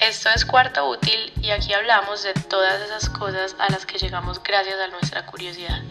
[0.00, 4.40] Esto es Cuarto Útil y aquí hablamos de todas esas cosas a las que llegamos
[4.40, 5.82] gracias a nuestra curiosidad.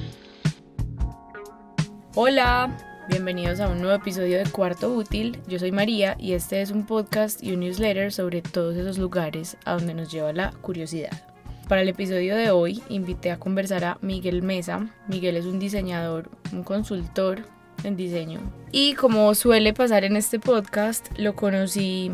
[2.16, 5.42] Hola, bienvenidos a un nuevo episodio de Cuarto Útil.
[5.48, 9.58] Yo soy María y este es un podcast y un newsletter sobre todos esos lugares
[9.66, 11.12] a donde nos lleva la curiosidad.
[11.68, 14.88] Para el episodio de hoy invité a conversar a Miguel Mesa.
[15.10, 17.44] Miguel es un diseñador, un consultor
[17.84, 18.40] en diseño.
[18.72, 22.14] Y como suele pasar en este podcast, lo conocí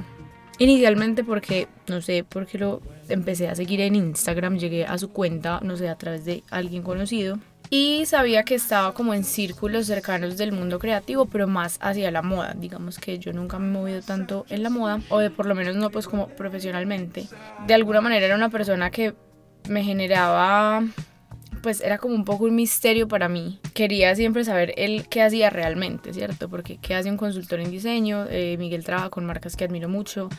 [0.64, 5.60] Inicialmente porque, no sé, porque lo empecé a seguir en Instagram, llegué a su cuenta,
[5.62, 7.38] no sé, a través de alguien conocido.
[7.70, 12.22] Y sabía que estaba como en círculos cercanos del mundo creativo, pero más hacia la
[12.22, 12.54] moda.
[12.58, 15.54] Digamos que yo nunca me he movido tanto en la moda, o de por lo
[15.54, 17.26] menos no pues como profesionalmente.
[17.68, 19.16] De alguna manera era una persona que
[19.68, 20.82] me generaba
[21.64, 23.60] pues era como un poco un misterio para mí.
[23.74, 26.50] Quería siempre saber él qué hacía realmente, ¿cierto?
[26.50, 28.28] Porque qué hace un consultor en diseño.
[28.30, 30.30] Eh, Miguel trabaja con marcas que admiro mucho.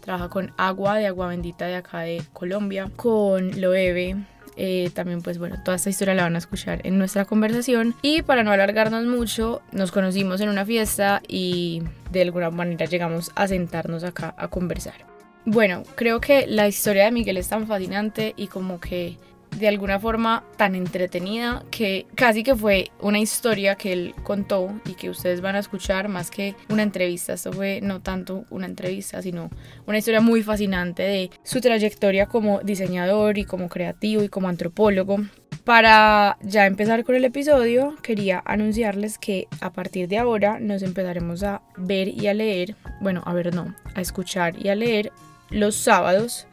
[0.00, 2.90] Trabaja con Agua, de Agua Bendita de acá de Colombia.
[2.94, 4.14] Con Loewe,
[4.56, 7.94] eh, también pues bueno, toda esta historia la van a escuchar en nuestra conversación.
[8.02, 13.32] Y para no alargarnos mucho, nos conocimos en una fiesta y de alguna manera llegamos
[13.34, 15.06] a sentarnos acá a conversar.
[15.46, 19.18] Bueno, creo que la historia de Miguel es tan fascinante y como que
[19.58, 24.94] de alguna forma tan entretenida que casi que fue una historia que él contó y
[24.94, 27.34] que ustedes van a escuchar más que una entrevista.
[27.34, 29.50] Esto fue no tanto una entrevista, sino
[29.86, 35.18] una historia muy fascinante de su trayectoria como diseñador y como creativo y como antropólogo.
[35.64, 41.42] Para ya empezar con el episodio, quería anunciarles que a partir de ahora nos empezaremos
[41.42, 45.10] a ver y a leer, bueno, a ver no, a escuchar y a leer
[45.48, 46.46] los sábados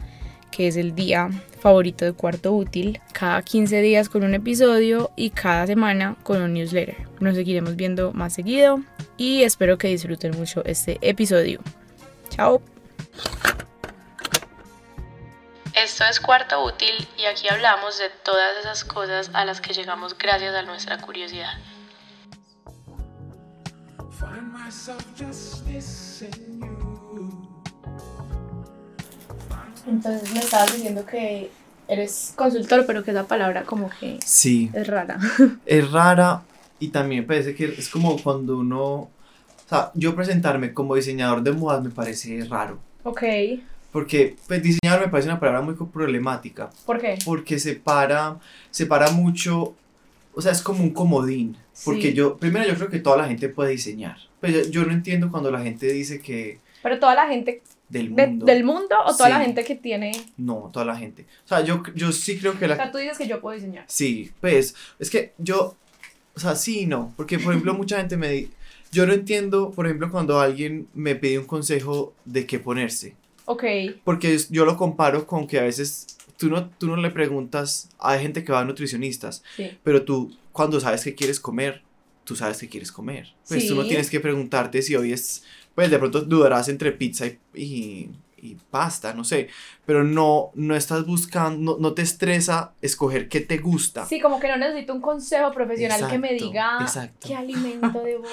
[0.52, 5.30] que es el día favorito de Cuarto Útil, cada 15 días con un episodio y
[5.30, 6.98] cada semana con un newsletter.
[7.20, 8.82] Nos seguiremos viendo más seguido
[9.18, 11.62] y espero que disfruten mucho este episodio.
[12.30, 12.62] Chao.
[15.74, 20.18] Esto es Cuarto Útil y aquí hablamos de todas esas cosas a las que llegamos
[20.18, 21.54] gracias a nuestra curiosidad.
[29.88, 31.50] Entonces me estabas diciendo que
[31.88, 34.72] eres consultor, pero que esa palabra como que sí.
[34.74, 35.20] es rara.
[35.66, 36.44] Es rara
[36.80, 38.84] y también parece que es como cuando uno...
[38.84, 39.10] O
[39.70, 42.80] sea, yo presentarme como diseñador de modas me parece raro.
[43.04, 43.24] Ok.
[43.92, 46.70] Porque pues, diseñador me parece una palabra muy problemática.
[46.86, 47.18] ¿Por qué?
[47.26, 48.40] Porque separa,
[48.70, 49.76] separa mucho,
[50.34, 51.58] o sea, es como un comodín.
[51.84, 54.18] Porque yo, primero yo creo que toda la gente puede diseñar.
[54.40, 56.60] Pero pues, yo, yo no entiendo cuando la gente dice que...
[56.84, 58.46] Pero toda la gente del mundo.
[58.46, 60.12] ¿Del mundo o toda la gente que tiene...?
[60.38, 61.26] No, toda la gente.
[61.46, 62.76] O sea, yo, yo sí creo que la...
[62.76, 63.84] O sea, tú dices que yo puedo diseñar.
[63.88, 65.76] Sí, pues, es que yo...
[66.34, 67.14] O sea, sí y no.
[67.18, 68.48] Porque, por ejemplo, mucha gente me...
[68.92, 73.16] Yo no entiendo, por ejemplo, cuando alguien me pide un consejo de qué ponerse.
[73.46, 73.64] Ok.
[74.04, 78.22] Porque yo lo comparo con que a veces tú no, tú no le preguntas, hay
[78.22, 79.78] gente que va a nutricionistas, sí.
[79.84, 81.84] pero tú cuando sabes qué quieres comer,
[82.24, 83.34] tú sabes qué quieres comer.
[83.48, 85.44] Pues tú no tienes que preguntarte si hoy es
[85.76, 89.50] pues de pronto dudarás entre pizza y, y, pasta, no sé,
[89.86, 94.06] pero no, no estás buscando, no, te estresa escoger qué te gusta.
[94.06, 96.86] Sí, como que no necesito un consejo profesional que me diga
[97.26, 98.24] qué alimento debo.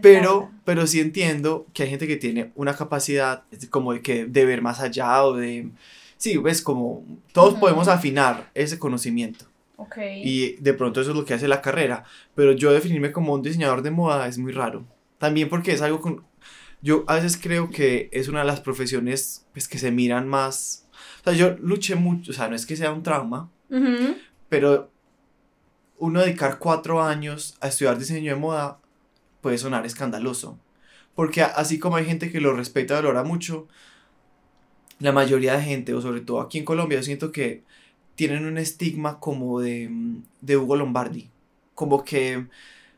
[0.00, 4.44] pero, pero sí entiendo que hay gente que tiene una capacidad como de, que, de
[4.44, 5.70] ver más allá o de...
[6.16, 9.46] Sí, ves, como todos podemos afinar ese conocimiento.
[9.76, 10.22] Okay.
[10.24, 12.04] Y de pronto eso es lo que hace la carrera.
[12.34, 14.84] Pero yo definirme como un diseñador de moda es muy raro.
[15.18, 16.24] También porque es algo con,
[16.84, 20.86] yo a veces creo que es una de las profesiones pues, que se miran más.
[21.22, 23.50] O sea, yo luché mucho, o sea, no es que sea un trauma,
[24.50, 24.90] pero
[25.98, 28.80] uno dedicar cuatro años a estudiar diseño de moda
[29.40, 30.58] puede sonar escandaloso.
[31.14, 33.66] Porque así como hay gente que lo respeta y valora mucho,
[34.98, 37.62] la mayoría de gente, o sobre todo aquí en Colombia, yo siento que
[38.14, 39.90] tienen un estigma como de,
[40.42, 41.30] de Hugo Lombardi.
[41.74, 42.46] Como que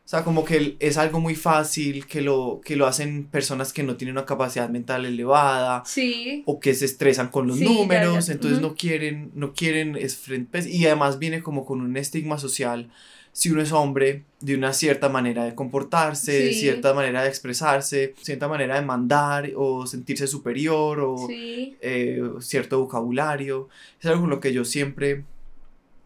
[0.07, 3.83] o sea, como que es algo muy fácil, que lo, que lo hacen personas que
[3.83, 5.83] no tienen una capacidad mental elevada.
[5.85, 6.43] Sí.
[6.45, 10.17] O que se estresan con los números, entonces no quieren, no quieren, es
[10.49, 12.89] pues, y además viene como con un estigma social.
[13.33, 18.13] Si uno es hombre, de una cierta manera de comportarse, de cierta manera de expresarse,
[18.21, 23.67] cierta manera de mandar o sentirse superior o eh, cierto vocabulario.
[23.99, 25.25] Es algo con lo que yo siempre,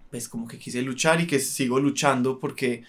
[0.10, 2.82] pues como que quise luchar y que sigo luchando porque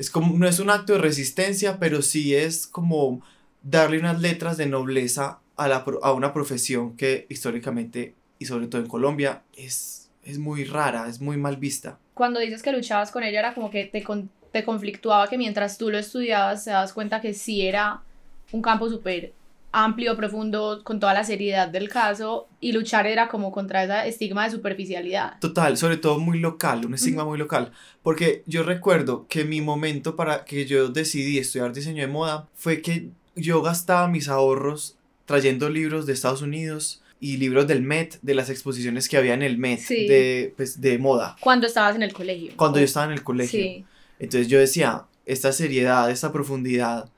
[0.00, 3.20] es como, no es un acto de resistencia, pero sí es como
[3.62, 8.80] darle unas letras de nobleza a, la, a una profesión que históricamente, y sobre todo
[8.80, 11.98] en Colombia, es, es muy rara, es muy mal vista.
[12.14, 14.02] Cuando dices que luchabas con ella, era como que te,
[14.50, 18.00] te conflictuaba que mientras tú lo estudiabas, te das cuenta que sí era
[18.52, 19.34] un campo súper
[19.72, 24.44] amplio, profundo, con toda la seriedad del caso y luchar era como contra ese estigma
[24.44, 25.38] de superficialidad.
[25.40, 27.72] Total, sobre todo muy local, un estigma muy local.
[28.02, 32.82] Porque yo recuerdo que mi momento para que yo decidí estudiar diseño de moda fue
[32.82, 38.34] que yo gastaba mis ahorros trayendo libros de Estados Unidos y libros del Met, de
[38.34, 41.36] las exposiciones que había en el Met de, pues, de moda.
[41.40, 42.52] Cuando estabas en el colegio.
[42.56, 43.60] Cuando yo estaba en el colegio.
[43.60, 43.84] Sí.
[44.18, 47.10] Entonces yo decía, esta seriedad, esta profundidad,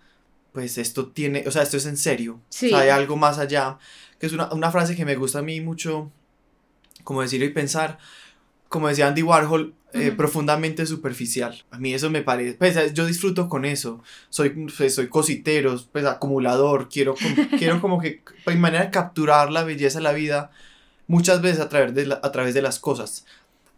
[0.52, 2.40] pues esto tiene, o sea, esto es en serio.
[2.48, 2.66] Sí.
[2.66, 3.78] O sea, hay algo más allá,
[4.18, 6.10] que es una, una frase que me gusta a mí mucho,
[7.04, 7.98] como decir y pensar,
[8.68, 11.64] como decía Andy Warhol, eh, profundamente superficial.
[11.70, 14.02] A mí eso me parece, pues yo disfruto con eso.
[14.30, 17.14] Soy, pues, soy cositero, pues acumulador, quiero,
[17.58, 20.50] quiero como que, pues, manera de capturar la belleza de la vida
[21.06, 23.26] muchas veces a través de, a través de las cosas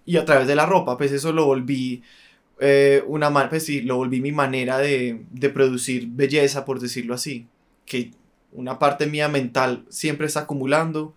[0.06, 2.02] y a través de la ropa, pues eso lo volví
[2.60, 7.46] eh, una pues sí, lo volví mi manera de, de producir belleza, por decirlo así,
[7.86, 8.12] que
[8.52, 11.14] una parte mía mental siempre está acumulando,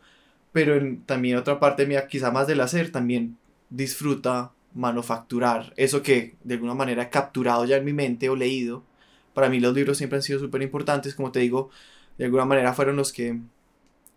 [0.52, 3.38] pero en, también otra parte mía, quizá más del hacer, también
[3.70, 8.84] disfruta manufacturar eso que de alguna manera he capturado ya en mi mente o leído.
[9.34, 11.70] Para mí los libros siempre han sido súper importantes, como te digo,
[12.18, 13.40] de alguna manera fueron los que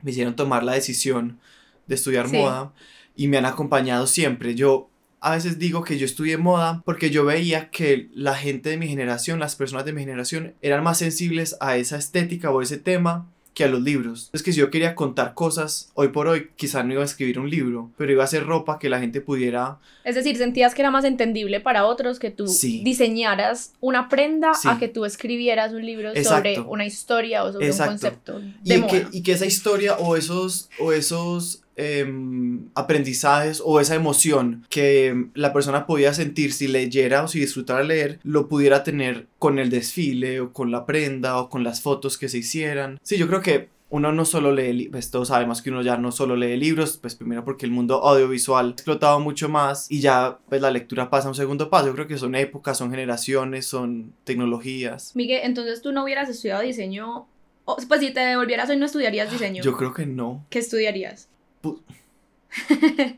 [0.02, 1.38] me hicieron tomar la decisión
[1.86, 2.72] de estudiar moda
[3.16, 4.54] y me han acompañado siempre.
[4.54, 4.89] Yo
[5.20, 8.88] a veces digo que yo estudié moda porque yo veía que la gente de mi
[8.88, 13.28] generación, las personas de mi generación, eran más sensibles a esa estética o ese tema
[13.54, 14.30] que a los libros.
[14.32, 17.38] Es que si yo quería contar cosas, hoy por hoy quizá no iba a escribir
[17.38, 19.78] un libro, pero iba a hacer ropa que la gente pudiera...
[20.04, 24.78] Es decir, sentías que era más entendible para otros que tú diseñaras una prenda a
[24.78, 28.40] que tú escribieras un libro sobre una historia o sobre un concepto.
[28.62, 33.94] De y, Que, y que esa historia o esos, o esos Em, aprendizajes o esa
[33.94, 39.28] emoción que la persona podía sentir si leyera o si disfrutara leer, lo pudiera tener
[39.38, 42.98] con el desfile o con la prenda o con las fotos que se hicieran.
[43.02, 46.12] Sí, yo creo que uno no solo lee, pues todos sabemos que uno ya no
[46.12, 50.38] solo lee libros, pues primero porque el mundo audiovisual ha explotado mucho más y ya
[50.50, 51.86] pues la lectura pasa a un segundo paso.
[51.86, 55.16] Yo creo que son épocas, son generaciones, son tecnologías.
[55.16, 57.26] Miguel, entonces tú no hubieras estudiado diseño,
[57.64, 59.62] pues si te devolvieras hoy no estudiarías diseño.
[59.62, 60.44] Yo creo que no.
[60.50, 61.29] ¿Qué estudiarías?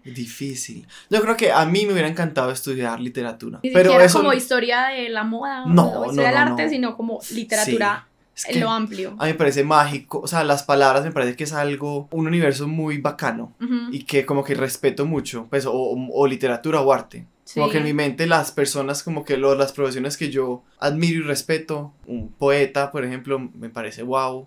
[0.04, 0.86] Difícil.
[1.08, 3.60] Yo creo que a mí me hubiera encantado estudiar literatura.
[3.62, 4.18] Ni pero eso...
[4.18, 8.08] como historia de la moda no, o historia del arte, sino como literatura
[8.46, 9.16] en lo amplio.
[9.18, 12.26] A mí me parece mágico, o sea, las palabras me parece que es algo, un
[12.26, 13.52] universo muy bacano
[13.90, 17.26] y que como que respeto mucho, pues, o, o literatura o arte.
[17.54, 21.20] Como que en mi mente las personas, como que lo, las profesiones que yo admiro
[21.20, 24.46] y respeto, un poeta, por ejemplo, me parece wow.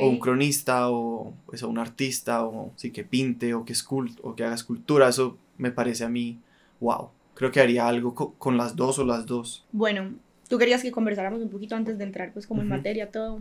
[0.00, 3.74] O un cronista, o, pues, un artista, o sí que pinte, o que,
[4.22, 5.08] o que haga escultura.
[5.08, 6.38] Eso me parece a mí,
[6.80, 7.08] wow.
[7.34, 9.64] Creo que haría algo con las dos o las dos.
[9.72, 10.12] Bueno,
[10.48, 13.40] tú querías que conversáramos un poquito antes de entrar, pues, como en materia, todo.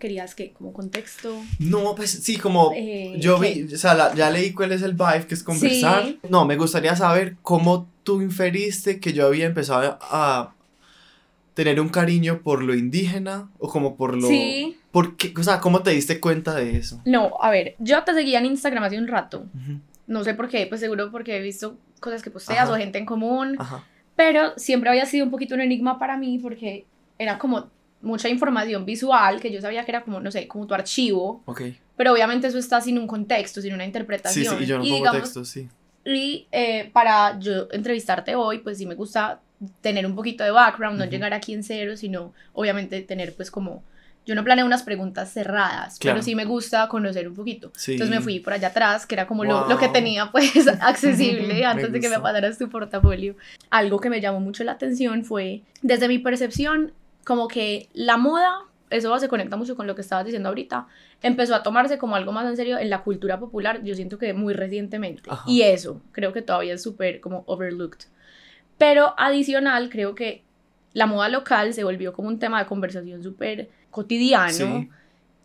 [0.00, 1.30] ¿Querías que, como contexto?
[1.58, 5.26] No, pues sí, como eh, yo vi, o sea, ya leí cuál es el vibe,
[5.28, 6.16] que es conversar.
[6.28, 10.54] No, me gustaría saber cómo tú inferiste que yo había empezado a
[11.52, 14.26] tener un cariño por lo indígena o como por lo...
[14.26, 14.78] Sí.
[14.90, 15.32] ¿Por qué?
[15.38, 17.00] O sea, ¿cómo te diste cuenta de eso?
[17.04, 19.46] No, a ver, yo te seguía en Instagram hace un rato.
[20.06, 23.06] No sé por qué, pues seguro porque he visto cosas que posteas o gente en
[23.06, 23.56] común.
[23.58, 23.84] Ajá.
[24.16, 26.84] Pero siempre había sido un poquito un enigma para mí porque
[27.18, 27.70] era como
[28.02, 31.42] mucha información visual que yo sabía que era como, no sé, como tu archivo.
[31.46, 31.62] Ok.
[31.96, 34.44] Pero obviamente eso está sin un contexto, sin una interpretación.
[34.44, 35.68] Sí, sí, y yo no pongo texto, sí.
[36.04, 39.40] Y eh, para yo entrevistarte hoy, pues sí me gusta
[39.82, 43.82] tener un poquito de background, no llegar aquí en cero, sino obviamente tener pues como,
[44.26, 47.72] yo no planeo unas preguntas cerradas, pero sí me gusta conocer un poquito.
[47.86, 51.64] Entonces me fui por allá atrás, que era como lo, lo, que tenía pues accesible
[51.66, 53.34] antes de que me pasaras tu portafolio.
[53.70, 56.92] Algo que me llamó mucho la atención fue, desde mi percepción,
[57.24, 58.60] como que la moda,
[58.90, 60.86] eso se conecta mucho con lo que estabas diciendo ahorita,
[61.22, 64.32] empezó a tomarse como algo más en serio en la cultura popular, yo siento que
[64.34, 65.30] muy recientemente.
[65.46, 68.06] Y eso creo que todavía es súper como overlooked.
[68.78, 70.44] Pero adicional, creo que
[70.92, 74.88] la moda local se volvió como un tema de conversación súper cotidiano.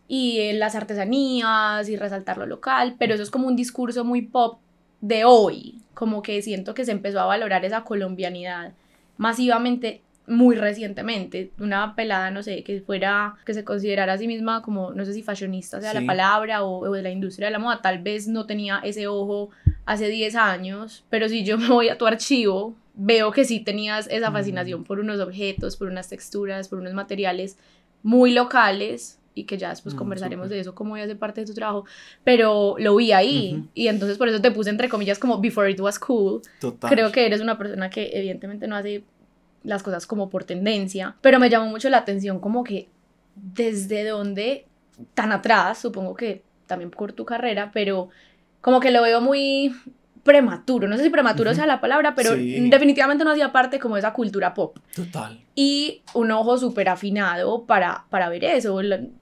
[0.08, 4.60] Y las artesanías y resaltar lo local, pero eso es como un discurso muy pop
[5.02, 8.74] de hoy, como que siento que se empezó a valorar esa colombianidad
[9.18, 14.62] masivamente muy recientemente, una pelada, no sé, que fuera, que se considerara a sí misma
[14.62, 17.60] como, no sé si fashionista sea la palabra o, o, de la industria de la
[17.60, 19.52] moda, tal vez no tenía ese ojo
[19.86, 24.08] hace 10 años, pero si yo me voy a tu archivo, veo que sí tenías
[24.08, 27.58] esa fascinación por unos objetos, por unas texturas, por unos materiales
[28.06, 31.56] muy locales y que ya después mm, conversaremos de eso, cómo hace parte de tu
[31.56, 31.86] trabajo,
[32.24, 35.80] pero lo vi ahí y entonces por eso te puse entre comillas como before it
[35.80, 36.42] was cool.
[36.88, 39.04] Creo que eres una persona que evidentemente no hace
[39.64, 42.88] las cosas como por tendencia, pero me llamó mucho la atención como que
[43.36, 44.68] desde dónde
[45.16, 48.10] tan atrás, supongo que también por tu carrera, pero
[48.62, 49.76] como que lo veo muy
[50.26, 52.68] prematuro, no sé si prematuro sea la palabra, pero Sí.
[52.72, 54.80] definitivamente no hacía parte como de esa cultura pop.
[54.96, 55.40] Total.
[55.54, 58.82] Y un ojo súper afinado para, para ver eso.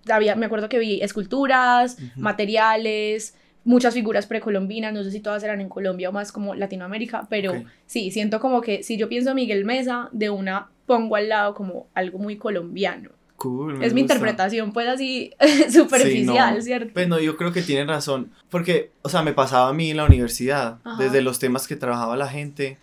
[0.10, 5.60] Había, me acuerdo que vi esculturas, materiales, muchas figuras precolombinas, no sé si todas eran
[5.60, 9.66] en Colombia o más como Latinoamérica, pero sí, siento como que si yo pienso Miguel
[9.66, 13.10] Mesa, de una pongo al lado como algo muy colombiano.
[13.44, 13.78] Cool.
[13.78, 14.14] me es mi gusta.
[14.16, 15.32] interpretación, pues así
[15.70, 16.62] superficial, Sí, no.
[16.62, 16.94] ¿cierto?
[16.94, 18.32] Pues no, yo creo que tienen razón.
[18.50, 20.80] Porque, o sea, me pasaba a mí en la universidad.
[20.84, 21.04] Ajá.
[21.04, 22.78] Desde los temas que trabajaba la gente.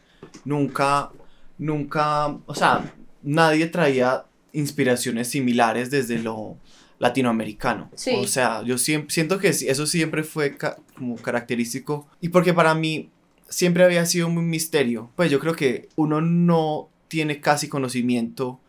[0.44, 1.10] Nunca,
[1.58, 6.56] nunca, o sea, nadie traía inspiraciones similares desde lo
[6.98, 7.90] latinoamericano.
[7.94, 8.12] Sí.
[8.16, 12.06] O sea, yo siempre, siento que eso siempre fue ca- como característico.
[12.20, 13.10] Y porque para mí
[13.48, 15.10] siempre había sido un misterio.
[15.16, 18.60] Pues yo creo que uno no tiene casi conocimiento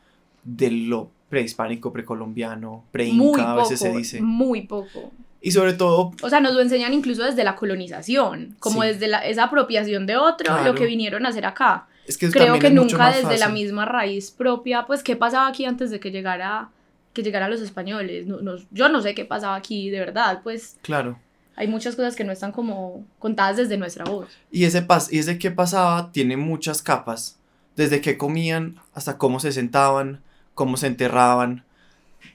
[0.43, 4.21] de lo prehispánico, precolombiano, preinca, a veces se dice.
[4.21, 5.11] muy poco.
[5.41, 8.89] Y sobre todo, O sea, nos lo enseñan incluso desde la colonización, como Sí.
[8.89, 10.65] desde la, esa apropiación de otro, Claro.
[10.65, 11.88] lo que vinieron a hacer acá.
[12.07, 13.53] es que Creo que es nunca desde la fácil.
[13.53, 16.69] misma raíz propia, pues, ¿qué pasaba aquí antes de que llegara
[17.13, 18.25] que llegaran los españoles?
[18.27, 21.17] No, no- yo no sé qué pasaba aquí, de verdad, pues Claro.
[21.55, 24.27] hay muchas cosas que no están como contadas desde nuestra voz.
[24.51, 27.38] Y ese, pas y ese que pasaba tiene muchas capas.
[27.77, 30.21] Desde qué comían hasta cómo se sentaban,
[30.53, 31.63] cómo se enterraban.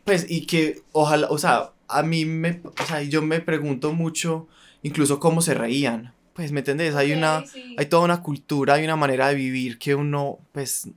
[0.04, 4.48] Pues, y que ojalá, o sea, a mí me, o sea, yo me pregunto mucho,
[4.82, 6.12] incluso cómo se reían.
[6.34, 6.94] Pues, ¿me entendés?
[6.94, 7.44] Hay una,
[7.78, 10.88] hay toda una cultura, hay una manera de vivir que uno, pues,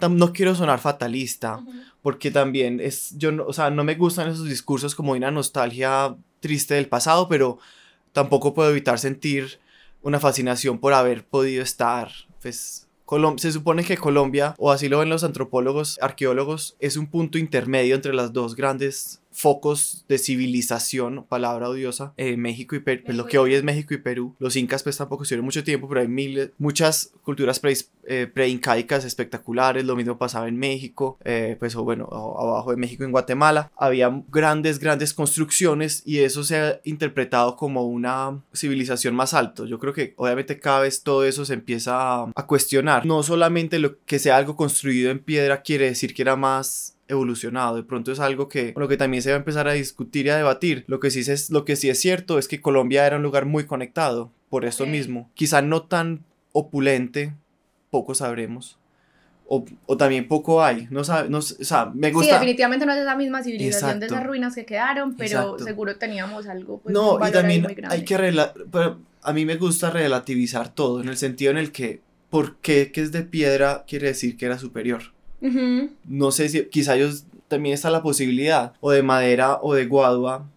[0.00, 1.64] no quiero sonar fatalista,
[2.02, 5.30] porque también es, yo, no, o sea, no me gustan esos discursos como de una
[5.30, 7.58] nostalgia triste del pasado, pero
[8.12, 9.60] tampoco puedo evitar sentir
[10.02, 12.10] una fascinación por haber podido estar,
[12.42, 17.06] pues, Colom- se supone que Colombia, o así lo ven los antropólogos, arqueólogos, es un
[17.06, 23.02] punto intermedio entre las dos grandes focos de civilización, palabra odiosa, eh, México y Perú,
[23.04, 24.34] pues lo que hoy es México y Perú.
[24.38, 29.04] Los incas pues tampoco estuvieron mucho tiempo, pero hay miles, muchas culturas pre, eh, preincaicas
[29.04, 33.70] espectaculares, lo mismo pasaba en México, eh, pues o bueno, abajo de México en Guatemala,
[33.76, 39.66] había grandes, grandes construcciones y eso se ha interpretado como una civilización más alto.
[39.66, 43.04] Yo creo que obviamente cada vez todo eso se empieza a, a cuestionar.
[43.04, 47.76] No solamente lo que sea algo construido en piedra quiere decir que era más evolucionado,
[47.76, 50.26] de pronto es algo que con lo que también se va a empezar a discutir
[50.26, 50.84] y a debatir.
[50.88, 53.46] Lo que sí es lo que sí es cierto es que Colombia era un lugar
[53.46, 54.90] muy conectado por esto Ok.
[54.90, 55.30] mismo.
[55.34, 57.34] Quizá no tan opulente,
[57.90, 58.78] poco sabremos.
[59.48, 62.34] O, o también poco hay, no sabe, no, o sea, me Sí, gusta.
[62.34, 64.14] definitivamente no es esa misma civilización de Exacto.
[64.16, 65.62] esas ruinas que quedaron, pero Exacto.
[65.64, 68.16] seguro teníamos algo, pues, no, y también muy hay que
[68.72, 72.90] pero a mí me gusta relativizar todo, en el sentido en el que, ¿por qué
[72.90, 75.15] que es de piedra quiere decir que era superior?
[76.04, 80.48] No sé si quizá ellos también está la posibilidad o de madera o de guadua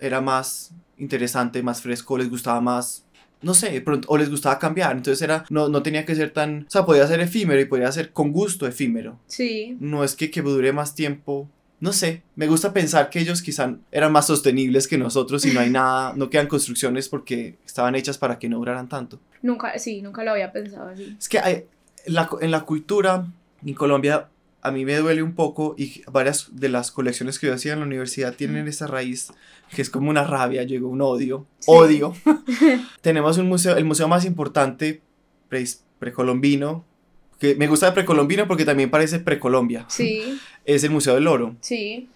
[0.00, 3.04] era más interesante, más fresco, les gustaba más
[3.40, 6.64] no sé, pronto, o les gustaba cambiar, entonces era, no, no tenía que ser tan,
[6.66, 10.30] o sea, podía ser efímero y podía ser con gusto efímero, Sí, no es que,
[10.30, 11.48] que dure más tiempo,
[11.80, 15.60] no sé, me gusta pensar que ellos quizá eran más sostenibles que nosotros y no
[15.60, 19.20] hay nada, no quedan construcciones porque estaban hechas para que no duraran tanto.
[19.42, 21.14] nunca, sí, nunca lo había pensado así.
[21.16, 21.64] Es que hay,
[22.06, 23.24] la, en la cultura
[23.64, 24.28] en Colombia
[24.60, 27.80] a mí me duele un poco y varias de las colecciones que yo hacía en
[27.80, 29.28] la universidad tienen esa raíz
[29.74, 31.70] que es como una rabia, llegó un odio, Sí.
[31.70, 32.14] odio.
[33.00, 35.00] Tenemos un museo, el museo más importante
[35.48, 35.64] pre-
[35.98, 36.84] precolombino,
[37.38, 41.54] que me gusta de precolombino porque también parece precolombia, Sí, es el Museo del Oro.
[41.60, 42.08] sí,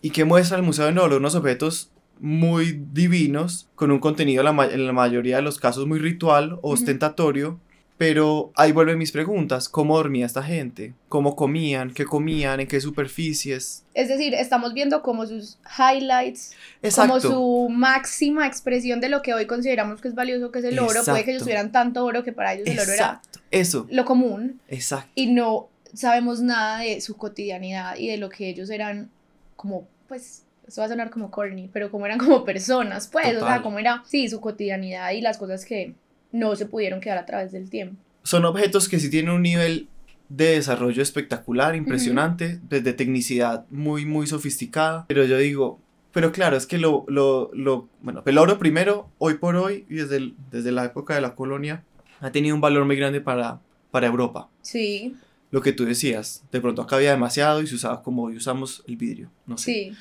[0.00, 1.18] ¿Y qué muestra el Museo del Oro?
[1.18, 5.86] Unos objetos muy divinos, con un contenido la ma- en la mayoría de los casos
[5.86, 7.60] muy ritual o ostentatorio,
[7.98, 10.94] pero ahí vuelven mis preguntas, ¿cómo dormía esta gente?
[11.08, 11.92] ¿Cómo comían?
[11.92, 12.60] ¿Qué comían?
[12.60, 13.84] ¿En qué superficies?
[13.94, 17.20] Es decir, estamos viendo como sus highlights, Exacto.
[17.20, 20.78] como su máxima expresión de lo que hoy consideramos que es valioso, que es el
[20.78, 21.00] oro.
[21.04, 23.22] Puede que ellos tuvieran tanto oro que para ellos el oro era.
[23.50, 25.10] Eso, lo común exacto.
[25.14, 29.10] y no sabemos nada de su cotidianidad y de lo que ellos eran
[29.56, 33.30] como, pues, esto va a sonar como corny, pero como eran como personas, pues, o
[33.30, 33.62] sea, Total.
[33.62, 35.94] como era, sí, su cotidianidad y las cosas que
[36.32, 37.96] no se pudieron quedar a través del tiempo.
[38.24, 39.88] Son objetos que sí tienen un nivel
[40.28, 45.78] de desarrollo espectacular, impresionante, pues, de tecnicidad muy, muy sofisticada, pero yo digo,
[46.12, 49.96] pero claro, es que lo, lo, lo, bueno, el oro primero, hoy por hoy, y
[49.96, 51.82] desde, el- desde la época de la colonia,
[52.20, 53.60] ha tenido un valor muy grande para,
[53.90, 54.48] para Europa.
[54.62, 55.16] Sí,
[55.50, 58.82] Lo que tú decías, de pronto acá había demasiado y se usaba como hoy usamos
[58.86, 59.64] el vidrio, no sé.
[59.72, 59.92] sí.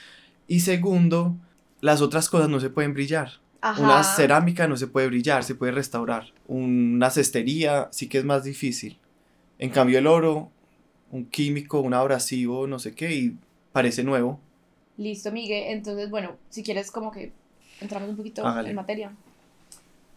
[0.47, 1.35] Y segundo,
[1.81, 3.31] las otras cosas no se pueden brillar.
[3.61, 3.81] Ajá.
[3.81, 6.33] Una cerámica no se puede brillar, se puede restaurar.
[6.47, 8.97] Una cestería sí que es más difícil.
[9.59, 10.49] En cambio el oro,
[11.11, 13.37] un químico, un abrasivo, no sé qué, y
[13.71, 14.39] parece nuevo.
[14.97, 15.65] Listo, Miguel.
[15.67, 17.31] Entonces, bueno, si quieres como que
[17.79, 18.69] entramos un poquito Hágale.
[18.69, 19.11] en materia.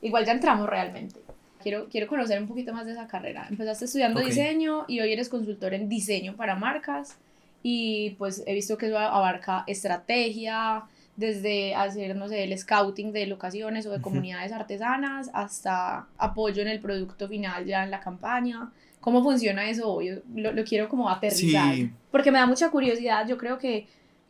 [0.01, 1.21] Igual ya entramos realmente.
[1.63, 3.47] Quiero, quiero conocer un poquito más de esa carrera.
[3.49, 7.17] Empezaste estudiando diseño y hoy eres consultor en diseño para marcas.
[7.63, 10.85] Y pues he visto que eso abarca estrategia,
[11.17, 16.69] desde hacer, no sé, el scouting de locaciones o de comunidades artesanas hasta apoyo en
[16.69, 18.73] el producto final ya en la campaña.
[19.01, 20.21] ¿Cómo funciona eso hoy?
[20.35, 21.75] Lo, lo quiero como aterrizar.
[21.75, 21.91] Sí.
[22.11, 23.29] Porque me da mucha curiosidad.
[23.29, 23.87] Yo creo que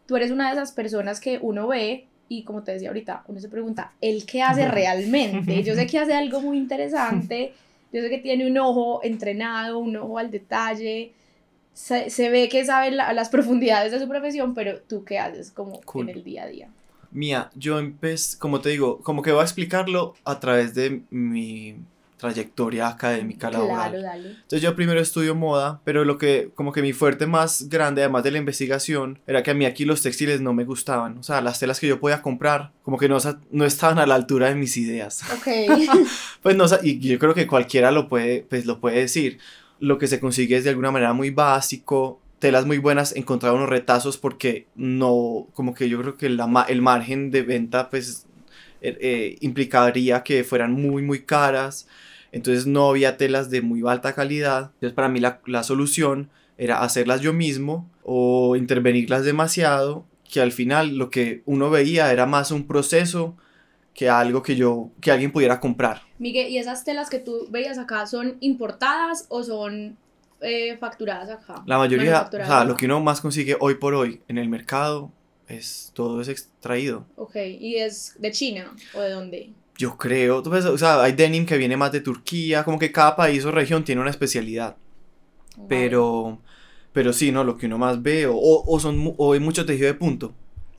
[0.07, 3.41] tú eres una de esas personas que uno ve y como te decía ahorita, uno
[3.41, 5.63] se pregunta, ¿el qué hace realmente?
[5.63, 7.53] Yo sé que hace algo muy interesante,
[7.93, 11.13] yo sé que tiene un ojo entrenado, un ojo al detalle,
[11.75, 15.51] se, se ve que sabe la- las profundidades de su profesión, pero tú qué haces
[15.51, 16.09] como Cool.
[16.09, 16.69] en el día a día.
[17.11, 21.77] Mía, yo empecé, como te digo, como que voy a explicarlo a través de mi
[22.17, 23.91] trayectoria académica laboral.
[23.91, 24.29] Claro, dale.
[24.31, 28.25] Entonces yo primero estudio moda, pero lo que como que mi fuerte más grande, además
[28.25, 31.19] de la investigación, era que a mí aquí los textiles no me gustaban.
[31.19, 33.19] O sea, las telas que yo podía comprar, como que no,
[33.51, 35.23] no estaban a la altura de mis ideas.
[35.35, 35.49] Ok.
[36.43, 39.39] Pues no, y yo creo que cualquiera lo puede, pues lo puede decir.
[39.81, 43.69] Lo que se consigue es de alguna manera muy básico, telas muy buenas, encontrar unos
[43.69, 48.27] retazos porque no, como que yo creo que la, el margen de venta pues
[48.83, 51.89] eh, eh, implicaría que fueran muy muy caras,
[52.33, 56.29] entonces no había telas de muy alta calidad, entonces para mí la, la solución
[56.59, 62.27] era hacerlas yo mismo o intervenirlas demasiado, que al final lo que uno veía era
[62.27, 63.37] más un proceso
[63.95, 66.03] que algo que yo, que alguien pudiera comprar.
[66.19, 69.97] Miguel, ¿y esas telas que tú veías acá son importadas o son
[70.41, 71.63] eh, facturadas acá?
[71.67, 72.65] La mayoría, o sea, acá.
[72.65, 75.13] lo que uno más consigue hoy por hoy en el mercado
[75.47, 77.07] es todo es extraído.
[77.17, 79.53] Ok, ¿y es de China o de dónde?
[79.77, 82.93] Yo creo, tú ves, o sea, hay denim que viene más de Turquía, como que
[82.93, 84.77] cada país o región tiene una especialidad,
[85.57, 85.69] Wow.
[85.69, 86.39] pero
[86.93, 89.87] pero sí, no, lo que uno más ve o, o son o hay mucho tejido
[89.89, 90.33] de punto,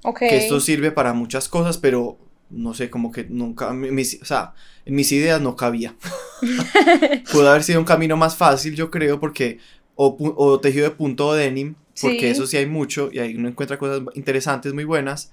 [0.04, 0.20] Ok.
[0.20, 2.18] que esto sirve para muchas cosas, pero
[2.50, 4.53] no sé, como que nunca, mi- mis- o sea,
[4.86, 5.96] en mis ideas no cabía.
[7.31, 9.60] Pudo haber sido un camino más fácil, yo creo, porque
[9.96, 12.25] o, o tejido de punto o denim, porque Sí.
[12.27, 15.31] eso sí hay mucho y ahí uno encuentra cosas interesantes, muy buenas.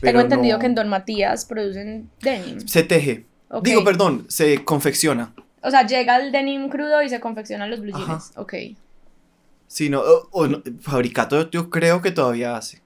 [0.00, 2.60] Tengo entendido no- que en Don Matías producen denim.
[2.66, 3.26] Se teje.
[3.62, 5.32] Digo, perdón, se confecciona.
[5.62, 8.06] O sea, llega el denim crudo y se confeccionan los blue Ajá.
[8.06, 8.32] jeans.
[8.36, 8.54] Ok.
[9.66, 12.80] Sí, no, o- o no, Fabricato yo creo que todavía hace,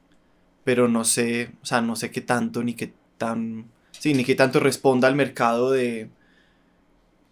[0.65, 4.35] pero no sé, o sea, no sé qué tanto ni qué tan, sí, ni qué
[4.35, 6.09] tanto responda al mercado de,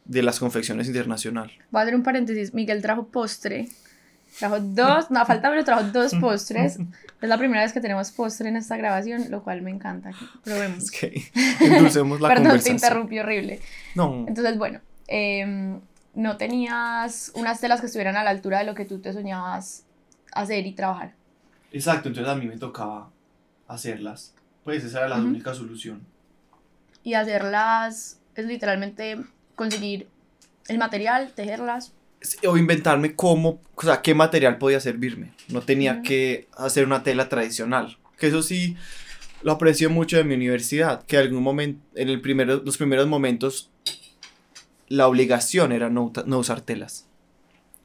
[0.05, 1.51] de las confecciones internacional.
[1.70, 2.53] Voy a hacer un paréntesis.
[2.55, 3.68] Miguel trajo postre.
[4.38, 6.79] Trajo dos, no, falta, pero trajo dos postres.
[7.22, 10.11] Es la primera vez que tenemos postre en esta grabación, lo cual me encanta.
[10.44, 10.85] Probemos.
[10.85, 11.22] Es que
[11.61, 12.77] endulcemos la Perdón, te conversación.
[12.77, 13.61] interrumpí horrible.
[13.94, 15.81] No, Entonces, bueno, em,
[16.14, 19.85] no tenías unas telas que estuvieran a la altura de lo que tú te soñabas
[20.33, 21.14] hacer y trabajar.
[21.72, 23.09] exacto, entonces a mí me tocaba
[23.68, 24.35] hacerlas.
[24.66, 26.00] Pues esa era la única solución.
[27.05, 29.16] Y hacerlas es literalmente
[29.55, 30.09] conseguir
[30.66, 31.92] el material, tejerlas.
[32.44, 35.31] O inventarme cómo, o sea, qué material podía servirme.
[35.46, 37.96] No tenía que hacer una tela tradicional.
[38.18, 38.76] Que eso sí
[39.40, 43.70] lo aprecio mucho de mi universidad, que algún momento, en el primero, los primeros momentos,
[44.88, 47.07] la obligación era no, no usar telas.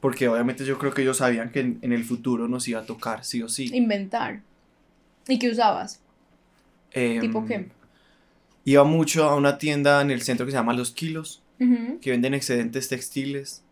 [0.00, 2.86] Porque obviamente yo creo que ellos sabían que en, en el futuro nos iba a
[2.86, 3.70] tocar, sí o sí.
[3.72, 4.40] Inventar.
[5.28, 6.02] ¿Y qué usabas?
[6.92, 7.68] ¿Tipo Em, qué?
[8.64, 11.42] Iba mucho a una tienda en el centro que se llama Los Kilos,
[12.00, 13.64] que venden excedentes textiles.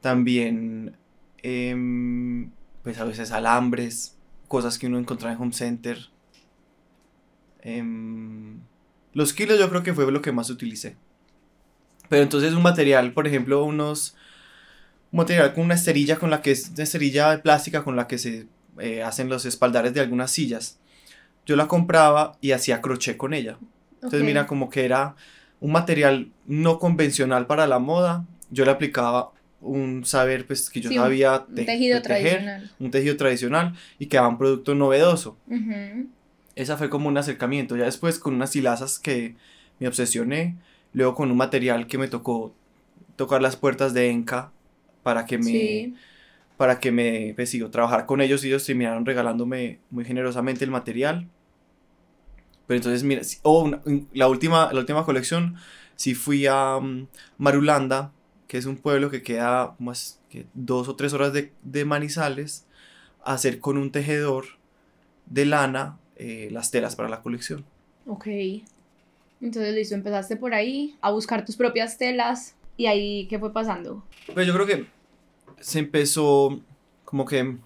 [0.00, 0.96] También,
[1.42, 2.50] em,
[2.82, 4.16] pues a veces alambres,
[4.48, 6.10] cosas que uno encontraba en Home Center.
[7.62, 8.58] Em,
[9.12, 10.96] los kilos yo creo que fue lo que más utilicé.
[12.08, 14.16] Pero entonces un material, por ejemplo, unos...
[15.12, 18.18] Un material con una esterilla con la que es una esterilla plástica con la que
[18.18, 20.79] se eh, hacen los espaldares de algunas sillas.
[21.50, 23.58] Yo la compraba y hacía crochet con ella.
[23.94, 25.16] Entonces mira como que era
[25.58, 28.24] un material no convencional para la moda.
[28.52, 32.22] Yo le aplicaba un saber pues que yo Sí, sabía Un te- tejido de tejer,
[32.30, 32.70] tradicional.
[32.78, 35.36] un tejido tradicional y quedaba un producto novedoso.
[35.48, 36.06] Ujú.
[36.54, 37.76] Esa fue como un acercamiento.
[37.76, 39.34] Ya después con unas hilazas que
[39.80, 40.54] me obsesioné,
[40.92, 42.54] luego con un material que me tocó
[43.16, 44.52] tocar las puertas de Enca
[45.02, 45.94] para que me Sí.
[46.56, 50.70] para que me pues, sigo trabajar con ellos y ellos terminaron regalándome muy generosamente el
[50.70, 51.26] material.
[52.70, 55.56] Pero entonces, mira, sí- oh, una- la, última, la última colección,
[55.96, 58.12] sí fui a mm, Marulanda,
[58.46, 62.64] que es un pueblo que queda más que dos o tres horas de, de Manizales,
[63.24, 64.44] a hacer con un tejedor
[65.26, 67.64] de lana eh, las telas para la colección.
[68.06, 68.28] Ok.
[69.40, 72.54] Entonces, listo, empezaste por ahí a buscar tus propias telas.
[72.76, 74.04] ¿Y ahí qué fue pasando?
[74.32, 74.86] Pues yo creo que
[75.58, 76.60] se empezó,
[77.04, 77.56] como que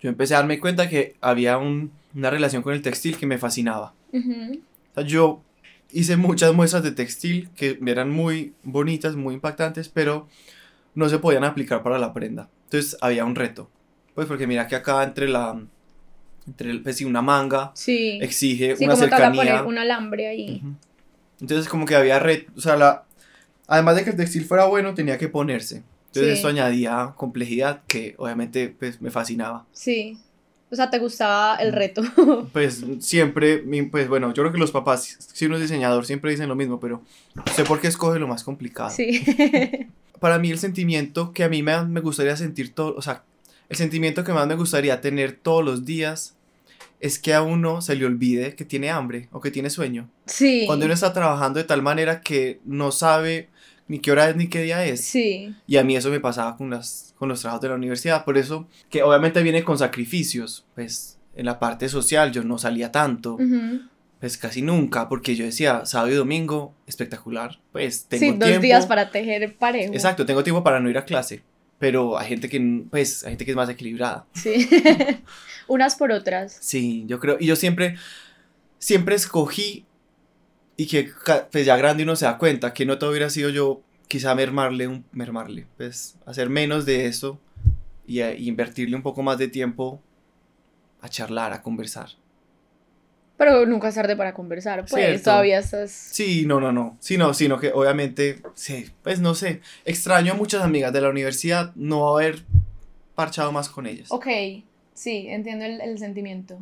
[0.00, 3.36] yo empecé a darme cuenta que había un una relación con el textil que me
[3.36, 3.92] fascinaba.
[4.18, 4.60] Ujú.
[4.92, 5.42] O sea, yo
[5.92, 10.26] hice muchas muestras de textil que eran muy bonitas, muy impactantes, pero
[10.94, 12.48] no se podían aplicar para la prenda.
[12.64, 13.70] Entonces había un reto.
[14.14, 15.60] Pues porque mira que acá entre la...
[16.46, 18.18] Entre el, pues sí, una manga Sí.
[18.22, 19.42] exige Sí, una como cercanía.
[19.42, 20.62] poner un alambre ahí.
[21.40, 23.04] Entonces como que había red, o sea, la,
[23.66, 25.82] además de que el textil fuera bueno, tenía que ponerse.
[26.06, 26.36] Entonces Sí.
[26.38, 29.66] esto añadía complejidad que obviamente pues me fascinaba.
[29.72, 30.18] Sí.
[30.70, 31.74] O sea, te gustaba el Mm.
[31.74, 32.02] reto.
[32.52, 36.48] Pues siempre, pues bueno, yo creo que los papás, si uno es diseñador, siempre dicen
[36.48, 37.02] lo mismo, pero
[37.54, 38.90] sé por qué escoge lo más complicado.
[38.90, 39.22] sí.
[40.20, 43.22] Para mí el sentimiento que a mí me, me gustaría sentir todo, o sea,
[43.68, 46.34] el sentimiento que más me gustaría tener todos los días
[47.00, 50.08] es que a uno se le olvide que tiene hambre o que tiene sueño.
[50.24, 50.62] Sí.
[50.66, 53.50] Cuando uno está trabajando de tal manera que no sabe
[53.88, 55.00] ni qué hora es ni qué día es.
[55.02, 55.54] Sí.
[55.66, 58.24] Y a mí eso me pasaba con, las, con los trabajos de la universidad.
[58.24, 60.64] Por eso, que obviamente viene con sacrificios.
[60.74, 63.34] Pues en la parte social yo no salía tanto.
[63.34, 63.80] Ujú.
[64.20, 65.08] Pues casi nunca.
[65.08, 67.58] Porque yo decía, sábado y domingo, espectacular.
[67.72, 68.46] Pues tengo Sí, tiempo.
[68.46, 69.92] dos días para tejer parejo.
[69.94, 71.42] Exacto, tengo tiempo para no ir a clase.
[71.78, 74.26] Pero hay gente que, pues, hay gente que es más equilibrada.
[74.32, 74.68] Sí.
[75.68, 76.56] Unas por otras.
[76.60, 77.36] Sí, yo creo.
[77.38, 77.96] Y yo siempre,
[78.78, 79.84] siempre escogí.
[80.76, 81.10] Y que
[81.50, 84.86] pues ya grande uno se da cuenta que no todo hubiera sido yo quizá mermarle,
[84.88, 87.40] un, mermarle, pues hacer menos de eso
[88.06, 90.00] y, a- y invertirle un poco más de tiempo
[91.00, 92.10] a charlar, a conversar.
[93.38, 95.24] Pero nunca es tarde para conversar, pues Cierto.
[95.24, 95.90] todavía estás...
[95.90, 96.96] Sí, no, no, no.
[97.00, 99.60] Sí, no, sino que obviamente, sí, pues no sé.
[99.84, 102.44] Extraño a muchas amigas de la universidad no haber
[103.14, 104.08] parchado más con ellas.
[104.10, 104.26] Ok,
[104.94, 106.58] sí, entiendo el, el sentimiento.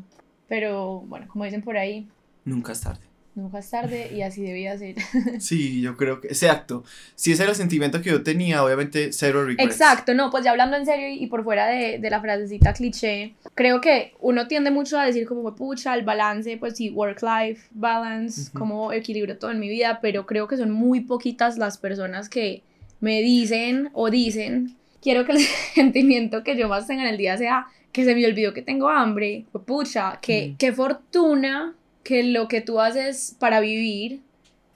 [0.48, 2.08] Pero bueno, como dicen por ahí,
[2.44, 3.00] Nunca es tarde.
[3.34, 4.94] Nunca es tarde y así debía ser.
[5.40, 6.84] Sí, yo creo que, exacto.
[7.14, 9.72] Si ese era el sentimiento que yo tenía, obviamente cero regrets.
[9.72, 13.34] Exacto, no, pues ya hablando en serio y por fuera de, de la frasecita cliché,
[13.54, 18.42] creo que uno tiende mucho a decir como, pucha, el balance, pues sí, work-life balance,
[18.50, 18.58] Ujú.
[18.58, 22.62] cómo equilibro todo en mi vida, pero creo que son muy poquitas las personas que
[23.00, 25.38] me dicen o dicen, quiero que el
[25.74, 28.88] sentimiento que yo más tenga en el día sea que se me olvidó que tengo
[28.88, 30.56] hambre, pucha, que Mm.
[30.56, 34.20] qué fortuna que lo que tú haces para vivir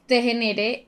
[0.07, 0.87] te genere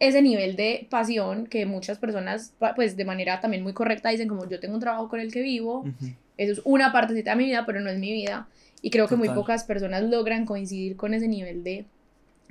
[0.00, 4.48] ese nivel de pasión que muchas personas, pues de manera también muy correcta, dicen como
[4.48, 6.06] yo tengo un trabajo con el que vivo, Ujú.
[6.38, 8.48] eso es una partecita de mi vida, pero no es mi vida.
[8.82, 11.84] Y creo que muy pocas personas logran coincidir con ese nivel de,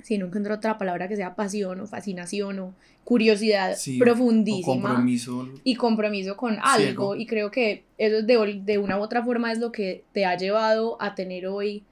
[0.00, 4.90] si no encuentro otra palabra que sea pasión o fascinación o curiosidad Sí, o profundísima
[4.90, 5.48] compromiso.
[5.64, 6.76] y compromiso con algo.
[6.76, 7.16] Ciego.
[7.16, 10.24] Y creo que eso es de, de una u otra forma es lo que te
[10.24, 11.82] ha llevado a tener hoy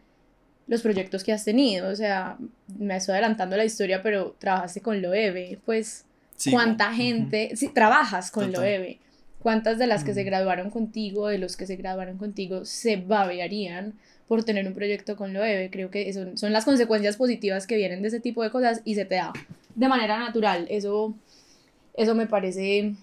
[0.69, 1.89] los proyectos que has tenido.
[1.89, 2.37] O sea,
[2.79, 6.05] me estoy adelantando la historia, pero trabajaste con Loewe, pues
[6.37, 8.63] Sí, cuánta gente, sí, trabajas con Total.
[8.63, 8.99] Loewe.
[9.41, 10.27] ¿Cuántas de las que se Mm.
[10.27, 13.95] graduaron contigo, de los que se graduaron contigo, se babearían
[14.27, 15.71] por tener un proyecto con Loewe?
[15.71, 18.95] Creo que son, son las consecuencias positivas que vienen de ese tipo de cosas y
[18.95, 19.33] se te da
[19.75, 20.67] de manera natural.
[20.71, 21.15] Eso,
[21.95, 22.95] eso me parece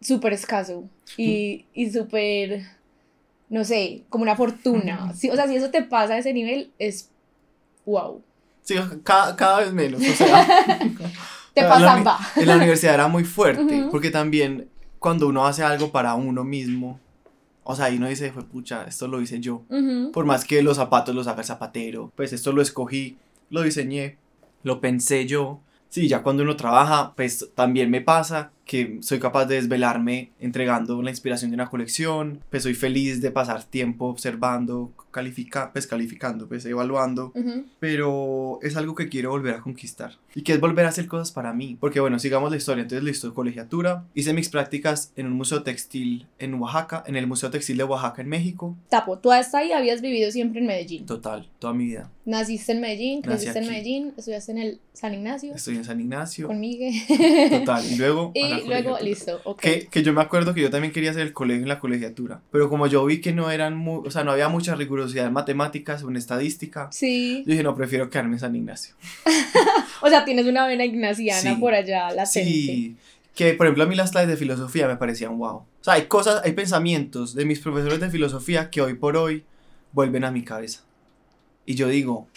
[0.00, 2.62] súper escaso y, y súper,
[3.48, 5.12] no sé, como una fortuna.
[5.14, 7.10] Sí, o sea, si eso te pasa a ese nivel, es
[7.86, 8.22] wow.
[8.62, 10.00] Sí, cada, cada vez menos.
[10.00, 10.46] O sea,
[11.54, 12.18] Te pasaba.
[12.36, 17.00] en la universidad era muy fuerte, porque también cuando uno hace algo para uno mismo,
[17.64, 19.62] o sea, ahí uno dice, fue pucha, esto lo hice yo.
[20.12, 23.16] Por más que los zapatos los haga el zapatero, pues esto lo escogí,
[23.50, 24.18] lo diseñé,
[24.62, 25.60] lo pensé yo.
[25.88, 31.00] Sí, ya cuando uno trabaja, pues también me pasa que soy capaz de desvelarme entregando
[31.02, 36.46] la inspiración de una colección, pues soy feliz de pasar tiempo observando, califica, pues calificando,
[36.48, 37.64] pues evaluando, Ujú.
[37.80, 41.32] pero es algo que quiero volver a conquistar y que es volver a hacer cosas
[41.32, 45.32] para mí, porque bueno, sigamos la historia, entonces listo, colegiatura, hice mis prácticas en un
[45.32, 49.58] museo textil en Oaxaca, en el Museo Textil de Oaxaca en México, Tapo, tú hasta
[49.58, 51.06] ahí habías vivido siempre en Medellín.
[51.06, 52.10] total, toda mi vida.
[52.26, 53.66] Naciste en Medellín, creciste en.
[53.66, 56.92] Medellín, estudiaste en el San Ignacio Estoy en San Ignacio, con Miguel.
[57.50, 58.32] total, y luego...
[58.44, 59.60] a la y luego, listo, ok.
[59.60, 62.40] Que, que yo me acuerdo que yo también quería hacer el colegio en la colegiatura,
[62.50, 65.32] pero como yo vi que no eran muy, o sea, no había mucha rigurosidad en
[65.32, 68.94] matemáticas o en estadística, Sí, yo dije, no, prefiero quedarme en San Ignacio.
[70.02, 71.56] o sea, tienes una vena ignaciana Sí.
[71.60, 72.44] por allá latente.
[72.50, 72.96] Sí,
[73.34, 75.56] que por ejemplo a mí las clases de filosofía me parecían wow.
[75.56, 79.44] O sea, hay cosas, hay pensamientos de mis profesores de filosofía que hoy por hoy
[79.92, 80.82] vuelven a mi cabeza.
[81.64, 82.28] Y yo digo,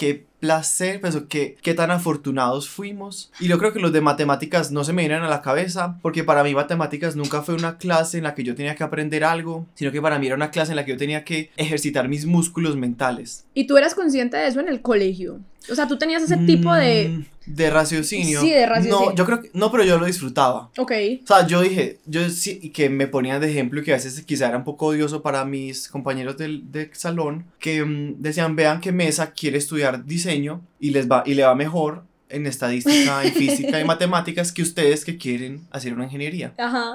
[0.00, 3.30] qué placer, pues, qué, qué tan afortunados fuimos.
[3.38, 6.24] Y yo creo que los de matemáticas no se me vienen a la cabeza, porque
[6.24, 9.66] para mí matemáticas nunca fue una clase en la que yo tenía que aprender algo,
[9.74, 12.24] sino que para mí era una clase en la que yo tenía que ejercitar mis
[12.24, 13.44] músculos mentales.
[13.52, 15.40] Y tú eras consciente de eso en el colegio.
[15.70, 18.40] O sea, tú tenías ese tipo de, Mm, De raciocinio.
[18.40, 19.10] Sí, de raciocinio.
[19.10, 20.70] No, yo creo que, no, pero yo lo disfrutaba.
[20.78, 20.92] Ok.
[21.22, 24.22] O sea, yo dije, yo sí, que me ponían de ejemplo y que a veces
[24.22, 28.80] quizá era un poco odioso para mis compañeros del, del salón, que mm, decían, vean
[28.80, 33.32] que Mesa quiere estudiar diseño y, les va, y le va mejor en estadística, en
[33.32, 36.54] física y matemáticas que ustedes que quieren hacer una ingeniería.
[36.56, 36.94] Ajá.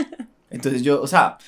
[0.50, 1.38] Entonces yo, o sea,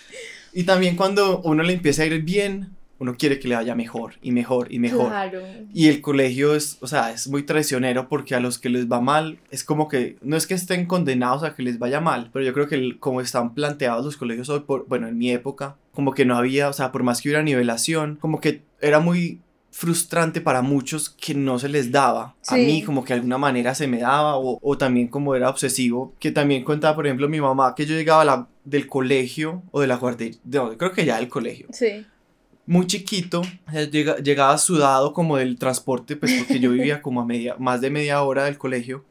[0.52, 2.70] y también cuando uno le empieza a ir bien,
[3.02, 5.08] uno quiere que le vaya mejor y mejor y mejor.
[5.08, 5.40] Claro.
[5.74, 9.00] Y el colegio es, o sea, es muy traicionero porque a los que les va
[9.00, 12.44] mal, es como que, no es que estén condenados a que les vaya mal, pero
[12.44, 15.76] yo creo que el- como están planteados los colegios hoy, por, bueno, en mi época,
[15.92, 19.40] como que no había, o sea, por más que hubiera nivelación, como que era muy
[19.74, 22.34] frustrante para muchos que no se les daba.
[22.48, 25.48] A mí como que de alguna manera se me daba o, o también como era
[25.48, 29.62] obsesivo, que también contaba, por ejemplo, mi mamá que yo llegaba a la, del colegio
[29.70, 32.04] o de la guardería, no, creo que ya del colegio Sí.
[32.66, 33.42] Muy chiquito,
[33.90, 37.90] llega- llegaba sudado como del transporte, pues porque yo vivía como a media, más de
[37.90, 39.04] media hora del colegio.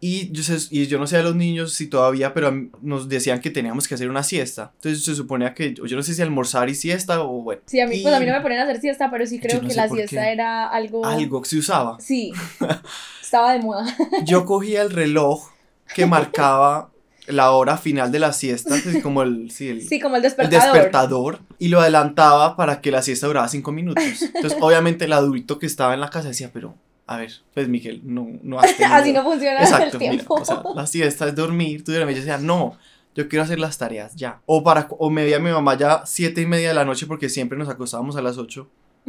[0.00, 3.40] Y yo, sé- y yo no sé a los niños si todavía, pero nos decían
[3.40, 4.72] que teníamos que hacer una siesta.
[4.76, 7.62] Entonces se suponía que, yo no sé si almorzar y siesta o bueno.
[7.64, 9.38] Sí, a mí, pues a mí Y no me ponen a hacer siesta, pero sí
[9.38, 11.06] creo no que la siesta era algo...
[11.06, 11.98] Algo que se usaba.
[12.00, 12.32] Sí.
[13.22, 13.86] Estaba de moda.
[14.24, 15.48] Yo cogía el reloj
[15.94, 16.90] que marcaba
[17.26, 20.50] la hora final de la siesta, pues, como el, sí, el, Sí, como el el
[20.50, 21.40] despertador.
[21.58, 24.04] y lo adelantaba para que la siesta durara cinco minutos.
[24.34, 26.74] Entonces, obviamente, el adulto que estaba en la casa decía, pero,
[27.06, 30.34] a ver, pues Miguel, no, no has Así no funciona Exacto, el mira, tiempo.
[30.34, 32.16] o sea, la siesta es dormir, tú duermes.
[32.16, 32.76] Yo decía, no,
[33.14, 34.40] yo quiero hacer las tareas ya.
[34.46, 37.28] O, para, o me veía mi mamá ya siete y media de la noche porque
[37.28, 38.68] siempre nos acostábamos a las ocho.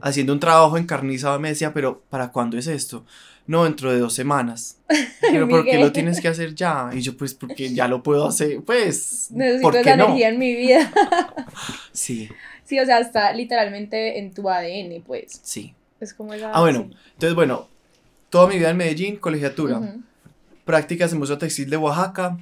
[0.00, 3.04] haciendo un trabajo encarnizado, me decía, pero ¿para cuándo es esto?
[3.46, 4.78] No, dentro de dos semanas.
[5.20, 5.80] Pero ¿por qué Miguel.
[5.86, 6.90] lo tienes que hacer ya?
[6.92, 10.04] Y yo, pues, porque ya lo puedo hacer, pues, Necesito ¿por esa no?
[10.04, 10.92] energía en mi vida.
[11.92, 12.28] Sí,
[12.64, 15.40] Sí, o sea, está literalmente en tu ADN, pues.
[15.42, 15.74] sí.
[16.00, 16.50] Es como esa...
[16.52, 16.96] Ah, bueno, sí.
[17.14, 17.68] entonces, bueno,
[18.28, 19.80] toda mi vida en Medellín, colegiatura.
[20.64, 22.38] Prácticas en Museo Textil de Oaxaca,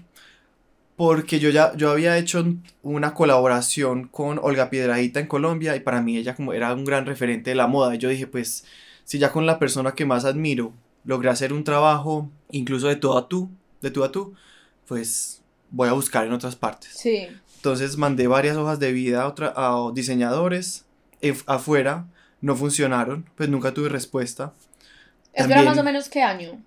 [0.96, 2.44] porque yo ya yo había hecho
[2.82, 7.04] una colaboración con Olga Piedradita en Colombia y para mí ella como era un gran
[7.06, 7.94] referente de la moda.
[7.94, 8.64] Y yo dije, pues,
[9.04, 10.72] si ya con la persona que más admiro
[11.04, 14.34] logré hacer un trabajo incluso de tú a tú, de tú a tú,
[14.86, 16.92] pues voy a buscar en otras partes.
[16.94, 17.28] Sí.
[17.56, 20.86] Entonces mandé varias hojas de vida a, otra- a diseñadores
[21.20, 22.06] ef- afuera,
[22.40, 24.52] no funcionaron, pues nunca tuve respuesta.
[25.32, 26.60] ¿Eso era más o menos qué año?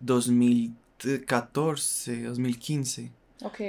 [0.00, 3.12] 2014, 2015.
[3.42, 3.60] Ok,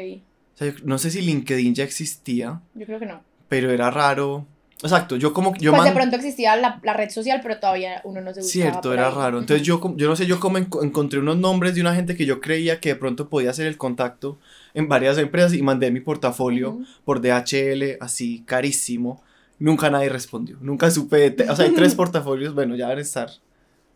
[0.56, 3.22] O sea, yo no sé si LinkedIn ya existía, yo creo que no.
[3.48, 4.46] pero era raro.
[4.82, 8.22] Exacto, yo como yo pues de pronto existía la, la red social, pero todavía uno
[8.22, 9.14] no se buscaba Cierto, era ahí.
[9.16, 9.40] raro.
[9.40, 12.26] Entonces yo, yo no sé, yo como enco- encontré unos nombres de una gente que
[12.26, 14.40] yo creía que de pronto podía hacer el contacto
[14.74, 16.86] en varias empresas y mandé mi portafolio Ujú.
[17.04, 19.22] por DHL, así carísimo.
[19.60, 20.56] Nunca nadie respondió.
[20.62, 21.36] Nunca supe.
[21.50, 23.30] o sea, hay tres portafolios, bueno, ya deben estar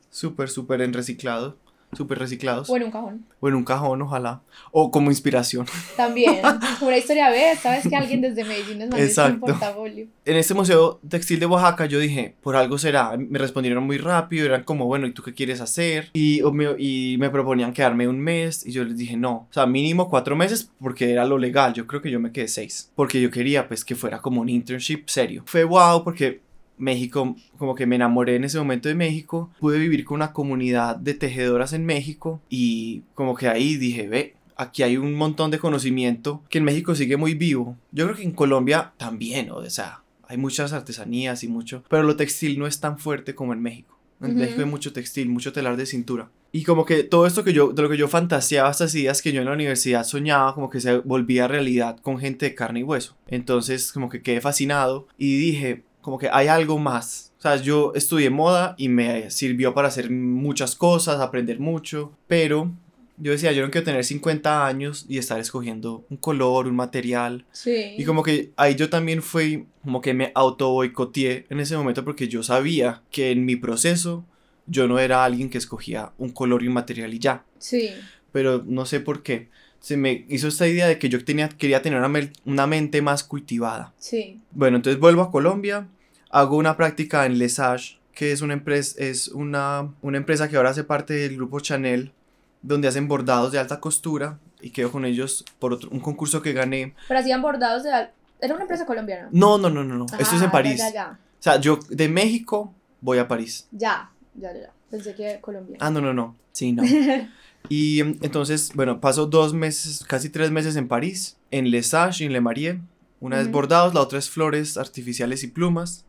[0.09, 1.57] súper, súper en reciclado.
[1.95, 2.69] Súper reciclados.
[2.69, 3.25] O en un cajón.
[3.39, 4.41] O en un cajón, ojalá.
[4.71, 5.65] O como inspiración.
[5.97, 6.41] También.
[6.79, 7.59] Como una historia, ¿ves?
[7.59, 10.07] ¿Sabes que alguien desde Medellín nos mandó un portafolio?
[10.25, 14.45] en este museo textil de Oaxaca yo dije, por algo será, me respondieron muy rápido,
[14.45, 16.09] eran como, bueno, ¿y tú qué quieres hacer?
[16.13, 19.65] Y, me, y me proponían quedarme un mes y yo les dije, no, o sea,
[19.65, 23.21] mínimo cuatro meses porque era lo legal, yo creo que yo me quedé seis, porque
[23.21, 25.43] yo quería pues que fuera como un internship serio.
[25.45, 26.41] Fue wow porque
[26.77, 30.95] México, como que me enamoré en ese momento de México, pude vivir con una comunidad
[30.95, 35.59] de tejedoras en México y como que ahí dije, ve, aquí hay un montón de
[35.59, 37.77] conocimiento que en México sigue muy vivo.
[37.91, 42.15] Yo creo que en Colombia también, o sea, hay muchas artesanías y mucho, pero lo
[42.15, 43.97] textil no es tan fuerte como en México.
[44.21, 44.39] En Ujú.
[44.39, 46.29] México hay mucho textil, mucho telar de cintura.
[46.51, 49.31] Y como que todo esto que yo, de lo que yo fantaseaba estas ideas que
[49.31, 52.83] yo en la universidad soñaba, como que se volvía realidad con gente de carne y
[52.83, 53.17] hueso.
[53.27, 57.33] Entonces como que quedé fascinado y dije, como que hay algo más.
[57.39, 62.71] O sea, yo estudié moda y me sirvió para hacer muchas cosas, aprender mucho, pero
[63.17, 67.45] yo decía, yo no quiero tener 50 años y estar escogiendo un color, un material.
[67.51, 67.95] Sí.
[67.97, 72.03] Y como que ahí yo también fui, como que me auto boicoteé en ese momento
[72.03, 74.25] porque yo sabía que en mi proceso
[74.67, 77.45] yo no era alguien que escogía un color y un material y ya.
[77.59, 77.91] Sí.
[78.31, 79.49] Pero no sé por qué.
[79.83, 83.21] Se me hizo esta idea de que yo tenía, quería tener una, una mente más
[83.21, 83.91] cultivada.
[83.97, 84.39] Sí.
[84.51, 85.87] Bueno, entonces vuelvo a Colombia,
[86.29, 90.69] hago una práctica en Lesage, que es una empresa, es una, una empresa que ahora
[90.69, 92.13] hace parte del grupo Chanel,
[92.61, 96.53] donde hacen bordados de alta costura y quedo con ellos por otro, un concurso que
[96.53, 96.95] gané.
[97.09, 97.91] Pero hacían bordados de...
[97.91, 99.27] al- Era una empresa colombiana.
[99.33, 100.05] No, no, no, no, no.
[100.05, 100.77] Esto es Ah, en París.
[100.79, 103.67] Ya, ya, O sea, yo de México voy a París.
[103.71, 104.09] ya.
[104.35, 104.71] Ya, ya, ya.
[104.89, 105.75] Pensé que Colombia.
[105.81, 106.37] Ah, no, no, no.
[106.53, 106.83] Sí, no.
[107.69, 112.33] Y entonces, bueno, paso dos meses, casi tres meses en París, en Lesage y en
[112.33, 112.81] Le Marie.
[113.19, 113.53] Una es Ujú.
[113.53, 116.05] bordados, la otra es flores artificiales y plumas.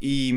[0.00, 0.28] y,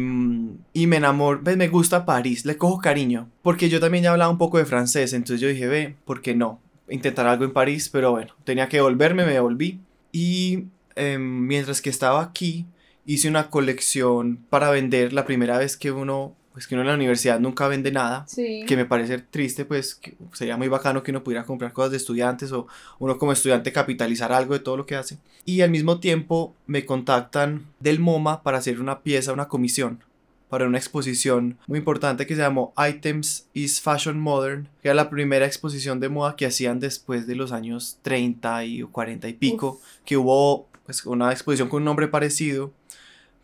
[0.73, 4.39] y me enamoro, me gusta París, le cojo cariño, porque yo también ya hablaba un
[4.39, 6.59] poco de francés, entonces yo dije, ve, ¿por qué no?
[6.89, 9.79] Intentar algo en París, pero bueno, tenía que volverme, me volví.
[10.11, 12.65] Y em, mientras que estaba aquí,
[13.05, 16.95] hice una colección para vender la primera vez que uno pues que uno en la
[16.95, 19.99] universidad nunca vende nada, que me parece triste, pues
[20.33, 22.67] sería muy bacano que uno pudiera comprar cosas de estudiantes o
[22.99, 25.17] uno como estudiante capitalizar algo de todo lo que hace.
[25.45, 30.03] Y al mismo tiempo me contactan del MoMA para hacer una pieza, una comisión
[30.51, 35.09] para una exposición muy importante que se llamó Items is Fashion Modern, que era la
[35.09, 39.79] primera exposición de moda que hacían después de los años 30 y 40 y pico,
[40.03, 42.73] que hubo pues, una exposición con un nombre parecido,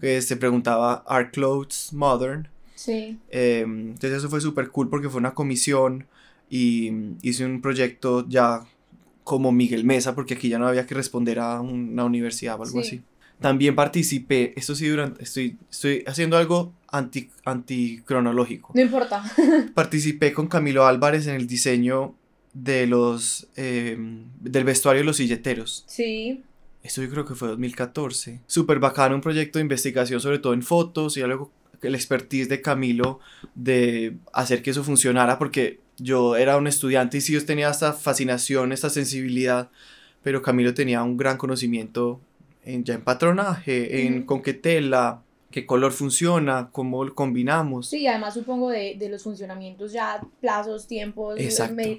[0.02, 2.50] que se preguntaba Are Clothes Modern?
[2.78, 3.18] Sí.
[3.30, 6.06] Em, entonces eso fue súper cool porque fue una comisión
[6.50, 8.62] y hice un proyecto ya
[9.24, 12.80] como Miguel Mesa, porque aquí ya no había que responder a una universidad o algo
[12.80, 13.02] así.
[13.42, 18.72] También participé, esto sí, durante, estoy, estoy haciendo algo anti, anticronológico.
[18.74, 19.24] No importa.
[19.74, 22.16] participé con Camilo Álvarez en el diseño
[22.54, 25.84] de los, em, del vestuario de los silleteros.
[25.88, 26.44] Sí.
[26.82, 28.42] Esto yo creo que fue 2014.
[28.48, 32.62] Súper bacano, un proyecto de investigación sobre todo en fotos y algo el expertise de
[32.62, 33.20] Camilo
[33.56, 37.94] de hacer que eso funcionara porque yo era un estudiante y sí yo tenía esta
[37.94, 39.70] fascinación, esta sensibilidad,
[40.24, 42.20] pero Camilo tenía un gran conocimiento
[42.64, 45.22] en, ya en patronaje, en con qué tela,
[45.58, 47.90] qué color funciona, cómo lo combinamos.
[47.90, 51.40] Sí, además supongo de, de los funcionamientos ya, plazos, tiempos,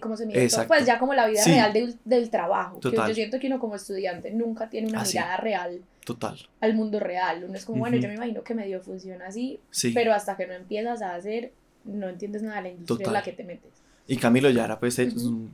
[0.00, 2.78] cómo se mide pues ya como la vida real del, del trabajo.
[2.78, 6.38] Que yo siento que uno como estudiante nunca tiene una mirada real Total.
[6.60, 7.42] al mundo real.
[7.48, 9.58] Uno es como, bueno, yo me imagino que medio funciona así,
[9.92, 11.50] pero hasta que no empiezas a hacer,
[11.84, 13.72] no entiendes nada de la industria en la que te metes.
[14.10, 14.96] Y Camilo ya era, pues,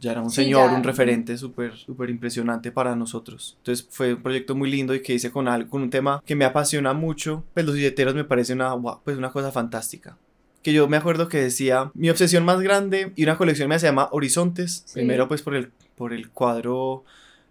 [0.00, 3.56] ya era un señor, un referente súper, súper impresionante para nosotros.
[3.58, 6.36] Entonces fue un proyecto muy lindo y que hice con, algo, con un tema que
[6.36, 7.42] me apasiona mucho.
[7.52, 10.16] Pues los billeteros me parece una, pues, una cosa fantástica.
[10.62, 13.86] Que yo me acuerdo que decía, mi obsesión más grande y una colección me se
[13.86, 14.84] llama Horizontes.
[14.94, 17.04] Primero pues por el, por el cuadro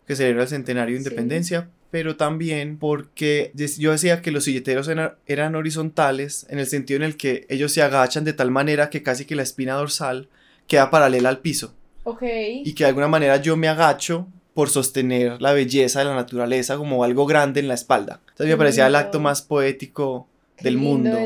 [0.08, 4.90] que celebra el centenario de independencia, pero también porque yo decía que los silleteros
[5.26, 9.04] eran horizontales en el sentido en el que ellos se agachan de tal manera que
[9.04, 10.30] casi que la espina dorsal
[10.68, 11.74] queda paralela al piso.
[12.04, 12.24] Ok.
[12.64, 16.78] Y que de alguna manera yo me agacho por sostener la belleza de la naturaleza
[16.78, 18.22] como algo grande en la espalda.
[18.30, 20.28] Entonces me parecía el acto más poético
[20.62, 21.18] del mundo.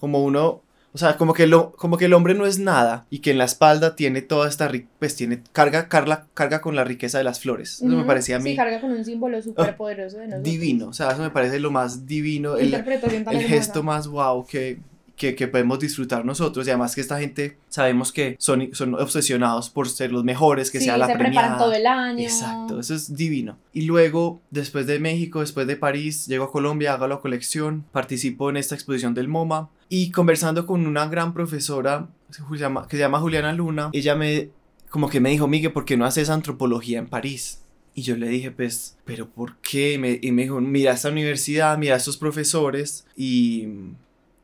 [0.00, 0.60] Como uno,
[0.92, 3.38] o sea, como que, lo, como que el hombre no es nada y que en
[3.38, 7.40] la espalda tiene toda esta, pues tiene, carga, carga, carga con la riqueza de las
[7.40, 7.76] flores.
[7.76, 8.50] Eso me parecía a mí.
[8.50, 10.44] Sí, carga con un símbolo súper poderoso de nosotros.
[10.44, 14.78] Divino, o sea, eso me parece lo más divino, el, el gesto más wow que,
[15.16, 19.70] que, que, podemos disfrutar nosotros y además que esta gente sabemos que son, son obsesionados
[19.70, 22.20] por ser los mejores, que sea la se preparan todo el año.
[22.20, 23.56] Exacto, eso es divino.
[23.72, 28.50] Y luego, después de México, después de París, llego a Colombia, hago la colección, participo
[28.50, 33.52] en esta exposición del MoMA y conversando con una gran profesora que se llama Juliana
[33.52, 34.50] Luna, ella me
[34.94, 37.64] como que me dijo, Miguel, ¿por qué no haces antropología en París?
[37.96, 39.94] Y yo le dije, pues, ¿pero por qué?
[39.94, 43.66] Y me, y me dijo, mira esta universidad, mira estos profesores y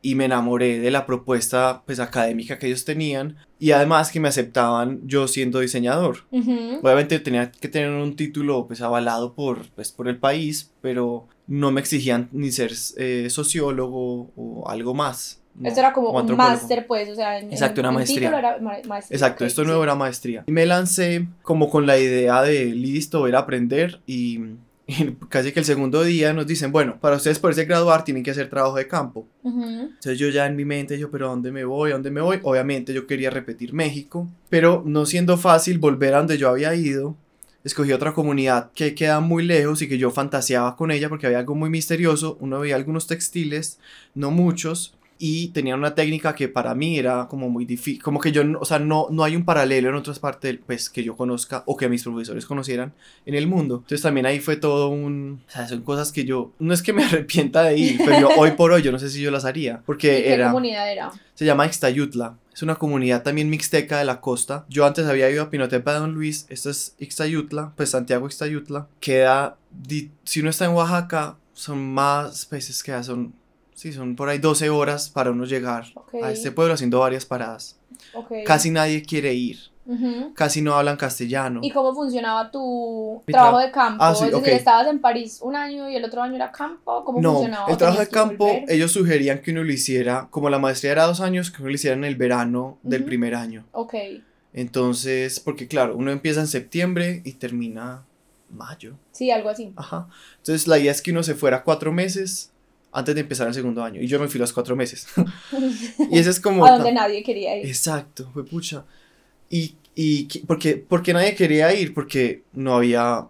[0.03, 4.29] y me enamoré de la propuesta pues académica que ellos tenían y además que me
[4.29, 6.25] aceptaban yo siendo diseñador.
[6.31, 11.71] Obviamente tenía que tener un título pues avalado por, pues, por el país, pero no
[11.71, 15.43] me exigían ni ser eh, sociólogo o algo más.
[15.63, 18.29] esto era como un máster, pues, o sea, en, Exacto, una maestría.
[18.39, 19.17] Era maestría.
[19.17, 20.45] Exacto, esto nuevo era maestría.
[20.47, 24.41] Y me lancé como con la idea de listo, ir a aprender y
[24.91, 28.33] y casi que el segundo día nos dicen, bueno, para ustedes poderse graduar tienen que
[28.33, 29.29] hacer trabajo de campo.
[29.45, 31.91] Entonces yo ya en mi mente, yo, pero ¿a dónde me voy?
[31.91, 32.41] ¿A dónde me voy?
[32.43, 37.17] Obviamente yo quería repetir México, pero no siendo fácil volver a donde yo había ido,
[37.63, 41.39] escogí otra comunidad que queda muy lejos y que yo fantaseaba con ella porque había
[41.39, 42.37] algo muy misterioso.
[42.41, 43.79] Uno veía algunos textiles,
[44.15, 48.33] no muchos, y tenían una técnica que para mí era como muy difícil, como que
[48.33, 51.63] yo, o sea, no, no hay un paralelo en otras partes, pues, que yo conozca
[51.67, 52.95] o que mis profesores conocieran
[53.27, 53.77] en el mundo.
[53.77, 56.95] Entonces también ahí fue todo un, o sea, son cosas que yo, no es que
[56.95, 59.45] me arrepienta de ir, pero yo, hoy por hoy yo no sé si yo las
[59.45, 60.47] haría, porque ¿Qué era...
[60.47, 61.13] comunidad era?
[61.35, 62.39] Se llama Ixtayutla.
[62.55, 64.67] Es una comunidad también mixteca de la costa.
[64.69, 66.45] Yo antes había ido a Pinotepa de Don Luis.
[66.51, 68.89] Esto es Ixtayutla, pues Santiago Ixtayutla.
[69.01, 69.57] Queda,
[70.25, 73.35] si uno está en Oaxaca, son más peces que son
[73.81, 75.87] Sí, son por ahí 12 horas para uno llegar
[76.23, 77.79] a este pueblo haciendo varias paradas.
[78.45, 79.57] Casi nadie quiere ir.
[80.35, 81.61] Casi no hablan castellano.
[81.63, 84.05] ¿Y cómo funcionaba tu trabajo de campo?
[84.05, 87.03] Ah, es decir, estabas en París un año y el otro año era campo.
[87.07, 87.71] ¿Cómo no, funcionaba?
[87.71, 91.23] El trabajo de campo, ellos sugerían que uno lo hiciera, como la maestría era dos
[91.23, 93.65] años, que uno lo hiciera en el verano del primer año.
[93.73, 93.95] Ok.
[94.53, 98.05] Entonces, porque claro, uno empieza en septiembre y termina
[98.51, 98.97] mayo.
[99.13, 99.73] Sí, algo así.
[99.77, 100.07] Ajá.
[100.37, 102.50] Entonces, la idea es que uno se fuera cuatro meses
[102.93, 104.01] antes de empezar el segundo año.
[104.01, 105.07] Y yo me fui los cuatro meses.
[106.11, 106.65] y ese es como...
[106.65, 107.67] A donde nadie quería ir.
[107.67, 108.85] Exacto, fue pucha.
[109.49, 113.27] Y, y porque, porque nadie quería ir, porque no había,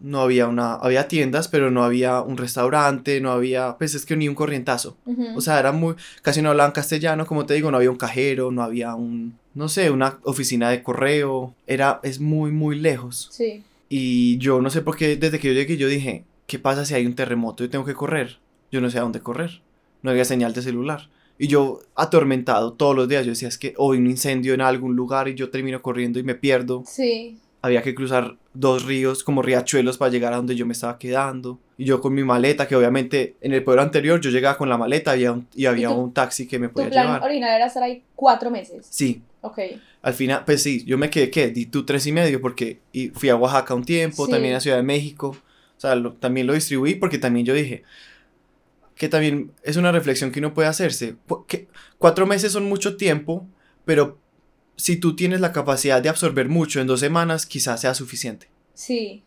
[0.00, 4.16] no había una, había tiendas, pero no había un restaurante, no había, pues es que
[4.16, 4.96] ni un corrientazo.
[5.06, 5.36] Ujú.
[5.36, 8.50] O sea, era muy, casi no hablaban castellano, como te digo, no había un cajero,
[8.50, 13.28] no había un, no sé, una oficina de correo, era, es muy, muy lejos.
[13.32, 13.62] Sí.
[13.88, 16.94] Y yo no sé por qué, desde que yo llegué, yo dije, ¿qué pasa si
[16.94, 18.38] hay un terremoto y tengo que correr?
[18.74, 19.60] Yo no sé a dónde correr.
[20.02, 21.08] No había señal de celular.
[21.38, 24.60] Y yo, atormentado todos los días, yo decía, es que o hay un incendio en
[24.62, 26.82] algún lugar y yo termino corriendo y me pierdo.
[26.84, 27.38] Sí.
[27.62, 31.60] Había que cruzar dos ríos como riachuelos para llegar a donde yo me estaba quedando.
[31.78, 34.76] Y yo con mi maleta, que obviamente en el pueblo anterior yo llegaba con la
[34.76, 37.22] maleta había un- y había tu- un taxi que me Tu podía plan llevar.
[37.22, 38.86] original era estar ahí cuatro meses.
[38.90, 39.60] Sí, Ok.
[40.02, 41.48] al final, pues sí, yo me quedé, ¿qué?
[41.48, 44.32] Di tú tres y medio porque y fui a Oaxaca un tiempo, Sí.
[44.32, 45.28] también a Ciudad de México,
[45.76, 47.82] o sea, lo- también lo distribuí porque también yo dije
[48.96, 51.16] que también es una reflexión que uno puede hacerse.
[51.46, 51.68] Que
[51.98, 53.46] cuatro meses son mucho tiempo,
[53.84, 54.18] pero
[54.76, 58.48] si tú tienes la capacidad de absorber mucho en dos semanas, quizás sea suficiente.
[58.74, 59.22] Sí.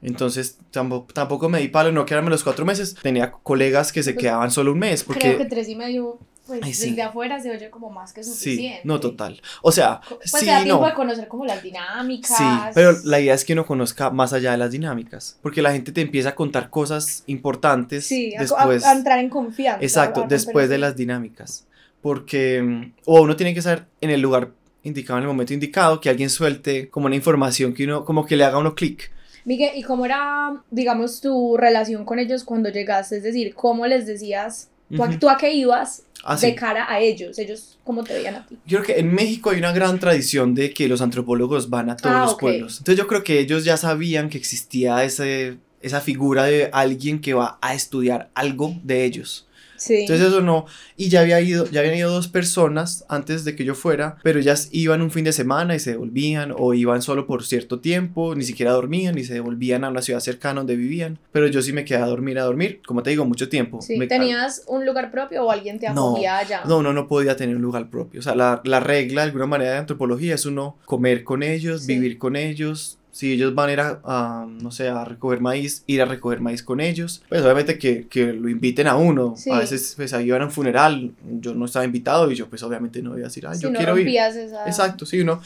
[0.00, 2.94] Entonces tampoco, tampoco me di palo no quedarme los cuatro meses.
[3.02, 5.20] Tenía colegas que se Pues, quedaban solo un mes porque...
[5.20, 6.18] Creo que tres y medio,
[6.48, 6.88] pues Ay, sí.
[6.90, 8.80] desde afuera se oye como más que Sí, suficiente.
[8.82, 9.40] no, total.
[9.62, 10.88] O sea, Pues sí, da tiempo no.
[10.88, 12.36] de conocer como las dinámicas.
[12.36, 12.44] Sí,
[12.74, 15.92] pero la idea es que uno conozca más allá de las dinámicas, porque la gente
[15.92, 19.84] te empieza a contar cosas importantes Sí, después, a- a entrar en confianza.
[19.84, 21.66] exacto, después de las dinámicas,
[22.02, 24.50] porque mm, o uno tiene que estar en el lugar
[24.82, 28.36] indicado en el momento indicado, que alguien suelte como una información que uno como que
[28.36, 29.10] le haga uno clic.
[29.44, 33.16] Miguel, ¿y cómo era, digamos, tu relación con ellos cuando llegaste?
[33.16, 35.18] Es decir, ¿cómo les decías, tú, a- Ujú.
[35.18, 36.46] tú a qué ibas Así.
[36.46, 37.38] de cara a ellos?
[37.38, 38.56] Ellos, ¿cómo te veían a ti?
[38.66, 41.96] Yo creo que en México hay una gran tradición de que los antropólogos van a
[41.96, 42.40] todos Ah, los ok.
[42.40, 42.78] pueblos.
[42.78, 47.34] Entonces yo creo que ellos ya sabían que existía ese, esa figura de alguien que
[47.34, 49.46] va a estudiar algo de ellos.
[49.78, 50.00] Sí.
[50.00, 50.66] Entonces eso no,
[50.96, 54.38] y ya había ido, ya habían ido dos personas antes de que yo fuera, pero
[54.38, 58.34] ellas iban un fin de semana y se devolvían, o iban solo por cierto tiempo,
[58.34, 61.72] ni siquiera dormían, y se devolvían a una ciudad cercana donde vivían, pero yo sí
[61.72, 63.80] me quedé a dormir, a dormir, como te digo, mucho tiempo.
[63.80, 66.62] Sí, Me- ¿Tenías un lugar propio o alguien te No, acogía allá?
[66.66, 69.46] No, uno no podía tener un lugar propio, o sea, la, la regla de alguna
[69.46, 71.94] manera de antropología es uno comer con ellos, Sí.
[71.94, 75.82] vivir con ellos, si ellos van a ir a, a, no sé, a recoger maíz,
[75.88, 77.20] ir a recoger maíz con ellos.
[77.28, 79.34] Pues obviamente que, que lo inviten a uno.
[79.36, 79.50] Sí.
[79.50, 81.10] A veces, pues ahí iban a un funeral,
[81.40, 83.70] yo no estaba invitado y yo pues obviamente no iba a decir, ay, si yo
[83.70, 84.06] no quiero ir.
[84.08, 85.42] esa, Exacto, sí, uno.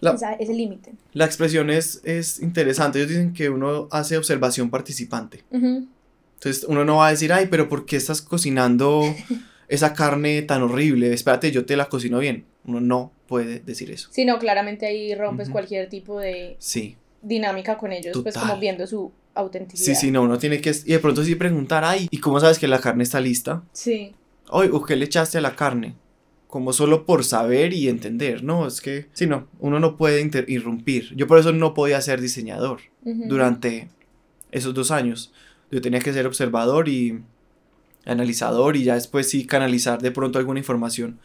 [0.00, 0.94] La, esa- ese límite.
[1.12, 2.98] la expresión es, es interesante.
[2.98, 5.44] Ellos dicen que uno hace observación participante.
[5.52, 9.02] Entonces uno no va a decir, ay, pero ¿por qué estás cocinando
[9.68, 11.12] esa carne tan horrible?
[11.12, 12.44] Espérate, yo te la cocino bien.
[12.64, 14.08] Uno no puede decir eso.
[14.12, 16.96] Sí, no, claramente ahí rompes cualquier tipo de Sí.
[17.22, 18.50] Dinámica con ellos, pues Total.
[18.50, 19.94] como viendo su autenticidad.
[19.94, 20.70] Sí, sí, no, uno tiene que...
[20.70, 23.62] Y de pronto sí preguntar, ay, ¿y cómo sabes que la carne está lista?
[23.72, 24.14] Sí,
[24.54, 25.94] Oye, ¿o qué le echaste a la carne?
[26.46, 28.66] Como solo por saber y entender, ¿no?
[28.66, 31.14] Es que, sí, no, uno no puede irrumpir.
[31.16, 33.88] Yo por eso no podía ser diseñador durante
[34.50, 35.32] esos dos años.
[35.70, 37.22] Yo tenía que ser observador y
[38.04, 41.18] analizador y ya después sí canalizar de pronto alguna información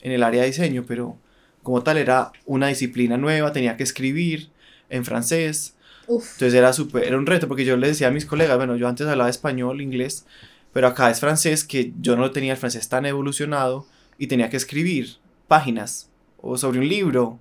[0.00, 1.16] en el área de diseño, pero
[1.64, 4.50] como tal era una disciplina nueva, tenía que escribir
[4.90, 5.74] en francés,
[6.06, 8.76] Uf, entonces era súper, era un reto porque yo le decía a mis colegas, bueno,
[8.76, 10.24] yo antes hablaba español, inglés,
[10.72, 13.86] pero acá es francés que yo no tenía el francés tan evolucionado
[14.18, 15.16] y tenía que escribir
[15.48, 16.10] páginas
[16.40, 17.38] o sobre un libro.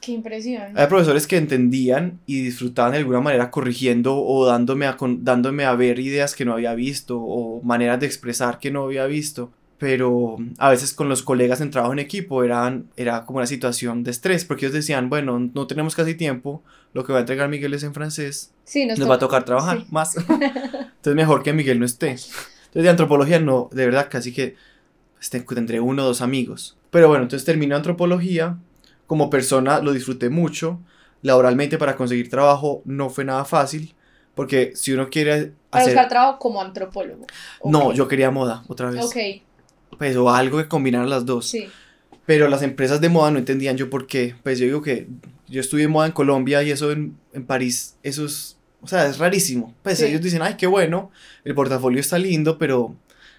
[0.00, 0.62] qué impresión.
[0.72, 5.64] Había profesores que entendían y disfrutaban de alguna manera corrigiendo o dándome a, con- dándome
[5.64, 9.50] a ver ideas que no había visto o maneras de expresar que no había visto.
[9.78, 14.04] Pero a veces con los colegas en trabajo en equipo eran, era como una situación
[14.04, 16.62] de estrés porque ellos decían, bueno, no tenemos casi tiempo,
[16.92, 19.26] lo que va a entregar Miguel es en francés, sí, nos, nos va a to-
[19.26, 19.86] tocar trabajar sí.
[19.90, 20.16] más.
[20.28, 22.08] Entonces mejor que Miguel no esté.
[22.10, 24.56] Entonces de antropología no, de verdad casi que
[25.14, 26.76] pues, te- tendré uno o dos amigos.
[26.90, 28.58] Pero bueno, entonces termino antropología.
[29.06, 30.80] Como persona lo disfruté mucho.
[31.22, 33.94] Laboralmente para conseguir trabajo no fue nada fácil.
[34.34, 35.94] Porque si uno quiere Para hacer...
[35.94, 37.26] buscar trabajo como antropólogo.
[37.64, 39.04] No, yo quería moda otra vez.
[39.04, 39.16] Ok,
[39.98, 41.48] Pues o algo que combinara las dos.
[41.48, 41.68] sí.
[42.26, 44.36] Pero las empresas de moda no entendían yo por qué.
[44.44, 45.08] Pues yo digo que
[45.50, 49.18] yo estudié moda en Colombia y eso en, en París, eso es, o sea, es
[49.18, 49.74] rarísimo.
[49.82, 50.06] Pues Sí.
[50.06, 51.10] ellos dicen, ay, qué bueno,
[51.44, 52.94] el portafolio está lindo, pero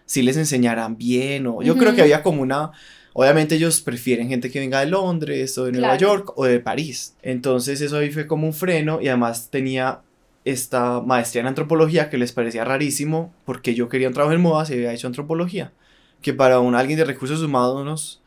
[0.05, 1.61] si les enseñarán bien o...
[1.63, 2.71] Yo creo que había como una...
[3.13, 5.99] Obviamente ellos prefieren gente que venga de Londres o de Nueva Claro.
[5.99, 7.15] York o de París.
[7.21, 10.01] Entonces eso ahí fue como un freno y además tenía
[10.45, 14.65] esta maestría en antropología que les parecía rarísimo porque yo quería un trabajo en moda
[14.65, 15.73] si había hecho antropología.
[16.21, 18.21] Que para un alguien de recursos humanos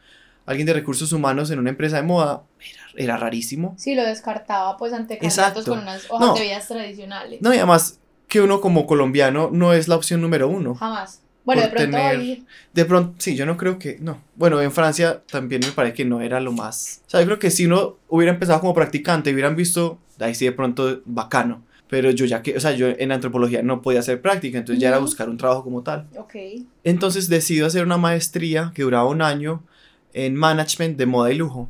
[0.46, 3.74] alguien de recursos humanos en una empresa de moda era, era rarísimo.
[3.78, 6.34] Sí, lo descartaba pues ante candidatos con unas hojas No.
[6.34, 7.40] de vidas tradicionales.
[7.42, 10.74] No, y además que uno como colombiano no es la opción número uno.
[10.74, 11.20] Jamás.
[11.44, 14.18] Bueno, de pronto tener- hoy- De pronto, sí, yo no creo que, no.
[14.34, 17.02] Bueno, en Francia también me parece que no era lo más.
[17.06, 20.46] O sea, yo creo que si uno hubiera empezado como practicante, hubieran visto, ahí sí
[20.46, 21.62] de pronto bacano.
[21.86, 24.88] Pero yo ya que, o sea, yo en antropología no podía hacer práctica, entonces ya
[24.88, 26.08] era buscar un trabajo como tal.
[26.16, 26.34] Ok.
[26.82, 29.62] Entonces decido hacer una maestría que duraba un año
[30.14, 31.68] en management de moda y lujo.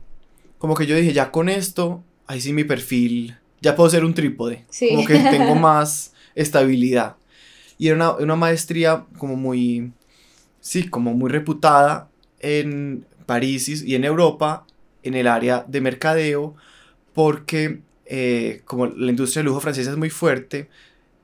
[0.59, 4.15] Como que yo dije, ya con esto, ahí sí mi perfil, ya puedo ser un
[4.15, 4.65] trípode.
[4.71, 4.89] Sí.
[4.91, 7.17] Como que tengo más estabilidad.
[7.79, 9.93] Y era una, una maestría como muy,
[10.61, 12.09] sí, como muy reputada
[12.41, 14.67] en París y en Europa,
[15.03, 16.55] en el área de mercadeo,
[17.15, 20.69] porque eh, como la industria del lujo francesa es muy fuerte,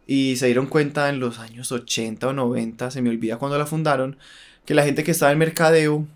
[0.06, 3.66] y se dieron cuenta en los años 80 o 90, se me olvida cuando la
[3.66, 4.16] fundaron,
[4.64, 6.06] que la gente que estaba en mercadeo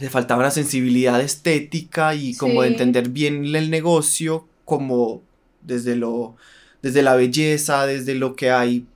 [0.00, 5.22] le faltaba una sensibilidad estética y como de entender bien el negocio, como
[5.62, 6.36] desde lo
[6.82, 8.86] desde la belleza, desde lo que hay,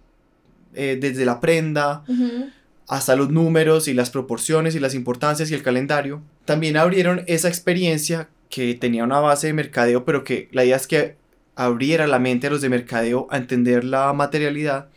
[0.74, 2.02] eh, desde la prenda,
[2.88, 6.20] hasta los números y las proporciones y las importancias y el calendario.
[6.44, 10.88] También abrieron esa experiencia que tenía una base de mercadeo, pero que la idea es
[10.88, 11.16] que
[11.54, 14.88] abriera la mente a los de mercadeo a entender la materialidad.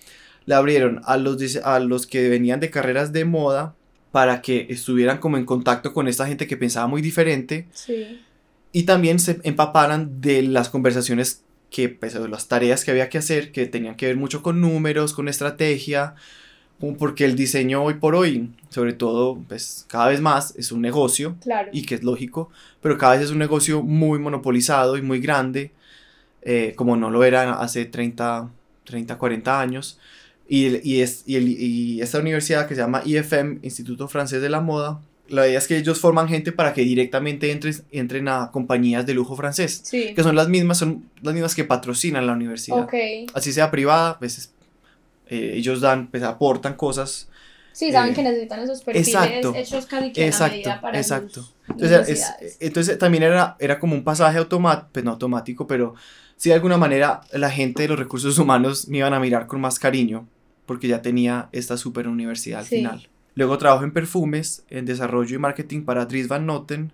[0.46, 3.76] La abrieron a los, a los que venían de carreras de moda
[4.12, 8.20] para que estuvieran como en contacto con esta gente que pensaba muy diferente Sí.
[8.72, 13.20] y también se empaparan de las conversaciones que, pues, de las tareas que había que
[13.20, 16.16] hacer, que tenían que ver mucho con números, con estrategia,
[16.98, 21.36] porque el diseño hoy por hoy, sobre todo, pues cada vez más es un negocio,
[21.42, 21.70] Claro.
[21.74, 22.50] y que es lógico,
[22.82, 25.72] pero cada vez es un negocio muy monopolizado y muy grande,
[26.42, 28.50] eh, como no lo era hace 30,
[28.86, 30.00] 30 40 años.
[30.52, 34.50] Y, y, es, y, el- y esta universidad que se llama IFM, Instituto Francés de
[34.50, 38.50] la Moda, la idea es que ellos forman gente para que directamente entren, entren a
[38.52, 40.14] compañías de lujo francés, Sí.
[40.16, 42.80] que son las mismas, son las mismas que patrocinan la universidad.
[42.80, 42.94] Ok.
[43.36, 44.54] Así sea privada, pues es-
[45.28, 47.28] eh, ellos dan, pues aportan cosas
[47.72, 50.98] Sí, saben Eh, que necesitan esos perfiles exacto, hechos casi que a exacto, medida para
[50.98, 51.44] exacto.
[51.44, 52.10] sus Entonces,
[52.42, 55.94] es- entonces también era, era como un pasaje automático, pues no automático, pero
[56.36, 59.62] sí de alguna manera la gente de los recursos humanos me iban a mirar con
[59.62, 60.28] más cariño
[60.70, 62.76] porque ya tenía esta super universidad al Sí.
[62.78, 63.10] final.
[63.34, 66.92] Luego trabajo en perfumes, en desarrollo y marketing para Dries Van Noten.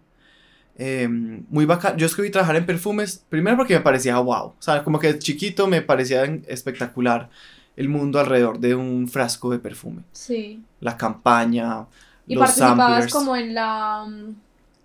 [0.78, 1.98] Eh, muy bacán.
[1.98, 4.46] Yo escogí trabajar en perfumes, primero porque me parecía wow.
[4.48, 7.30] O sea, como que chiquito me parecía espectacular
[7.76, 10.04] el mundo alrededor de un frasco de perfume.
[10.14, 10.62] Sí.
[10.80, 11.86] La campaña,
[12.28, 13.14] Y los participabas samplers.
[13.14, 14.36] como en la mm,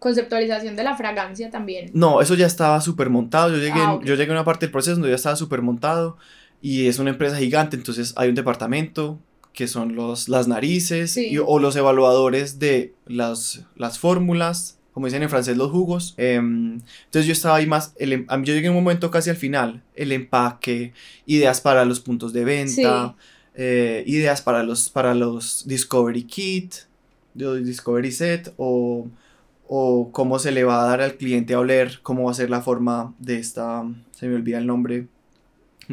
[0.00, 1.90] conceptualización de la fragancia también.
[1.94, 3.50] No, eso ya estaba súper montado.
[3.50, 6.16] Yo llegué, Ah, yo llegué a una parte del proceso donde ya estaba súper montado
[6.62, 9.18] y es una empresa gigante, entonces hay un departamento
[9.52, 11.28] que son los, las narices Sí.
[11.30, 16.14] y- o los evaluadores de las, las fórmulas, como dicen en francés, los jugos.
[16.16, 19.36] Em, entonces yo estaba ahí más, el em- yo llegué a un momento casi al
[19.36, 20.92] final, el empaque,
[21.26, 23.16] ideas para los puntos de venta,
[23.54, 26.74] eh, ideas para los, para los Discovery Kit,
[27.34, 29.08] Discovery Set o
[29.72, 32.50] o cómo se le va a dar al cliente a oler, cómo va a ser
[32.50, 35.06] la forma de esta, se me olvida el nombre,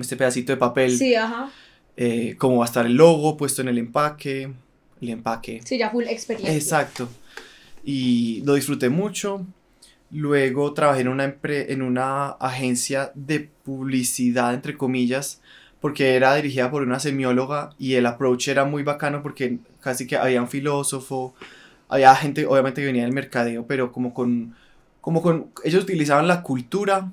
[0.02, 1.50] este pedacito de papel, Sí, ajá.
[1.96, 4.52] eh, cómo va a estar el logo puesto en el empaque,
[5.02, 5.62] el empaque.
[5.64, 6.56] Sí, ya full experiencia.
[6.56, 7.10] Exacto.
[7.84, 9.46] Y lo disfruté mucho.
[10.12, 15.42] Luego trabajé en una, en una agencia de publicidad, entre comillas,
[15.82, 20.16] porque era dirigida por una semióloga y el approach era muy bacano porque casi que
[20.18, 21.36] había un filósofo,
[21.90, 24.56] había gente obviamente que venía del mercadeo, pero como con,
[25.02, 27.12] como con, ellos utilizaban la cultura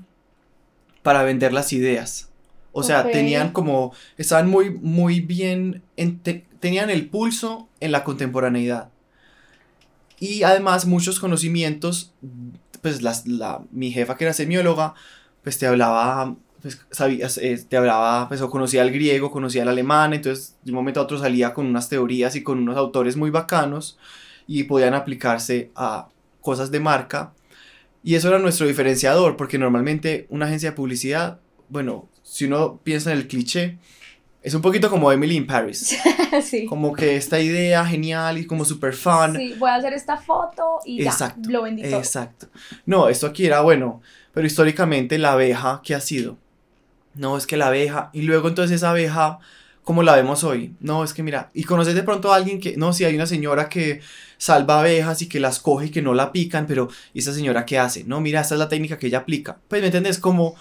[1.02, 2.30] para vender las ideas.
[2.74, 8.04] O sea, tenían como, estaban muy, muy bien, en- te- tenían el pulso en la
[8.04, 8.90] contemporaneidad.
[10.20, 12.14] Y además muchos conocimientos,
[12.82, 14.94] pues las, la, mi jefa que era semióloga,
[15.42, 19.68] pues te hablaba, pues sabías, eh, te hablaba, pues o conocía el griego, conocía el
[19.68, 23.16] alemán, entonces de un momento a otro salía con unas teorías y con unos autores
[23.16, 23.98] muy bacanos
[24.46, 26.08] y podían aplicarse a
[26.40, 27.32] cosas de marca.
[28.02, 33.12] Y eso era nuestro diferenciador, porque normalmente una agencia de publicidad, bueno, si uno piensa
[33.12, 33.78] en el cliché,
[34.42, 35.96] es un poquito como Emily in Paris.
[36.42, 36.66] sí.
[36.66, 39.36] Como que esta idea genial y como super fan.
[39.36, 42.00] Sí, voy a hacer esta foto y Exacto, ya, lo vendí todo.
[42.00, 42.48] Exacto.
[42.86, 46.36] No, esto aquí era bueno, pero históricamente la abeja, ¿qué ha sido?
[47.14, 49.38] No, es que la abeja, y luego entonces esa abeja,
[49.84, 50.74] ¿cómo la vemos hoy?
[50.80, 53.26] No, es que mira, y conoces de pronto a alguien que, no, si hay una
[53.26, 54.00] señora que
[54.38, 57.64] salva abejas y que las coge y que no la pican, pero ¿y esa señora
[57.64, 58.02] qué hace?
[58.02, 59.56] No, mira, esta es la técnica que ella aplica.
[59.68, 60.18] Pues, ¿me entiendes?
[60.18, 60.56] Como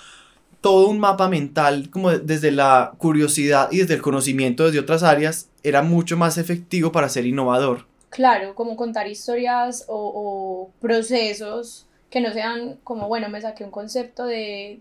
[0.63, 5.03] todo un mapa mental, como de- desde la curiosidad y desde el conocimiento desde otras
[5.03, 7.85] áreas, era mucho más efectivo para ser innovador.
[8.09, 13.71] Claro, como contar historias o, o procesos que no sean como, bueno, me saqué un
[13.71, 14.79] concepto de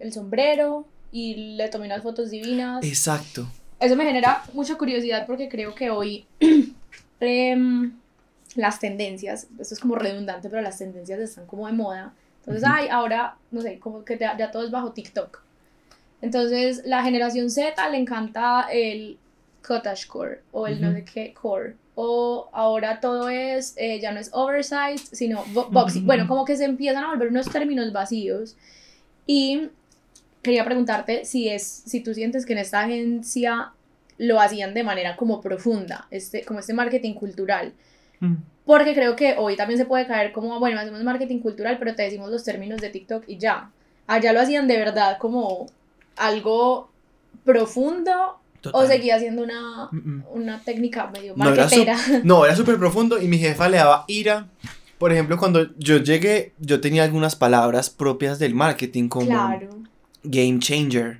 [0.00, 2.82] el sombrero y le tomé unas fotos divinas.
[2.84, 3.46] Exacto.
[3.78, 6.26] Eso me genera mucha curiosidad porque creo que hoy
[7.20, 7.92] em,
[8.56, 12.14] las tendencias, esto es como redundante, pero las tendencias están como de moda.
[12.54, 15.40] Entonces, ay, ahora, no sé, como que ya, ya todo es bajo TikTok.
[16.22, 19.18] Entonces, la generación Z le encanta el
[19.66, 20.96] cottagecore o el no Ujú.
[20.98, 21.76] sé qué core.
[21.94, 25.98] O ahora todo es, eh, ya no es oversized, sino bo- boxy.
[25.98, 26.06] Ujú.
[26.06, 28.56] Bueno, como que se empiezan a volver unos términos vacíos.
[29.26, 29.68] Y
[30.42, 33.72] quería preguntarte si es, si tú sientes que en esta agencia
[34.18, 37.72] lo hacían de manera como profunda, este, como este marketing cultural.
[38.20, 38.34] Mm.
[38.70, 42.04] Porque creo que hoy también se puede caer como, bueno, hacemos marketing cultural, pero te
[42.04, 43.68] decimos los términos de TikTok y ya.
[44.06, 45.66] Allá lo hacían de verdad como
[46.16, 46.88] algo
[47.44, 48.38] profundo
[48.72, 50.24] o seguía siendo una, Mm, mm.
[50.34, 51.96] una técnica medio No, era marketera.
[52.22, 54.46] No, era súper profundo y mi jefa le daba ira.
[54.98, 59.68] Por ejemplo, cuando yo llegué, yo tenía algunas palabras propias del marketing como Claro.
[60.22, 61.18] game changer.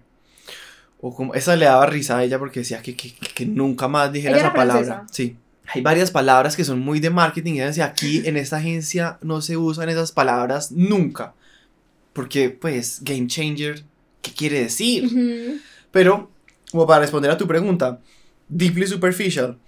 [1.00, 4.12] O como, esa le daba risa a ella porque decía que, que, que nunca más
[4.12, 5.04] dijera esa palabra.
[5.10, 5.36] Sí.
[5.72, 9.40] Hay varias palabras que son muy de marketing y decía, aquí en esta agencia no
[9.40, 11.34] se usan esas palabras nunca.
[12.12, 13.84] Porque, pues, game changer,
[14.20, 15.60] ¿qué quiere decir?
[15.92, 16.30] Pero,
[16.72, 18.00] como para responder a tu pregunta,
[18.48, 19.58] deeply superficial,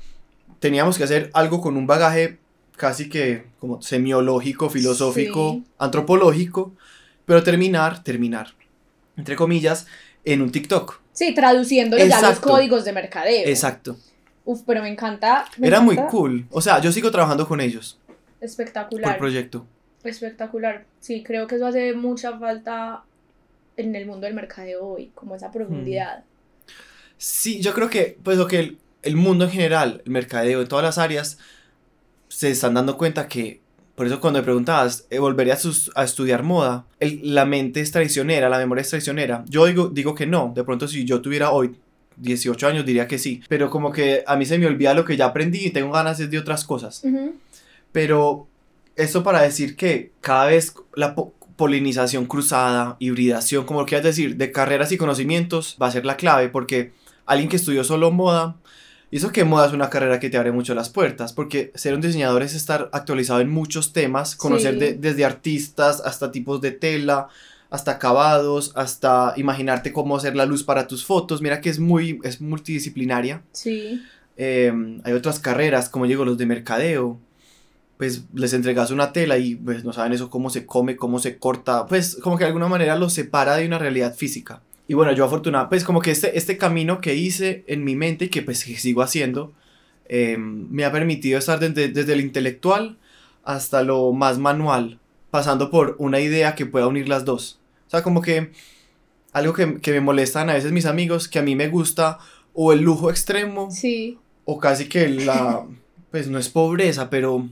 [0.58, 2.38] teníamos que hacer algo con un bagaje
[2.76, 5.64] casi que como semiológico, filosófico, Sí.
[5.78, 6.74] antropológico,
[7.26, 8.54] pero terminar, terminar,
[9.16, 9.86] entre comillas,
[10.24, 11.00] en un TikTok.
[11.12, 12.48] Sí, traduciéndolo ya a los Exacto.
[12.50, 13.46] códigos de mercadeo.
[13.46, 13.96] Exacto.
[14.44, 15.44] Uf, pero me encanta.
[15.58, 16.46] me Era muy cool.
[16.50, 19.18] O sea, yo sigo trabajando con ellos por Espectacular.
[19.18, 19.66] proyecto.
[20.02, 20.84] Espectacular.
[21.00, 23.04] Sí, creo que eso hace mucha falta
[23.76, 26.24] en el mundo del mercadeo hoy, como esa profundidad.
[27.16, 30.68] Sí, yo creo que, pues lo que el, el mundo en general, el mercadeo, en
[30.68, 31.38] todas las áreas,
[32.28, 33.60] se están dando cuenta que,
[33.94, 36.84] por eso cuando me preguntabas, eh, ¿volvería a, sus- a estudiar moda?
[36.98, 39.44] El- la mente es traicionera, la memoria es traicionera.
[39.48, 41.76] Yo digo, digo que no, de pronto si yo tuviera hoy
[42.16, 45.16] 18 años diría que sí, pero como que a mí se me olvida lo que
[45.16, 47.02] ya aprendí y tengo ganas de otras cosas.
[47.92, 48.46] Pero
[48.96, 54.36] esto para decir que cada vez la po- polinización cruzada, hibridación, como lo quieras decir,
[54.36, 56.92] de carreras y conocimientos va a ser la clave porque
[57.26, 58.56] alguien que estudió solo moda,
[59.10, 61.94] y eso que moda es una carrera que te abre mucho las puertas, porque ser
[61.94, 64.80] un diseñador es estar actualizado en muchos temas, conocer Sí.
[64.80, 67.28] de- desde artistas hasta tipos de tela,
[67.72, 71.40] hasta acabados, hasta imaginarte cómo hacer la luz para tus fotos.
[71.40, 73.42] Mira que es muy, es multidisciplinaria.
[73.52, 74.02] Sí.
[74.36, 77.18] Eh, hay otras carreras, como digo, los de mercadeo.
[77.96, 81.38] Pues les entregas una tela y pues no saben eso cómo se come, cómo se
[81.38, 81.86] corta.
[81.86, 84.60] Pues como que de alguna manera los separa de una realidad física.
[84.86, 88.26] Y bueno, yo afortunado, pues como que este, este camino que hice en mi mente
[88.26, 89.54] y que pues que sigo haciendo,
[90.10, 92.98] eh, me ha permitido estar desde, desde el intelectual
[93.44, 94.98] hasta lo más manual,
[95.30, 97.60] pasando por una idea que pueda unir las dos.
[97.92, 98.52] O sea, como que
[99.34, 102.18] algo que, que me molestan a veces mis amigos, que a mí me gusta
[102.54, 104.18] o el lujo extremo Sí.
[104.46, 105.66] o casi que la,
[106.10, 107.46] pues no es pobreza, pero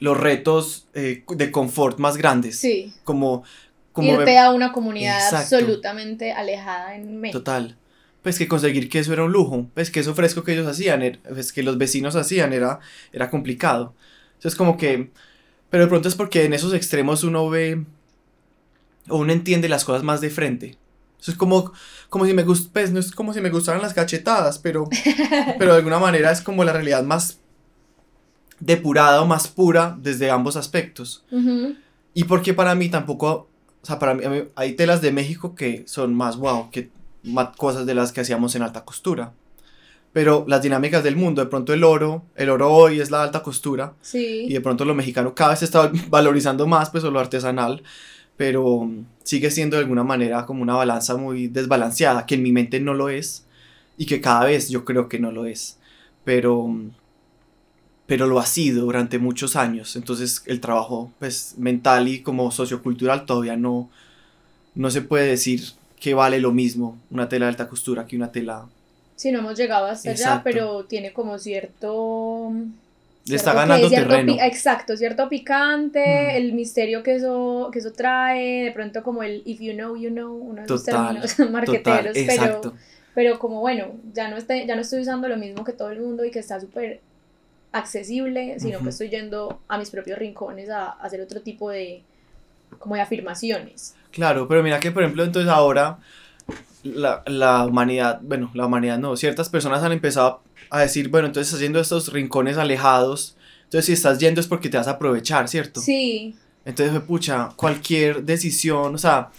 [0.00, 2.58] los retos eh, de confort más grandes.
[2.58, 2.92] Sí.
[3.04, 3.44] Como,
[3.92, 5.56] como Irte me- a una comunidad Exacto.
[5.56, 7.38] absolutamente alejada en México.
[7.38, 7.76] total.
[8.24, 11.02] Pues que conseguir que eso era un lujo, pues que eso fresco que ellos hacían,
[11.02, 12.80] er- pues que los vecinos hacían era,
[13.12, 13.94] era complicado.
[14.34, 15.10] Entonces como que,
[15.70, 17.84] pero de pronto es porque en esos extremos uno ve
[19.10, 20.78] uno entiende las cosas más de frente.
[21.20, 21.72] Eso es como,
[22.08, 24.88] como si me gust, pues no es como si me gustaran las cachetadas, pero,
[25.58, 27.40] pero de alguna manera es como la realidad más
[28.58, 31.24] depurada o más pura desde ambos aspectos.
[32.14, 33.48] Y porque para mí tampoco,
[33.82, 34.22] o sea, para mí,
[34.54, 36.90] hay telas de México que son más wow, que
[37.22, 39.32] más cosas de las que hacíamos en alta costura.
[40.12, 43.42] Pero las dinámicas del mundo, de pronto el oro, el oro hoy es la alta
[43.44, 44.46] costura Sí.
[44.48, 47.82] y de pronto lo mexicano cada vez se está valorizando más, pues o lo artesanal,
[48.40, 48.90] pero
[49.22, 52.94] sigue siendo de alguna manera como una balanza muy desbalanceada, que en mi mente no
[52.94, 53.44] lo es
[53.98, 55.76] y que cada vez yo creo que no lo es.
[56.24, 56.74] Pero
[58.06, 59.94] pero lo ha sido durante muchos años.
[59.94, 63.90] Entonces el trabajo pues, mental y como sociocultural todavía no,
[64.74, 65.60] no se puede decir
[66.00, 68.64] que vale lo mismo una tela de alta costura que una tela...
[69.16, 70.44] Sí, no hemos llegado hasta allá, Exacto.
[70.44, 72.54] pero tiene como cierto...
[73.26, 74.36] Le está ganando terreno.
[74.40, 76.36] exacto, cierto picante, Mm.
[76.36, 80.10] el misterio que eso, que eso trae, de pronto como el if you know, you
[80.10, 82.60] know, uno de Total, términos Total, marqueteros, pero,
[83.14, 86.00] pero como bueno, ya no, estoy, ya no estoy usando lo mismo que todo el
[86.00, 87.00] mundo y que está súper
[87.72, 92.02] accesible, sino que estoy yendo a mis propios rincones a, a hacer otro tipo de,
[92.78, 93.94] como de afirmaciones.
[94.10, 95.98] Claro, pero mira que por ejemplo entonces ahora
[96.82, 101.52] la, la humanidad, bueno, la humanidad no, ciertas personas han empezado a decir, bueno, entonces
[101.52, 105.80] haciendo estos rincones alejados, entonces si estás yendo es porque te vas a aprovechar, ¿cierto?
[105.80, 109.30] Sí, Entonces, pucha, cualquier decisión, o sea,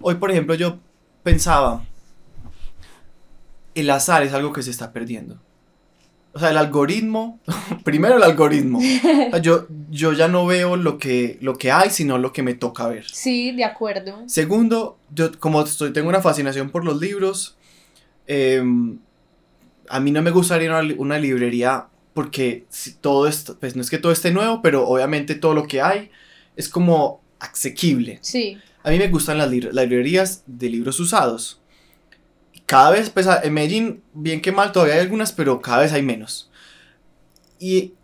[0.00, 0.78] hoy por ejemplo yo
[1.22, 1.84] pensaba,
[3.74, 5.40] el azar es algo que se está perdiendo.
[6.32, 7.40] o sea, el algoritmo,
[7.84, 8.78] primero el algoritmo.
[8.78, 12.42] O sea, yo, yo ya no veo lo que, lo que hay, sino lo que
[12.42, 13.04] me toca ver.
[13.08, 14.22] Sí, de acuerdo.
[14.26, 17.56] Segundo, yo como estoy, tengo una fascinación por los libros,
[18.26, 18.98] em,
[19.90, 23.82] a mí no me gustaría una, li- una librería porque si todo esto, pues no
[23.82, 26.10] es que todo esté nuevo, pero obviamente todo lo que hay
[26.56, 28.18] es como asequible.
[28.22, 28.58] Sí.
[28.82, 31.60] A mí me gustan las, libr- las librerías de libros usados.
[32.52, 35.92] Y Cada vez, pues en Medellín, bien que mal, todavía hay algunas, pero cada vez
[35.92, 36.50] hay menos.
[37.58, 37.94] Y,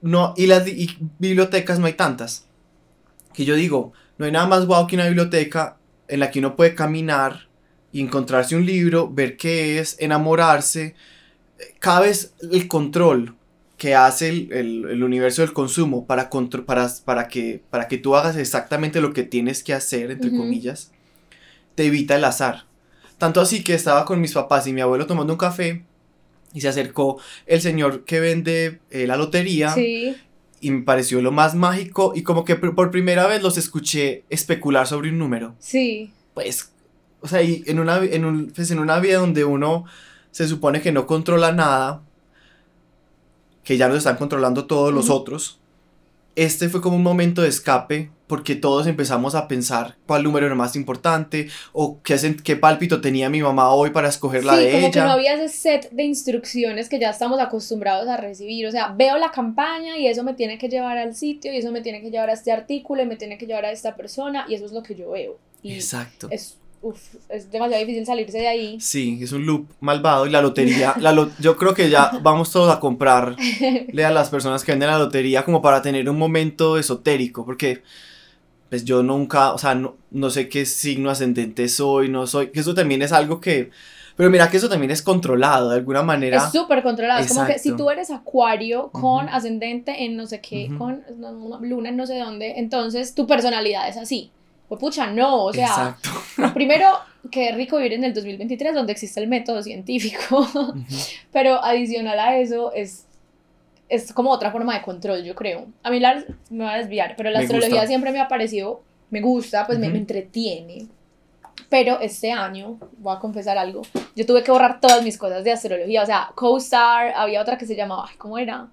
[0.00, 2.46] no, y las y bibliotecas no hay tantas.
[3.34, 5.76] Que yo digo, no hay nada más guau que una biblioteca
[6.08, 7.48] en la que uno puede caminar
[7.92, 10.94] y encontrarse un libro, ver qué es, enamorarse.
[11.78, 13.34] Cada vez el control
[13.78, 17.98] que hace el, el- el universo del consumo para, contro- para, para, que, para que
[17.98, 20.92] tú hagas exactamente lo que tienes que hacer, entre comillas,
[21.74, 22.64] te evita el azar.
[23.18, 25.84] Tanto así que estaba con mis papás y mi abuelo tomando un café
[26.54, 30.16] y se acercó el señor que vende eh, la lotería Sí.
[30.60, 34.86] y me pareció lo más mágico y como que por primera vez los escuché especular
[34.86, 35.54] sobre un número.
[35.58, 36.12] Sí.
[36.34, 36.70] Pues,
[37.20, 39.84] o sea, y en una, en, un, pues, en una vida donde uno
[40.32, 42.02] se supone que no controla nada,
[43.62, 45.60] que ya nos están controlando todos los otros,
[46.34, 50.54] este fue como un momento de escape porque todos empezamos a pensar cuál número era
[50.54, 54.72] más importante o qué, qué pálpito tenía mi mamá hoy para escoger la sí, de
[54.72, 55.12] como que no ella.
[55.12, 58.66] había ese set de instrucciones que ya estamos acostumbrados a recibir.
[58.66, 61.70] O sea, veo la campaña y eso me tiene que llevar al sitio y eso
[61.72, 64.46] me tiene que llevar a este artículo y me tiene que llevar a esta persona
[64.48, 65.38] y eso es lo que yo veo.
[65.62, 66.28] Y Exacto.
[66.30, 68.80] es, uf, es demasiado difícil salirse de ahí.
[68.80, 72.50] Sí, es un loop malvado y la lotería, la lo- yo creo que ya vamos
[72.50, 76.76] todos a comprarle a las personas que venden la lotería como para tener un momento
[76.78, 77.82] esotérico, porque
[78.68, 82.60] pues yo nunca, o sea, no, no sé qué signo ascendente soy, no soy, que
[82.60, 83.70] eso también es algo que,
[84.16, 86.38] pero mira que eso también es controlado de alguna manera.
[86.38, 87.20] Es súper controlado.
[87.20, 87.84] Es como que si Exacto.
[87.84, 91.02] tú eres acuario con ascendente en no sé qué, con
[91.60, 94.30] luna en no sé dónde, entonces tu personalidad es así.
[94.72, 95.66] Pues pucha, no, o sea,
[96.00, 96.52] Exacto.
[96.54, 96.86] primero,
[97.30, 100.82] qué rico vivir en el 2023 donde existe el método científico, Ujú.
[101.30, 103.04] pero adicional a eso es,
[103.90, 105.66] es como otra forma de control, yo creo.
[105.82, 107.86] A mí la, me voy a desviar, pero la Me astrología gusta.
[107.86, 109.92] siempre me ha parecido, me gusta, pues me, Ujú.
[109.92, 110.86] me entretiene.
[111.68, 113.82] Pero este año, voy a confesar algo,
[114.16, 116.02] yo tuve que borrar todas mis cosas de astrología.
[116.02, 118.68] O sea, CoStar, había otra que se llamaba, ¿cómo era?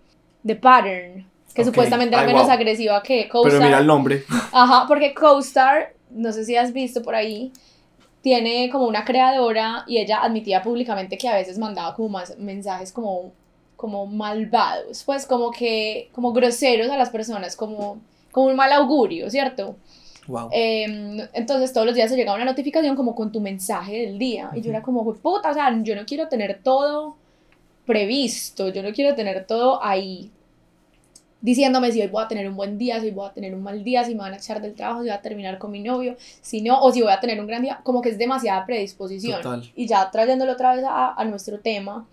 [0.48, 2.52] The Pattern, que supuestamente era Ay, menos wow.
[2.52, 3.62] agresiva que Pero CoStar.
[3.62, 4.24] mira el nombre.
[4.52, 7.52] Ajá, porque CoStar, no sé si has visto por ahí,
[8.22, 12.92] tiene como una creadora y ella admitía públicamente que a veces mandaba como más mensajes
[12.92, 13.32] como,
[13.76, 18.00] como malvados, pues como que, como groseros a las personas, como,
[18.32, 19.78] como un mal augurio, ¿cierto?
[20.28, 20.50] Wow.
[20.52, 24.52] Em, entonces todos los días se llegaba una notificación como con tu mensaje del día.
[24.54, 27.16] Y yo era como, "Jue puta, o sea, yo no quiero tener todo
[27.86, 30.30] previsto, yo no quiero tener todo ahí
[31.42, 33.64] diciéndome si hoy voy a tener un buen día, si hoy voy a tener un
[33.64, 35.82] mal día, si me van a echar del trabajo, si voy a terminar con mi
[35.82, 38.66] novio, si no, o si voy a tener un gran día, como que es demasiada
[38.66, 39.42] predisposición.
[39.42, 39.72] Total.
[39.76, 42.08] Y ya trayéndolo otra vez a, a nuestro tema,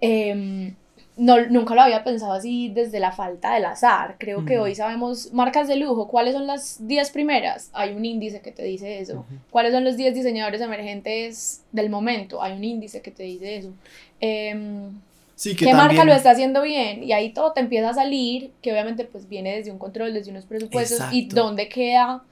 [0.00, 0.74] em,
[1.18, 4.16] no, nunca lo había pensado así desde la falta del azar.
[4.18, 7.70] Creo que hoy sabemos marcas de lujo, cuáles son las 10 primeras.
[7.72, 9.26] Hay un índice que te dice eso.
[9.50, 12.40] ¿Cuáles son los 10 diseñadores emergentes del momento?
[12.40, 13.72] Hay un índice que te dice eso.
[14.20, 15.00] Em,
[15.38, 17.04] Sí, que ¿Qué marca también- lo está haciendo bien?
[17.04, 20.32] Y ahí todo te empieza a salir, que obviamente pues viene desde un control, desde
[20.32, 21.42] unos presupuestos y Exacto.
[21.44, 22.24] dónde queda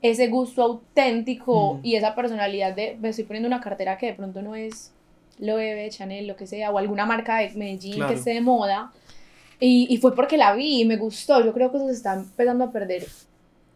[0.00, 1.80] ese gusto auténtico Mm.
[1.86, 4.92] y esa personalidad de me estoy poniendo una cartera que de pronto no es
[5.40, 8.10] Loewe, Chanel, lo que sea, o alguna marca de Medellín Claro.
[8.12, 8.92] que esté de moda.
[9.58, 11.44] Y, y fue porque la vi y me gustó.
[11.44, 13.06] Yo creo que eso se está empezando a perder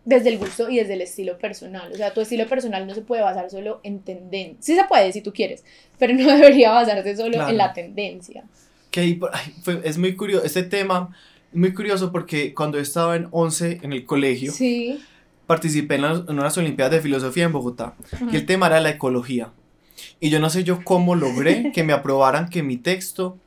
[0.04, 1.90] desde el gusto y desde el estilo personal.
[1.92, 4.56] O sea, tu estilo personal no se puede basar solo en tendencia.
[4.60, 5.64] Sí se puede si tú quieres,
[5.98, 7.50] pero no debería basarse solo Claro.
[7.50, 8.44] en la tendencia.
[8.90, 9.18] que
[9.82, 11.10] es muy curioso, este tema
[11.52, 15.00] es muy curioso porque cuando estaba en 11 en el colegio, Sí.
[15.46, 17.94] participé en, las- en unas Olimpiadas de Filosofía en Bogotá
[18.30, 19.50] y el tema era la ecología.
[20.20, 23.38] Y yo no sé yo cómo logré que me aprobaran que mi texto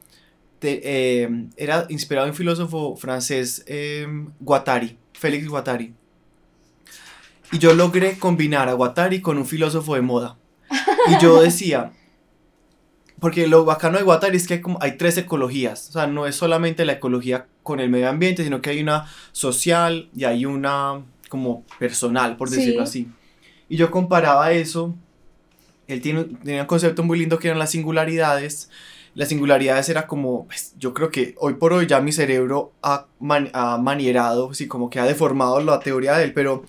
[0.60, 0.82] te-
[1.24, 4.08] eh, era inspirado en un filósofo francés, eh,
[4.40, 5.94] Guattari, Félix Guattari.
[7.52, 10.38] Y yo logré combinar a Guattari con un filósofo de moda.
[11.08, 11.92] Y yo decía,
[13.20, 15.90] porque lo bacano de Guattari es que hay, como, hay tres ecologías.
[15.90, 19.08] O sea, no es solamente la ecología con el medio ambiente, sino que hay una
[19.32, 22.58] social y hay una como personal, por Sí.
[22.58, 23.08] decirlo así.
[23.70, 24.96] Y yo comparaba eso.
[25.88, 28.70] Él tiene, tenía un concepto muy lindo que eran las singularidades.
[29.16, 33.08] Las singularidades era como, pues, yo creo que hoy por hoy ya mi cerebro ha,
[33.20, 36.64] man- ha manierado, sí, como que ha deformado la teoría de él, pero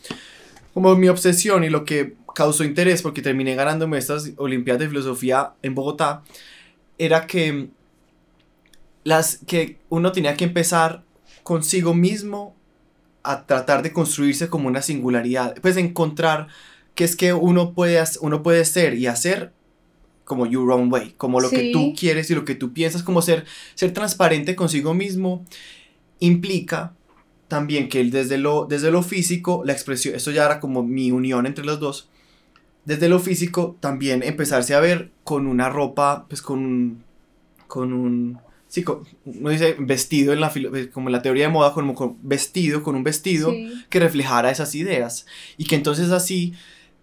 [0.79, 5.55] como mi obsesión y lo que causó interés, porque terminé ganándome estas Olimpiadas de Filosofía
[5.61, 6.23] en Bogotá,
[6.99, 7.71] era que
[9.03, 11.03] las que uno tenía que empezar
[11.43, 12.55] consigo mismo
[13.25, 16.47] a tratar de construirse como una singularidad, pues encontrar
[16.95, 19.53] que es que uno puede, uno puede ser y hacer
[20.25, 23.21] como your own way, como lo que tú quieres y lo que tú piensas, como
[23.21, 25.45] ser, ser transparente consigo mismo
[26.21, 26.95] implica
[27.49, 31.47] también que desde lo, desde lo físico, la expresión, esto ya era como mi unión
[31.47, 32.09] entre los dos,
[32.85, 37.03] desde lo físico también empezarse a ver con una ropa, pues con,
[37.67, 38.39] con un,
[38.69, 38.85] sí,
[39.25, 42.83] uno dice vestido en la, eh, como en la teoría de moda, como con vestido,
[42.83, 43.53] con un vestido
[43.91, 45.27] que reflejara esas ideas.
[45.57, 46.55] Y que entonces así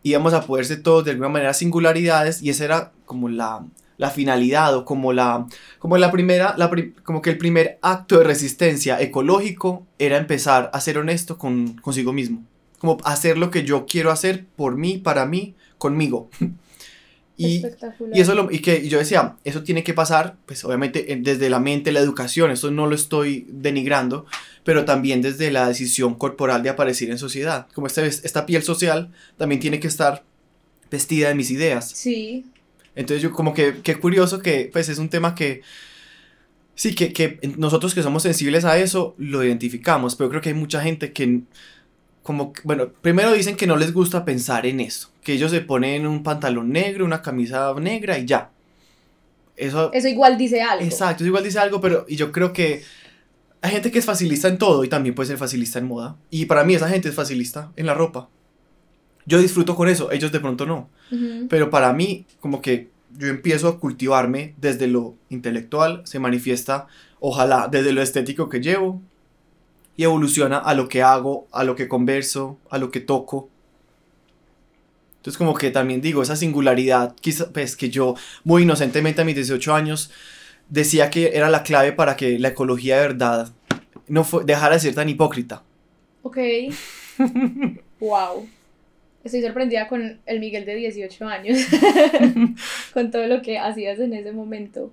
[0.03, 3.65] íbamos a poder ser todos de alguna manera singularidades y esa era como la,
[3.97, 5.47] la finalidad o como la,
[5.79, 6.71] como la primera, la
[7.03, 12.13] como que el primer acto de resistencia ecológico era empezar a ser honesto con, consigo
[12.13, 12.43] mismo,
[12.79, 16.29] como hacer lo que yo quiero hacer por mí, para mí, conmigo.
[17.37, 17.65] Y,
[18.13, 21.59] y eso lo, y que yo decía, eso tiene que pasar, pues obviamente desde la
[21.59, 24.25] mente, la educación, eso no lo estoy denigrando,
[24.63, 27.67] pero también desde la decisión corporal de aparecer en sociedad.
[27.73, 30.23] Como esta, esta piel social también tiene que estar
[30.89, 31.89] vestida de mis ideas.
[31.89, 32.45] Sí.
[32.95, 35.61] Entonces yo como que, qué curioso que pues es un tema que,
[36.75, 40.55] sí, que, que nosotros que somos sensibles a eso lo identificamos, pero creo que hay
[40.55, 41.41] mucha gente que
[42.23, 46.07] como, bueno, primero dicen que no les gusta pensar en eso, que ellos se ponen
[46.07, 48.49] un pantalón negro, una camisa negra y ya.
[49.55, 50.83] Eso, eso igual dice algo.
[50.83, 52.81] Exacto, eso igual dice algo, pero y yo creo que
[53.61, 56.17] hay gente que es facilista en todo y también puede ser facilista en moda.
[56.29, 58.29] Y para mí esa gente es facilista en la ropa.
[59.25, 60.89] Yo disfruto con eso, ellos de pronto no.
[61.49, 66.87] Pero para mí, como que yo empiezo a cultivarme desde lo intelectual, se manifiesta,
[67.19, 69.01] ojalá, desde lo estético que llevo,
[69.97, 73.49] y evoluciona a lo que hago, a lo que converso, a lo que toco.
[75.17, 79.35] Entonces como que también digo, esa singularidad, quizás, pues que yo muy inocentemente a mis
[79.35, 80.11] 18 años
[80.69, 83.53] decía que era la clave para que la ecología de verdad
[84.07, 85.63] no dejara de ser tan hipócrita.
[86.21, 86.37] Ok.
[87.99, 88.47] wow.
[89.25, 91.57] Estoy sorprendida con el Miguel de 18 años,
[92.93, 94.91] con todo lo que hacías en ese momento.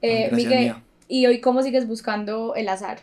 [0.00, 0.76] Eh, Miguel,
[1.08, 3.00] ¿y hoy cómo sigues buscando el azar?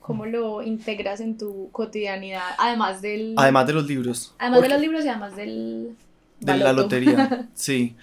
[0.00, 2.54] ¿Cómo lo integras en tu cotidianidad?
[2.58, 3.34] Además del...
[3.36, 4.34] Además de los libros.
[4.38, 5.94] Además de los libros y además del...
[6.40, 7.96] De la lotería, sí.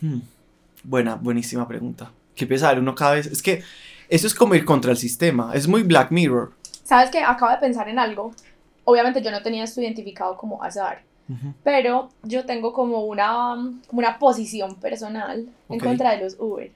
[0.00, 0.20] Hmm.
[0.84, 2.12] Buena, buenísima pregunta.
[2.34, 3.26] Qué pesar, uno cada vez...
[3.26, 3.62] Es que
[4.08, 6.54] eso es como ir contra el sistema, es muy Black Mirror.
[6.82, 7.18] ¿Sabes qué?
[7.18, 8.34] Acabo de pensar en algo.
[8.84, 11.02] Obviamente yo no tenía esto identificado como azar,
[11.62, 13.54] pero yo tengo como una,
[13.86, 16.70] como una posición personal en contra de los Uber.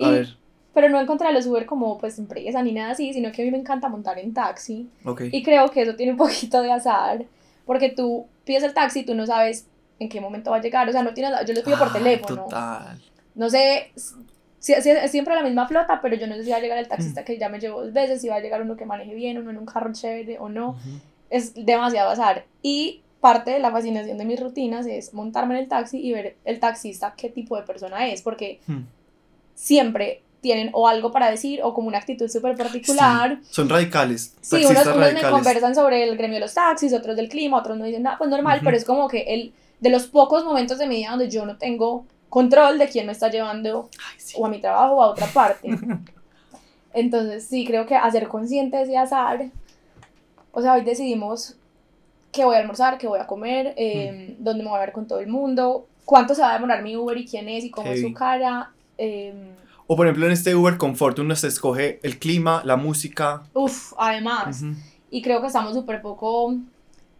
[0.00, 0.36] A ver
[0.76, 3.40] pero no en contra de los Uber como pues empresa ni nada así, sino que
[3.40, 4.90] a mí me encanta montar en taxi.
[5.32, 7.24] Y creo que eso tiene un poquito de azar,
[7.64, 9.66] porque tú pides el taxi y tú no sabes
[9.98, 11.92] en qué momento va a llegar, o sea, no tienes, yo lo pido por ah,
[11.94, 12.42] teléfono.
[12.42, 13.00] Total.
[13.34, 13.90] No sé,
[14.58, 16.88] si, es siempre la misma flota, pero yo no sé si va a llegar el
[16.88, 17.24] taxista mm.
[17.24, 19.48] que ya me llevo dos veces, si va a llegar uno que maneje bien, uno
[19.48, 20.76] en un carro chévere o no.
[21.30, 22.44] Es demasiado azar.
[22.60, 26.36] Y parte de la fascinación de mis rutinas es montarme en el taxi y ver
[26.44, 28.82] el taxista qué tipo de persona es, porque hmm.
[29.52, 33.40] siempre tienen o algo para decir o como una actitud súper particular.
[33.50, 34.36] son radicales.
[34.40, 37.84] Sí, unos, me conversan sobre el gremio de los taxis, otros del clima, otros no
[37.84, 40.98] dicen nada, pues normal, pero es como que el, de los pocos momentos de mi
[40.98, 43.90] vida donde yo no tengo control de quién me está llevando
[44.36, 45.68] o a mi trabajo o a otra parte.
[46.94, 49.50] Entonces sí, creo que hacer consciente de ese azar,
[50.52, 51.56] o sea, hoy decidimos
[52.36, 55.06] qué voy a almorzar, qué voy a comer, eh, dónde me voy a ver con
[55.06, 57.90] todo el mundo, cuánto se va a demorar mi Uber y quién es y cómo
[57.90, 58.72] es su cara.
[58.98, 59.54] Eh,
[59.86, 63.44] o por ejemplo en este Uber Comfort uno se escoge el clima, la música.
[63.54, 64.62] Uf, además.
[65.10, 66.54] Y creo que estamos súper poco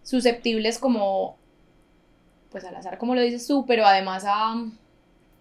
[0.03, 1.39] susceptibles como,
[2.51, 4.62] pues al azar como lo dices tú, pero además a,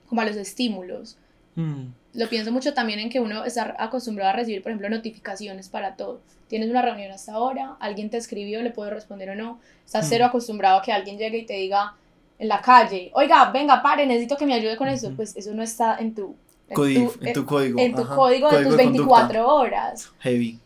[0.08, 1.18] como a los estímulos.
[1.56, 1.88] Mm.
[2.16, 5.96] Lo pienso mucho también en que uno está acostumbrado a recibir, por ejemplo, notificaciones para
[5.96, 6.22] todo.
[6.48, 9.60] Tienes una reunión hasta ahora, alguien te escribió, le puedo responder o no.
[9.86, 10.10] Estás mm.
[10.10, 11.96] cero acostumbrado a que alguien llegue y te diga
[12.38, 15.12] en la calle, oiga, venga, pare, necesito que me ayude con eso.
[15.16, 16.36] Pues eso no está en tu
[16.70, 17.80] en, tu, en tu código.
[17.80, 20.12] En tu código de tus 24 horas.
[20.20, 20.60] Heavy.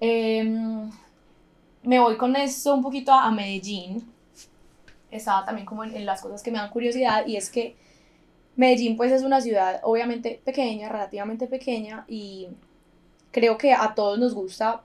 [0.00, 0.90] Em,
[1.82, 4.04] me voy con esto un poquito a, Medellín.
[5.10, 7.76] Estaba también como en, las cosas que me dan curiosidad y es que
[8.56, 12.48] Medellín pues es una ciudad obviamente pequeña, relativamente pequeña y
[13.30, 14.82] creo que a todos nos gusta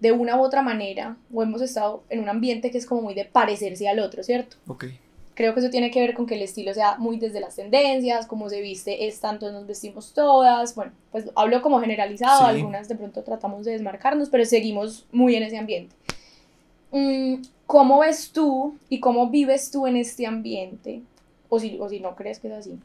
[0.00, 3.14] de una u otra manera o hemos estado en un ambiente que es como muy
[3.14, 4.56] de parecerse al otro, ¿cierto?
[4.66, 4.86] Ok.
[5.34, 8.26] Creo que eso tiene que ver con que el estilo sea muy desde las tendencias,
[8.26, 10.74] como se viste es tanto nos vestimos todas.
[10.74, 15.44] Bueno, pues hablo como generalizado, algunas de pronto tratamos de desmarcarnos, pero seguimos muy en
[15.44, 15.94] ese ambiente.
[16.90, 17.36] Mm,
[17.66, 21.02] ¿Cómo ves tú y cómo vives tú en este ambiente?
[21.48, 22.78] O si, o si no crees que es así.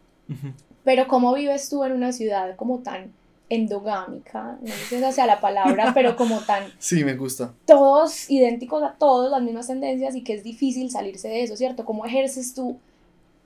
[0.84, 3.12] Pero ¿cómo vives tú en una ciudad como tan
[3.50, 7.54] endogámica, no sé si esa sea la palabra, pero como tan Sí, me gusta.
[7.66, 11.86] todos idénticos a todos, las mismas tendencias y que es difícil salirse de eso, ¿cierto?
[11.86, 12.78] ¿Cómo ejerces tú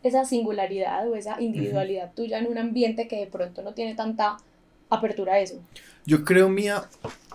[0.04, 4.38] esa singularidad o esa individualidad tuya en un ambiente que de pronto no tiene tanta
[4.90, 5.60] apertura a eso?
[6.06, 6.84] Yo creo, mía,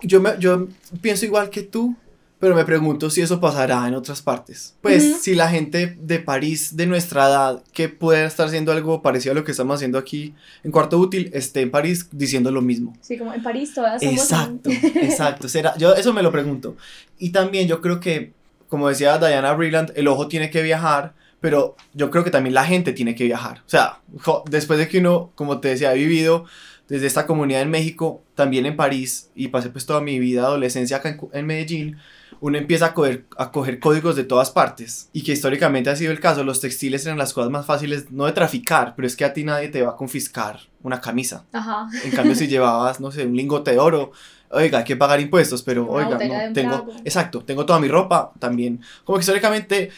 [0.03, 0.67] yo, me, yo
[1.01, 1.95] pienso igual que tú,
[2.39, 4.75] pero me pregunto si eso pasará en otras partes.
[4.81, 9.31] Pues si la gente de París de nuestra edad, que puede estar haciendo algo parecido
[9.31, 12.95] a lo que estamos haciendo aquí en Cuarto Útil, esté en París diciendo lo mismo.
[13.01, 14.15] Sí, como en París todas somos...
[14.21, 14.69] Exacto,
[15.01, 15.49] exacto.
[15.49, 16.77] Será, yo eso me lo pregunto.
[17.17, 18.33] Y también yo creo que,
[18.69, 22.65] como decía Diana Brilland, el ojo tiene que viajar, pero yo creo que también la
[22.65, 23.59] gente tiene que viajar.
[23.65, 26.45] O sea, jo- después de que uno, como te decía, ha vivido
[26.87, 30.97] desde esta comunidad en México, también en París, y pasé pues toda mi vida, adolescencia
[30.97, 31.97] acá en, en Medellín,
[32.39, 35.09] uno empieza a coger, a coger códigos de todas partes.
[35.13, 38.25] Y que históricamente ha sido el caso, los textiles eran las cosas más fáciles, no
[38.25, 41.45] de traficar, pero es que a ti nadie te va a confiscar una camisa.
[41.51, 41.87] Ajá.
[42.03, 44.11] En cambio, si llevabas, no sé, un lingote de oro,
[44.49, 48.31] oiga, hay que pagar impuestos, pero Una oiga, no, tengo, exacto, tengo toda mi ropa
[48.39, 48.81] también.
[49.03, 49.91] Como que históricamente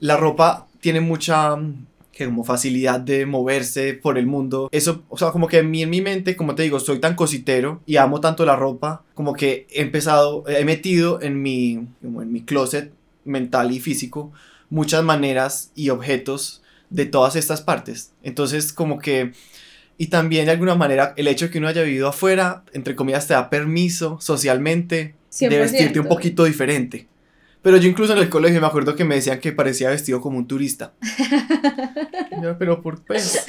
[0.00, 1.56] la ropa tiene mucha
[2.14, 4.68] que como facilidad de moverse por el mundo.
[4.72, 7.16] Eso, o sea, como que en mí, en mi mente, como te digo, soy tan
[7.16, 12.22] cositero y amo tanto la ropa, como que he empezado, he metido en mi, como
[12.22, 12.92] en mi closet
[13.24, 14.32] mental y físico
[14.70, 18.12] muchas maneras y objetos de todas estas partes.
[18.22, 19.32] Entonces, como que
[19.96, 23.26] y también de alguna manera el hecho de que uno haya vivido afuera, entre comillas,
[23.26, 25.50] te da permiso socialmente de 100%.
[25.50, 27.06] vestirte un poquito diferente.
[27.64, 30.38] Pero yo incluso en el colegio me acuerdo que me decían que parecía vestido como
[30.38, 30.92] un turista.
[32.42, 33.44] Yo, pero por pues.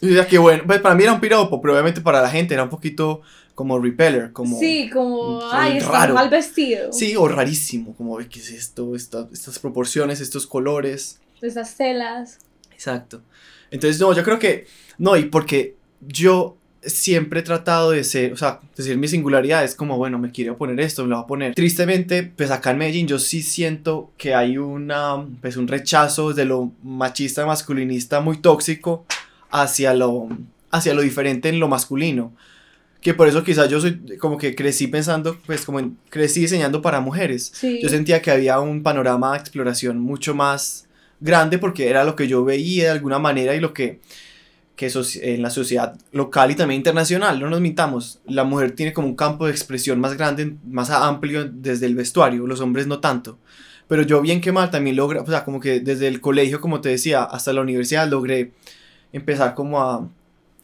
[0.00, 2.30] Y yo decía que bueno, pues para mí era un piropo, pero obviamente para la
[2.30, 3.22] gente era un poquito
[3.54, 4.58] como repeller, como...
[4.58, 6.12] Sí, como, ay, raro.
[6.14, 6.92] mal vestido.
[6.92, 8.94] Sí, o rarísimo, como, "Ay, ¿qué es esto?
[8.94, 11.20] Esta- estas proporciones, estos colores.
[11.40, 12.38] Esas telas.
[12.72, 13.22] Exacto.
[13.70, 14.66] Entonces, no, yo creo que,
[14.98, 19.74] no, y porque yo siempre he tratado de ser, o sea, decir mi singularidad es
[19.74, 21.54] como, bueno, me quiero poner esto, me lo voy a poner.
[21.54, 26.44] Tristemente, pues acá en Medellín yo sí siento que hay una, pues un rechazo de
[26.44, 29.04] lo machista, masculinista muy tóxico
[29.50, 30.28] hacia lo,
[30.70, 32.32] hacia lo diferente en lo masculino.
[33.00, 36.82] Que por eso quizás yo soy, como que crecí pensando, pues como en- crecí diseñando
[36.82, 37.52] para mujeres.
[37.54, 37.78] Sí.
[37.82, 40.86] Yo sentía que había un panorama de exploración mucho más
[41.20, 44.00] grande porque era lo que yo veía de alguna manera y lo que,
[44.76, 49.08] que en la sociedad local y también internacional, no nos mintamos, la mujer tiene como
[49.08, 53.38] un campo de expresión más grande, más amplio desde el vestuario, los hombres no tanto.
[53.88, 56.80] Pero yo bien que mal también logré, o sea, como que desde el colegio, como
[56.82, 58.52] te decía, hasta la universidad logré
[59.12, 60.08] empezar como a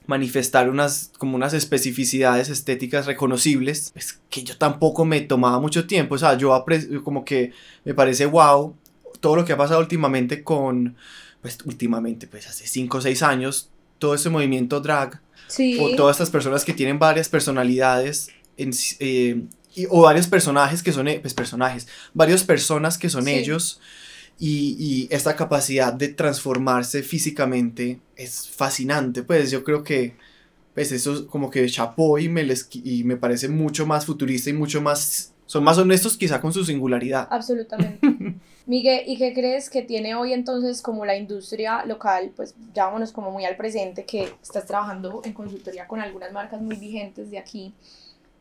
[0.06, 6.16] manifestar unas como unas especificidades estéticas reconocibles es que yo tampoco me tomaba mucho tiempo
[6.16, 6.64] o sea yo
[7.04, 7.52] como que
[7.84, 8.74] me parece wow
[9.20, 10.96] todo lo que ha pasado últimamente con
[11.40, 13.70] pues últimamente pues hace 5 o 6 años
[14.02, 15.78] todo ese movimiento drag Sí.
[15.80, 19.42] o todas estas personas que tienen varias personalidades en eh,
[19.74, 23.30] y- o varios personajes que son eh, pues personajes varias personas que son Sí.
[23.30, 23.80] ellos
[24.38, 30.16] y, y esta capacidad de transformarse físicamente es fascinante pues yo creo que
[30.74, 34.54] pues eso como que chapó y me les y me parece mucho más futurista y
[34.54, 38.00] mucho más son más honestos quizá con su singularidad Absolutamente.
[38.66, 42.30] Miguel, ¿y qué crees que tiene hoy entonces como la industria local?
[42.36, 46.60] Pues ya vámonos como muy al presente, que estás trabajando en consultoría con algunas marcas
[46.62, 47.72] muy vigentes de aquí.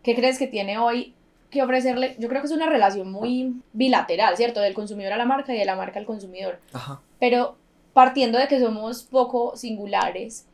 [0.04, 1.14] ¿Qué crees que tiene hoy
[1.50, 2.16] que ofrecerle?
[2.20, 4.60] Yo creo que es una relación muy bilateral, ¿cierto?
[4.62, 6.60] Del consumidor a la marca y de la marca al consumidor.
[6.72, 7.02] Ajá.
[7.20, 7.56] Pero
[7.94, 10.46] partiendo de que somos poco singulares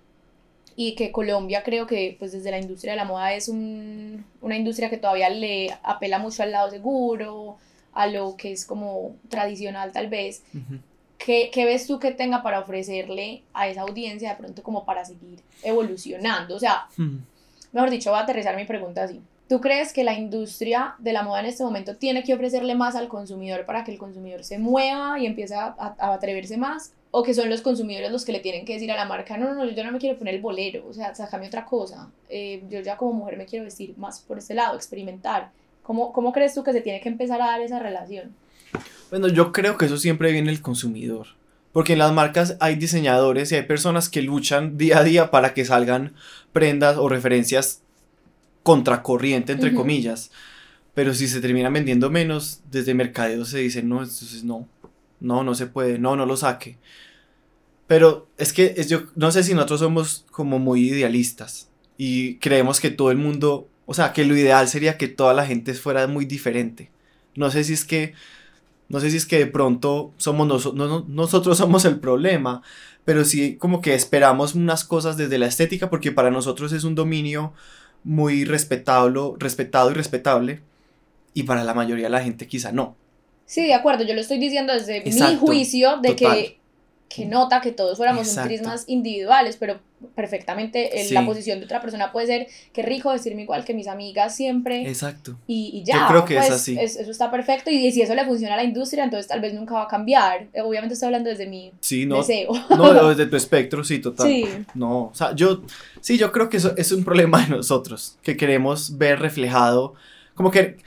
[0.75, 4.55] y que Colombia creo que pues desde la industria de la moda es un- una
[4.57, 7.57] industria que todavía le apela mucho al lado seguro,
[7.97, 10.43] a lo que es como tradicional tal vez.
[10.53, 10.79] Ujú.
[11.17, 15.03] ¿Qué, qué ves tú que tenga para ofrecerle a esa audiencia de pronto como para
[15.03, 16.55] seguir evolucionando?
[16.55, 16.87] O sea,
[17.73, 19.21] mejor dicho, voy a aterrizar mi pregunta así.
[19.49, 22.95] ¿Tú crees que la industria de la moda en este momento tiene que ofrecerle más
[22.95, 26.91] al consumidor para que el consumidor se mueva y empiece a, a- a atreverse más?
[27.11, 29.53] ¿O que son los consumidores los que le tienen que decir a la marca, no,
[29.53, 32.61] no, no, yo no me quiero poner el bolero, o sea, sácame otra cosa, Eh,
[32.69, 35.49] yo ya como mujer me quiero vestir más por este lado, experimentar?
[35.87, 38.35] ¿Cómo, ¿Cómo crees tú que se tiene que empezar a dar esa relación?
[39.09, 41.27] Bueno, yo creo que eso siempre viene del consumidor.
[41.71, 45.53] Porque en las marcas hay diseñadores y hay personas que luchan día a día para
[45.53, 46.13] que salgan
[46.51, 47.81] prendas o referencias
[48.63, 50.29] contracorriente, entre comillas.
[50.93, 54.67] Pero si se terminan vendiendo menos, desde mercadeo se dice, no, entonces no,
[55.19, 56.77] no, no se puede, no, no lo saque.
[57.85, 62.81] Pero es que es, yo no sé si nosotros somos como muy idealistas y creemos
[62.81, 66.05] que todo el mundo, o sea, que lo ideal sería que toda la gente fuera
[66.07, 66.91] muy diferente.
[67.35, 68.13] No sé si es que
[68.89, 72.61] no sé si es que de pronto somos noso- no- no- nosotros somos el problema,
[73.05, 76.93] pero sí como que esperamos unas cosas desde la estética porque para nosotros es un
[76.95, 77.53] dominio
[78.03, 80.61] muy respetable, respetado y respetable,
[81.33, 82.95] y para la mayoría de la gente quizá no.
[83.45, 86.37] Sí, de acuerdo, yo lo estoy diciendo desde mi juicio de total.
[86.37, 86.59] que,
[87.09, 88.47] que nota que todos fuéramos un Exacto.
[88.49, 89.79] tris más individuales, pero
[90.13, 91.13] perfectamente en Sí.
[91.13, 94.87] la posición de otra persona puede ser que rico decirme igual que mis amigas siempre
[94.87, 95.37] Exacto.
[95.47, 96.01] y, y ya.
[96.01, 96.77] Yo creo que es pues, así.
[96.79, 99.73] eso está perfecto y, si eso le funciona a la industria, entonces tal vez nunca
[99.75, 100.47] va a cambiar.
[100.53, 102.51] Eh, Obviamente estoy hablando desde mi Sí, no, deseo.
[102.69, 104.27] no, desde tu espectro, sí, total.
[104.27, 104.45] Sí.
[104.75, 105.63] No, o sea, yo,
[106.01, 109.95] sí, yo creo que eso es un problema de nosotros, que queremos ver reflejado,
[110.37, 110.77] como que,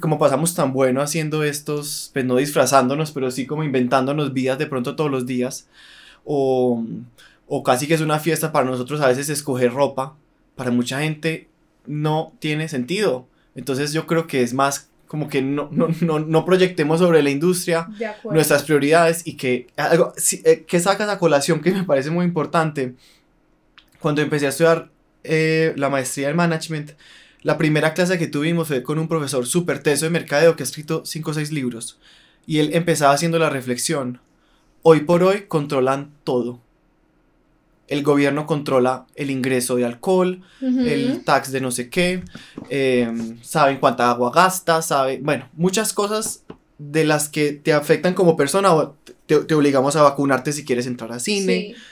[0.00, 4.66] como pasamos tan bueno haciendo estos, pues no disfrazándonos, pero sí como inventándonos vidas de
[4.66, 5.68] pronto todos los días,
[6.24, 6.84] o,
[7.46, 10.16] o casi que es una fiesta para nosotros a veces escoger ropa,
[10.56, 11.48] para mucha gente
[11.86, 13.28] no tiene sentido.
[13.54, 17.30] Entonces yo creo que es más como que no, no, no, no proyectemos sobre la
[17.30, 17.88] industria
[18.24, 22.24] nuestras prioridades y que algo sí, eh, que sacas a colación que me parece muy
[22.24, 22.96] importante
[24.00, 24.90] cuando empecé a estudiar
[25.22, 26.90] eh, la maestría en management
[27.46, 30.68] la primera clase que tuvimos fue con un profesor súper teso de mercadeo que ha
[30.70, 31.98] escrito 5 o 6 libros
[32.46, 34.20] y él empezaba haciendo la reflexión
[34.82, 36.60] hoy por hoy controlan todo
[37.88, 42.24] el gobierno controla el ingreso de alcohol, el tax de no sé qué,
[42.68, 43.08] eh,
[43.42, 46.42] saben cuánta agua gastas, saben, bueno, muchas cosas
[46.78, 50.88] de las que te afectan como persona o te, te obligamos a vacunarte si quieres
[50.88, 51.74] entrar a cine.
[51.76, 51.82] Sí.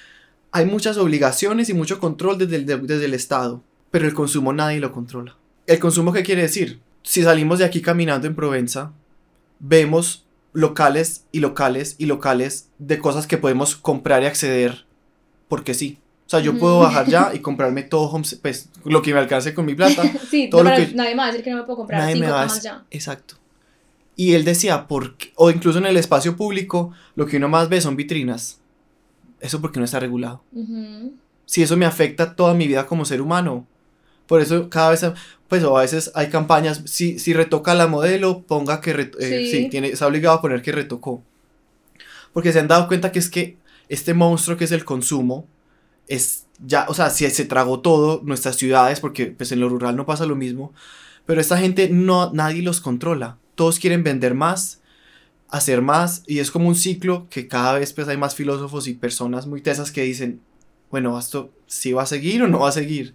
[0.50, 4.52] Hay muchas obligaciones y mucho control desde el, de- desde el Estado, pero el consumo
[4.52, 5.36] nadie lo controla.
[5.66, 6.80] ¿El consumo qué quiere decir?
[7.02, 8.92] Si salimos de aquí caminando en Provenza,
[9.58, 14.86] vemos locales y locales y locales de cosas que podemos comprar y acceder
[15.48, 15.98] porque sí.
[16.26, 19.52] O sea, yo puedo bajar ya y comprarme todo home, pues lo que me alcance
[19.52, 20.02] con mi plata.
[20.30, 21.76] Sí, todo no, lo pero que- nadie me va a decir que no me puedo
[21.78, 22.84] comprar Nadie me cinco va a camas dec- ya.
[22.90, 23.34] Exacto.
[24.16, 27.80] Y él decía, porque, o incluso en el espacio público, lo que uno más ve
[27.80, 28.60] son vitrinas.
[29.40, 30.42] Eso porque no está regulado.
[31.44, 33.66] Si eso me afecta toda mi vida como ser humano.
[34.26, 35.04] Por eso cada vez,
[35.54, 39.50] pues o a veces hay campañas, si, si retoca la modelo, ponga que, eh, Sí.
[39.52, 41.22] sí, tiene, está obligado a poner que retocó.
[42.32, 43.56] Porque se han dado cuenta que es que
[43.88, 45.46] este monstruo que es el consumo,
[46.08, 49.94] es ya, o sea, si se tragó todo, nuestras ciudades, porque pues en lo rural
[49.94, 50.72] no pasa lo mismo,
[51.24, 53.38] pero esta gente no, nadie los controla.
[53.54, 54.80] Todos quieren vender más,
[55.50, 58.94] hacer más, y es como un ciclo que cada vez pues hay más filósofos y
[58.94, 60.40] personas muy tesas que dicen,
[60.90, 63.14] bueno, esto sí va a seguir o no va a seguir.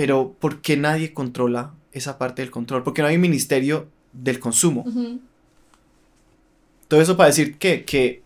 [0.00, 2.82] Pero ¿por qué nadie controla esa parte del control?
[2.82, 4.84] Porque no hay un ministerio del consumo.
[4.86, 5.20] Ujú.
[6.88, 8.22] Todo eso para decir que, que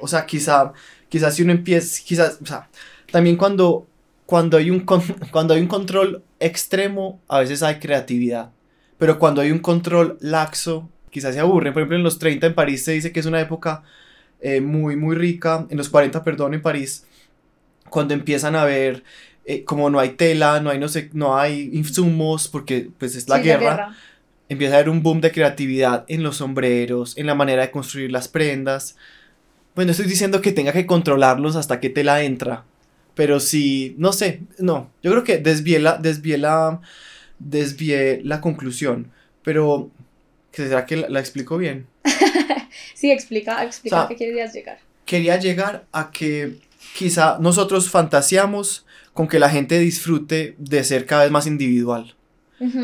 [0.00, 0.72] o sea, quizá,
[1.08, 2.68] quizá si uno empieza, quizás, o sea,
[3.10, 3.88] también cuando,
[4.26, 8.52] cuando, hay un con- cuando hay un control extremo, a veces hay creatividad.
[8.96, 11.72] Pero cuando hay un control laxo, quizás se aburren.
[11.72, 13.82] Por ejemplo, en los 30 en París se dice que es una época
[14.40, 15.66] eh, muy, muy rica.
[15.68, 17.06] En los 40, perdón, en París,
[17.90, 19.02] cuando empiezan a ver,
[19.44, 23.28] eh, como no hay tela, no hay, no sé, no hay insumos, porque pues es
[23.28, 23.94] la Sí, guerra
[24.52, 28.12] empieza a haber un boom de creatividad en los sombreros, en la manera de construir
[28.12, 28.96] las prendas.
[29.74, 32.64] Bueno, estoy diciendo que tenga que controlarlos hasta que te la entra.
[33.14, 34.90] Pero si, no sé, no.
[35.02, 36.80] Yo creo que desvié la, desvié la,
[37.38, 39.10] desvié la conclusión.
[39.42, 39.90] Pero,
[40.52, 41.86] ¿será que la, la explico bien?
[42.94, 44.78] Sí, explica, explica O sea, a qué querías llegar.
[45.04, 46.58] Quería llegar a que
[46.96, 52.14] quizá nosotros fantaseamos con que la gente disfrute de ser cada vez más individual.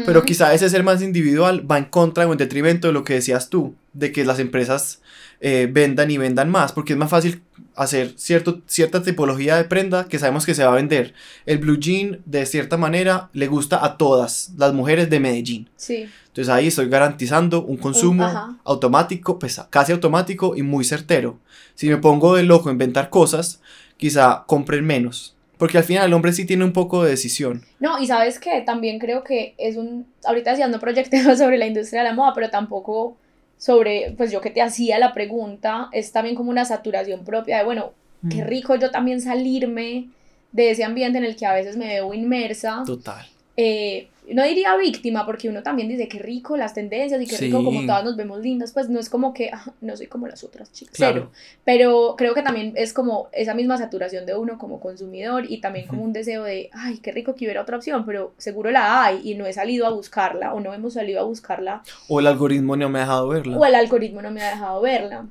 [0.07, 3.14] Pero quizá ese ser más individual va en contra o en detrimento de lo que
[3.14, 5.01] decías tú, de que las empresas
[5.40, 7.43] eh, vendan y vendan más, porque es más fácil
[7.77, 11.15] hacer cierto, cierta tipología de prenda que sabemos que se va a vender.
[11.47, 15.70] El blue jean, de cierta manera, le gusta a todas las mujeres de Medellín.
[15.77, 21.39] Sí, Entonces ahí estoy garantizando un consumo automático, pues casi automático y muy certero.
[21.77, 23.61] Si me pongo de loco a inventar cosas,
[23.97, 25.36] quizá compren menos.
[25.59, 27.64] Porque al final el hombre sí tiene un poco de decisión.
[27.80, 31.66] No, y sabes que también creo que es un, ahorita decías no proyectemos sobre la
[31.66, 33.16] industria de la moda, pero tampoco
[33.59, 37.64] sobre, pues yo que te hacía la pregunta, es también como una saturación propia de,
[37.64, 37.93] bueno,
[38.30, 38.47] qué Mm.
[38.47, 40.09] rico yo también salirme
[40.52, 42.82] de ese ambiente en el que a veces me veo inmersa.
[42.86, 43.26] Total.
[43.56, 47.65] Eh, no diría víctima, porque uno también dice qué rico las tendencias y qué rico
[47.65, 50.45] como todas nos vemos lindas, pues no es como que "Ah, no soy como las
[50.45, 51.31] otras chicas, Claro.
[51.65, 55.87] Pero creo que también es como esa misma saturación de uno como consumidor y también
[55.87, 59.21] como un deseo de, ay, qué rico que hubiera otra opción, pero seguro la hay
[59.25, 62.77] y no he salido a buscarla o no hemos salido a buscarla O el algoritmo
[62.77, 63.59] no me ha dejado verla.
[63.59, 65.27] o el algoritmo no me ha dejado verla.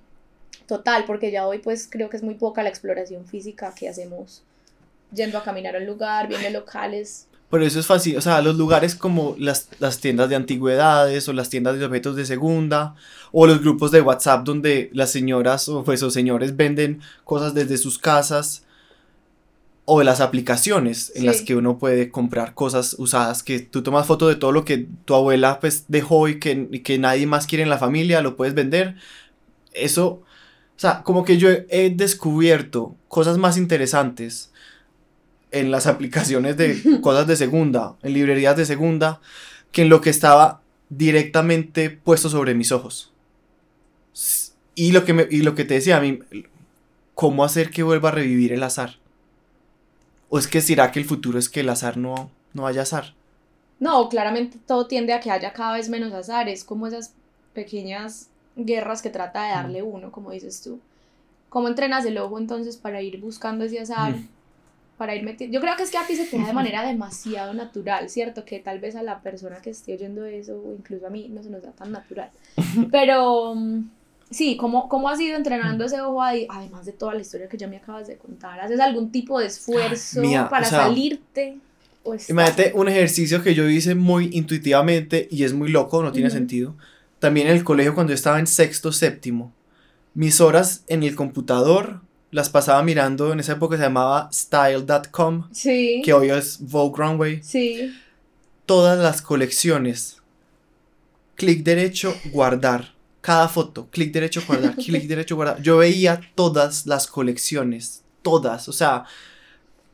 [0.67, 4.43] Total, porque ya hoy pues creo que es muy poca la exploración física que hacemos
[5.13, 7.27] yendo a caminar a un lugar, viendo locales.
[7.49, 11.33] Por eso es fácil, o sea, los lugares como las, las tiendas de antigüedades o
[11.33, 12.95] las tiendas de objetos de segunda
[13.31, 17.77] o los grupos de WhatsApp donde las señoras o, pues, o señores venden cosas desde
[17.77, 18.63] sus casas.
[19.89, 24.27] o las aplicaciones en las que uno puede comprar cosas usadas, que tú tomas foto
[24.27, 27.63] de todo lo que tu abuela pues dejó y que, y que nadie más quiere
[27.63, 28.95] en la familia, lo puedes vender.
[29.71, 30.25] Eso, o
[30.75, 34.51] sea, como que yo he descubierto cosas más interesantes
[35.51, 39.21] en las aplicaciones de cosas de segunda, en librerías de segunda,
[39.71, 43.13] que en lo que estaba directamente puesto sobre mis ojos.
[44.75, 46.19] Y lo que, me, y lo que te decía a mí,
[47.15, 48.97] ¿cómo hacer que vuelva a revivir el azar?
[50.29, 53.15] ¿O es que será que el futuro es que el azar no, no haya azar?
[53.79, 57.13] No, claramente todo tiende a que haya cada vez menos azar, es como esas
[57.53, 60.79] pequeñas guerras que trata de darle uno, como dices tú.
[61.49, 64.15] ¿Cómo entrenas el ojo entonces para ir buscando ese azar?
[64.15, 64.27] Mm.
[64.97, 65.53] Para ir metiendo...
[65.53, 68.45] Yo creo que es que a ti se te da de manera demasiado natural, ¿cierto?
[68.45, 71.43] Que tal vez a la persona que esté oyendo eso, o incluso a mí, no
[71.43, 72.31] se nos da tan natural.
[72.91, 73.89] Pero mm,
[74.31, 76.47] sí, ¿cómo, cómo has ido entrenando ese ojo ahí?
[76.49, 79.47] Además de toda la historia que ya me acabas de contar, ¿haces algún tipo de
[79.47, 81.57] esfuerzo Mía, para o sea, salirte?
[82.03, 86.29] ¿O Imagínate un ejercicio que yo hice muy intuitivamente y es muy loco, no tiene
[86.29, 86.75] sentido.
[87.19, 89.51] También en el colegio cuando estaba en sexto, séptimo.
[90.13, 92.01] Mis horas en el computador
[92.37, 96.03] las pasaba mirando, en esa época se llamaba style.com, Sí.
[96.05, 97.41] que hoy es Vogue Runway.
[97.41, 97.91] Sí.
[98.67, 100.21] Todas las colecciones.
[101.33, 102.93] Clic derecho, guardar.
[103.21, 105.63] Cada foto, clic derecho, guardar, clic derecho, guardar.
[105.63, 108.69] Yo veía todas las colecciones, todas.
[108.69, 109.05] O sea,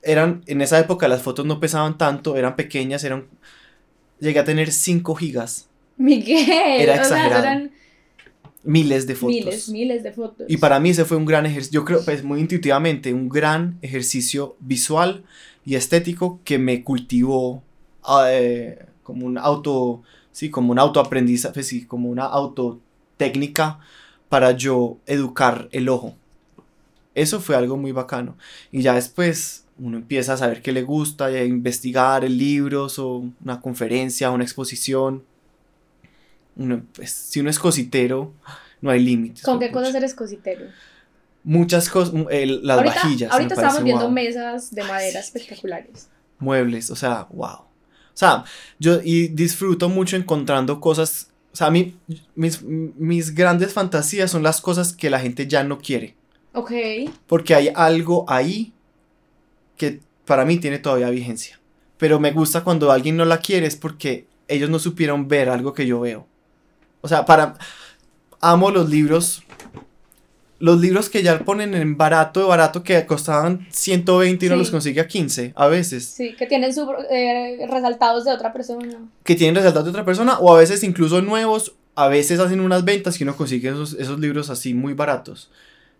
[0.02, 3.28] eran, en esa época las fotos no pesaban tanto, eran pequeñas, eran...
[4.20, 6.46] Llegué a tener 5 gigas, Miguel.
[6.82, 7.44] Era o sea, exagerado.
[7.44, 7.72] eran
[8.64, 9.36] miles de fotos.
[9.36, 10.46] miles, miles de fotos.
[10.50, 13.78] Y para mí ese fue un gran ejercicio, yo creo, pues muy intuitivamente, un gran
[13.82, 15.24] ejercicio visual
[15.66, 17.64] y estético que me cultivó
[18.28, 23.80] eh, como un auto, sí, como un autoaprendizaje, pues sí, como una autotécnica
[24.30, 26.16] para yo educar el ojo.
[27.16, 28.36] Eso fue algo muy bacano.
[28.72, 33.00] Y ya después uno empieza a saber qué le gusta y a investigar en libros
[33.00, 35.24] o una conferencia, una exposición.
[36.56, 38.34] Uno, pues, si uno es cositero,
[38.82, 39.44] no hay límites.
[39.44, 39.80] ¿Con qué pucha.
[39.80, 40.66] cosas eres cositero?
[41.44, 43.32] Muchas cosas, las ahorita vajillas.
[43.32, 46.10] ahorita parece estábamos viendo mesas de madera espectaculares.
[46.40, 47.66] Muebles, o sea, wow.
[48.14, 48.44] O sea,
[48.80, 51.30] yo y disfruto mucho encontrando cosas.
[51.52, 51.96] O sea, a mí,
[52.36, 56.16] mis, mis grandes fantasías son las cosas que la gente ya no quiere.
[56.54, 56.72] Ok.
[57.28, 58.74] Porque hay algo ahí
[59.78, 61.60] que para mí tiene todavía vigencia.
[61.98, 65.74] Pero me gusta cuando alguien no la quiere es porque ellos no supieron ver algo
[65.74, 66.28] que yo veo.
[67.04, 67.54] O sea, para...
[68.42, 69.44] Amo los libros.
[70.60, 74.60] Los libros que ya ponen en barato, de barato, que costaban 120 y uno Sí.
[74.60, 76.06] los consigue a 15 a veces.
[76.06, 79.00] Sí, que tienen sub- eh, resaltados de otra persona.
[79.24, 81.76] Que tienen resaltados de otra persona o a veces incluso nuevos.
[81.96, 85.52] A veces hacen unas ventas y uno consigue esos, esos libros así muy baratos.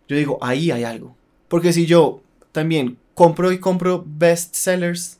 [0.08, 1.14] Yo digo, ahí hay algo.
[1.48, 2.20] Porque si yo
[2.52, 5.18] también compro y compro bestsellers,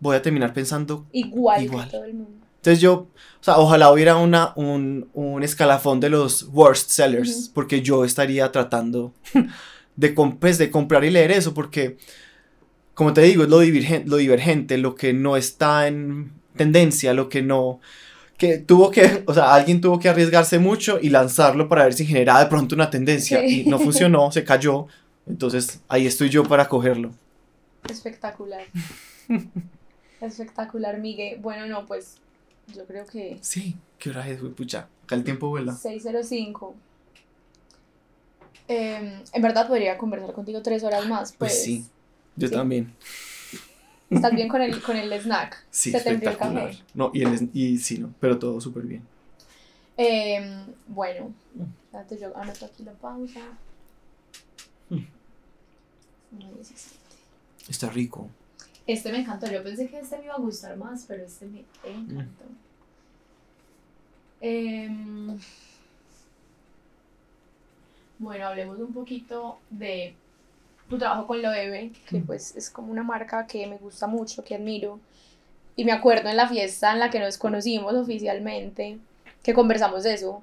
[0.00, 1.04] voy a terminar pensando.
[1.12, 1.84] Igual, Igual.
[1.86, 2.43] que todo el mundo.
[2.64, 7.82] Entonces yo, o sea, ojalá hubiera una, un, un escalafón de los worst sellers, porque
[7.82, 9.12] yo estaría tratando
[9.96, 10.08] de,
[10.40, 11.98] pues, de comprar y leer eso, porque,
[12.94, 17.28] como te digo, es lo, divergen- lo divergente, lo que no está en tendencia, lo
[17.28, 17.80] que no...
[18.38, 22.06] Que tuvo que, o sea, alguien tuvo que arriesgarse mucho y lanzarlo para ver si
[22.06, 23.40] generaba de pronto una tendencia.
[23.40, 23.60] Sí.
[23.66, 24.86] Y no funcionó, se cayó.
[25.26, 27.10] Entonces ahí estoy yo para cogerlo.
[27.90, 28.62] Espectacular.
[30.20, 31.38] Espectacular, Miguel.
[31.40, 32.16] Bueno, no, pues
[32.72, 34.88] yo creo que Sí, qué hora es, güey, pucha.
[35.04, 35.74] Acá el tiempo vuela.
[35.74, 36.74] 605.
[38.68, 41.32] Eh, en verdad podría conversar contigo tres horas más.
[41.32, 41.86] Pues, Pues sí,
[42.36, 42.54] yo sí.
[42.54, 42.94] también.
[44.10, 45.64] Estás bien con el, con el snack.
[45.70, 46.68] Sí, Se te espectacular.
[46.70, 46.82] café.
[46.94, 49.02] No, y, el, y sí, no, pero todo súper bien.
[49.96, 51.32] Eh, bueno,
[51.86, 53.40] espérate, yo anoto aquí la pausa.
[54.90, 54.96] Mm.
[56.38, 57.68] 1.17.
[57.68, 58.28] Está rico.
[58.86, 59.46] Este me encantó.
[59.50, 62.44] Yo pensé que este me iba a gustar más, pero este me encantó.
[64.40, 65.38] Em,
[68.18, 70.14] bueno, hablemos un poquito de
[70.88, 72.26] tu trabajo con Loewe, que Mm.
[72.26, 75.00] pues es como una marca que me gusta mucho, que admiro.
[75.76, 78.98] Y me acuerdo en la fiesta en la que nos conocimos oficialmente,
[79.42, 80.42] que conversamos de eso.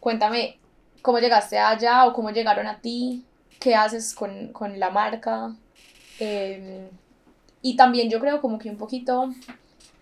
[0.00, 0.58] Cuéntame
[1.02, 3.24] cómo llegaste allá o cómo llegaron a ti,
[3.58, 5.54] qué haces con, con la marca.
[6.20, 6.88] Em,
[7.64, 9.32] y también yo creo como que un poquito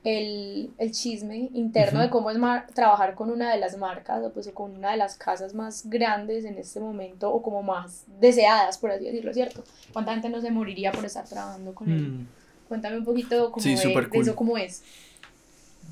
[0.02, 2.36] el, el chisme interno de cómo es
[2.74, 5.89] trabajar con una de las marcas o pues o con una de las casas más
[5.89, 9.62] grandes en este momento o como más deseadas, por así decirlo, ¿cierto?
[9.93, 12.02] ¿Cuánta gente no se moriría por estar trabajando con él?
[12.02, 12.26] Mm,
[12.68, 13.76] Cuéntame un poquito Sí,
[14.10, 14.22] cool.
[14.22, 14.82] eso cómo es.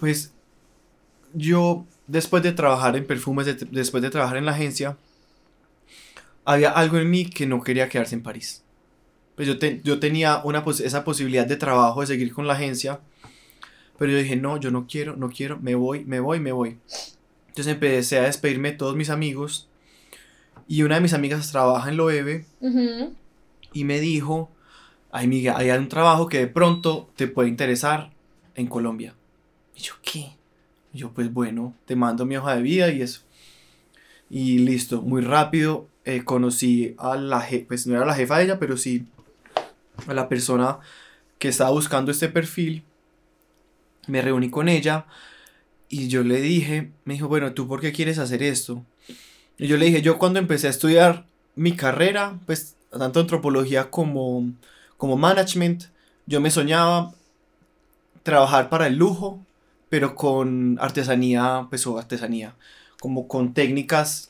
[0.00, 0.32] Pues
[1.32, 4.96] yo, después de trabajar en perfumes, de- después de trabajar en la agencia,
[6.44, 8.64] había algo en mí que no quería quedarse en París.
[9.40, 13.00] Pues yo, te- yo tenía una, esa posibilidad de trabajo, de seguir con la agencia,
[13.98, 16.76] pero yo dije, no, yo no quiero, no quiero, me voy, me voy, me voy.
[17.48, 19.66] Entonces empecé a despedirme de todos mis amigos
[20.68, 22.44] y una de mis amigas trabaja en Loewe
[23.72, 24.50] y me dijo,
[25.10, 28.10] ay amiga, hay un trabajo que de pronto te puede interesar
[28.56, 29.14] en Colombia.
[29.74, 30.32] Y yo, ¿qué?
[30.92, 33.22] Y yo, pues bueno, te mando mi hoja de vida y eso.
[34.28, 38.44] Y listo, muy rápido eh, conocí a la jefa, pues no era la jefa de
[38.44, 39.06] ella, pero sí
[40.06, 40.78] a la persona
[41.38, 42.84] que estaba buscando este perfil.
[44.06, 45.06] Me reuní con ella
[45.88, 48.84] y yo le dije, me dijo, bueno, ¿tú por qué quieres hacer esto?
[49.58, 54.50] Y yo le dije, yo cuando empecé a estudiar mi carrera, pues tanto antropología como,
[54.96, 55.84] como management,
[56.26, 57.12] yo me soñaba
[58.22, 59.40] trabajar para el lujo,
[59.88, 62.54] pero con artesanía, pues o artesanía,
[63.00, 64.29] como con técnicas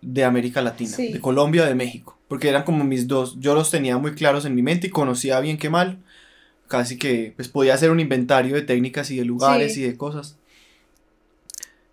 [0.00, 1.12] de América Latina, Sí.
[1.12, 4.54] de Colombia, de México, porque eran como mis dos, yo los tenía muy claros en
[4.54, 5.98] mi mente y conocía bien que mal,
[6.68, 9.80] casi que pues podía hacer un inventario de técnicas y de lugares Sí.
[9.82, 10.36] y de cosas.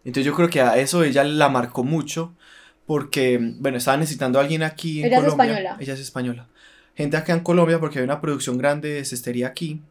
[0.03, 2.33] Entonces yo creo que a eso ella la marcó mucho
[2.85, 5.45] porque, bueno, estaba necesitando a alguien aquí en Ella es Colombia.
[5.53, 5.77] española.
[5.79, 6.47] Ella es española.
[6.95, 9.81] Gente acá en Colombia porque hay una producción grande de cestería aquí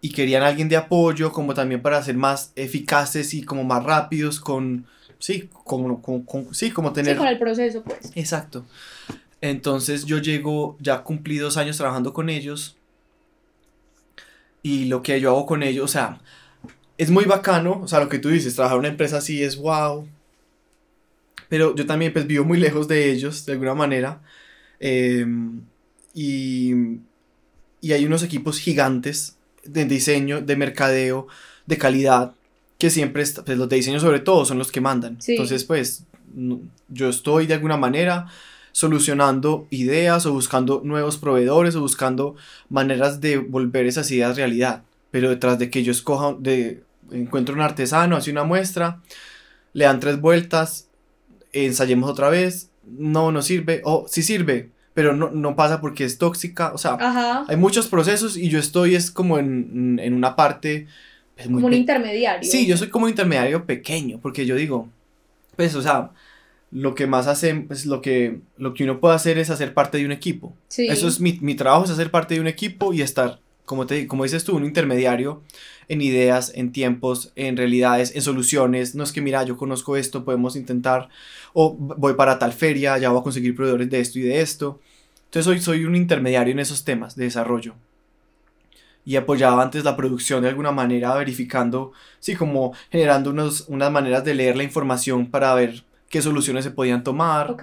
[0.00, 3.84] y querían a alguien de apoyo como también para ser más eficaces y como más
[3.84, 4.86] rápidos con,
[5.22, 7.12] sí, como, con, con- sí, como tener...
[7.14, 8.10] Sí, con el proceso, pues.
[8.16, 8.66] Exacto.
[9.40, 12.76] Entonces yo llego, ya cumplí dos años trabajando con ellos.
[14.62, 16.20] Y lo que yo hago con ellos, o sea,
[16.98, 17.80] es muy bacano.
[17.82, 20.08] O sea, lo que tú dices, trabajar en una empresa así es wow.
[21.48, 24.20] Pero yo también pues vivo muy lejos de ellos, de alguna manera.
[24.80, 25.60] Em,
[26.14, 26.72] y,
[27.80, 31.28] y hay unos equipos gigantes de diseño, de mercadeo,
[31.66, 32.34] de calidad,
[32.82, 35.22] que siempre, est- pues los de diseño sobre todo, son los que mandan.
[35.22, 35.32] Sí.
[35.34, 36.04] Entonces, pues,
[36.34, 38.26] no- yo estoy de alguna manera
[38.72, 42.34] solucionando ideas o buscando nuevos proveedores o buscando
[42.68, 44.82] maneras de volver esas ideas realidad.
[45.12, 46.82] Pero detrás de que yo escoja, de,
[47.12, 49.00] encuentro un artesano, hace una muestra,
[49.74, 50.88] le dan tres vueltas,
[51.52, 56.18] ensayemos otra vez, no, no sirve, o sí sirve, pero no, no pasa porque es
[56.18, 57.44] tóxica, o sea, Ajá.
[57.46, 60.88] hay muchos procesos y yo estoy es como en, en una parte...
[61.46, 62.50] muy Como un intermediario.
[62.50, 64.88] Sí, yo soy como un intermediario pequeño, porque yo digo,
[65.56, 66.10] pues, o sea,
[66.70, 69.98] lo que más hace, pues, lo que, lo que uno puede hacer es hacer parte
[69.98, 70.56] de un equipo.
[70.68, 70.88] Sí.
[70.88, 74.06] Eso es mi, mi trabajo, es hacer parte de un equipo y estar, como te
[74.06, 75.42] como dices tú, un intermediario
[75.88, 78.94] en ideas, en tiempos, en realidades, en soluciones.
[78.94, 81.08] No es que, mira, yo conozco esto, podemos intentar,
[81.52, 84.80] o voy para tal feria, ya voy a conseguir proveedores de esto y de esto.
[85.26, 87.74] Entonces, soy, soy un intermediario en esos temas de desarrollo.
[89.04, 94.24] Y apoyaba antes la producción de alguna manera, verificando, sí, como generando unos, unas maneras
[94.24, 97.56] de leer la información para ver qué soluciones se podían tomar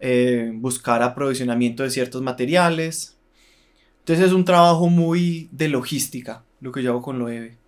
[0.00, 3.18] eh, buscar aprovisionamiento de ciertos materiales.
[3.98, 7.58] Entonces es un trabajo muy de logística, lo que yo hago con Loewe.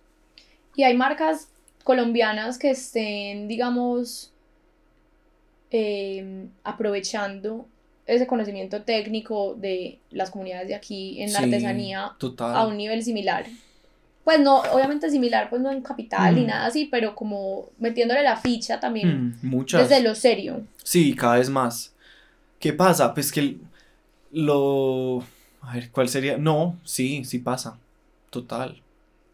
[0.75, 1.49] Y hay marcas
[1.83, 4.33] colombianas que estén, digamos,
[5.69, 7.67] em, aprovechando
[8.05, 12.55] ese conocimiento técnico de las comunidades de aquí en la Sí, artesanía Total.
[12.55, 13.45] a un nivel similar.
[14.23, 16.47] Pues no, obviamente similar, pues no en capital ni Mm.
[16.47, 19.89] nada así, pero como metiéndole la ficha también Mm, muchas.
[19.89, 20.65] desde lo serio.
[20.83, 21.93] Sí, cada vez más.
[22.59, 23.13] ¿Qué pasa?
[23.13, 23.57] Pues que
[24.31, 25.23] lo...
[25.61, 26.37] A ver, ¿cuál sería?
[26.37, 27.77] No, sí, sí pasa.
[28.29, 28.81] Total.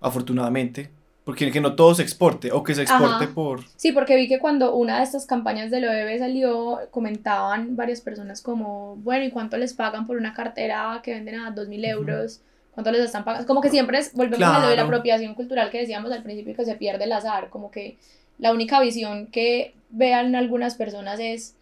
[0.02, 0.90] Afortunadamente.
[1.30, 3.34] Porque que no todo se exporte o que se exporte Ajá.
[3.36, 3.64] por...
[3.76, 8.02] Sí, porque vi que cuando una de estas campañas de lo bebé salió, comentaban varias
[8.02, 11.86] personas como, bueno, ¿y cuánto les pagan por una cartera que venden a dos mil
[11.86, 12.42] euros?
[12.74, 13.46] ¿Cuánto les están pagando?
[13.46, 14.88] Como que siempre es, volvemos a lo de la Claro.
[14.88, 17.98] apropiación cultural que decíamos al principio que se pierde el azar, como que
[18.40, 21.56] la única visión que vean algunas personas es,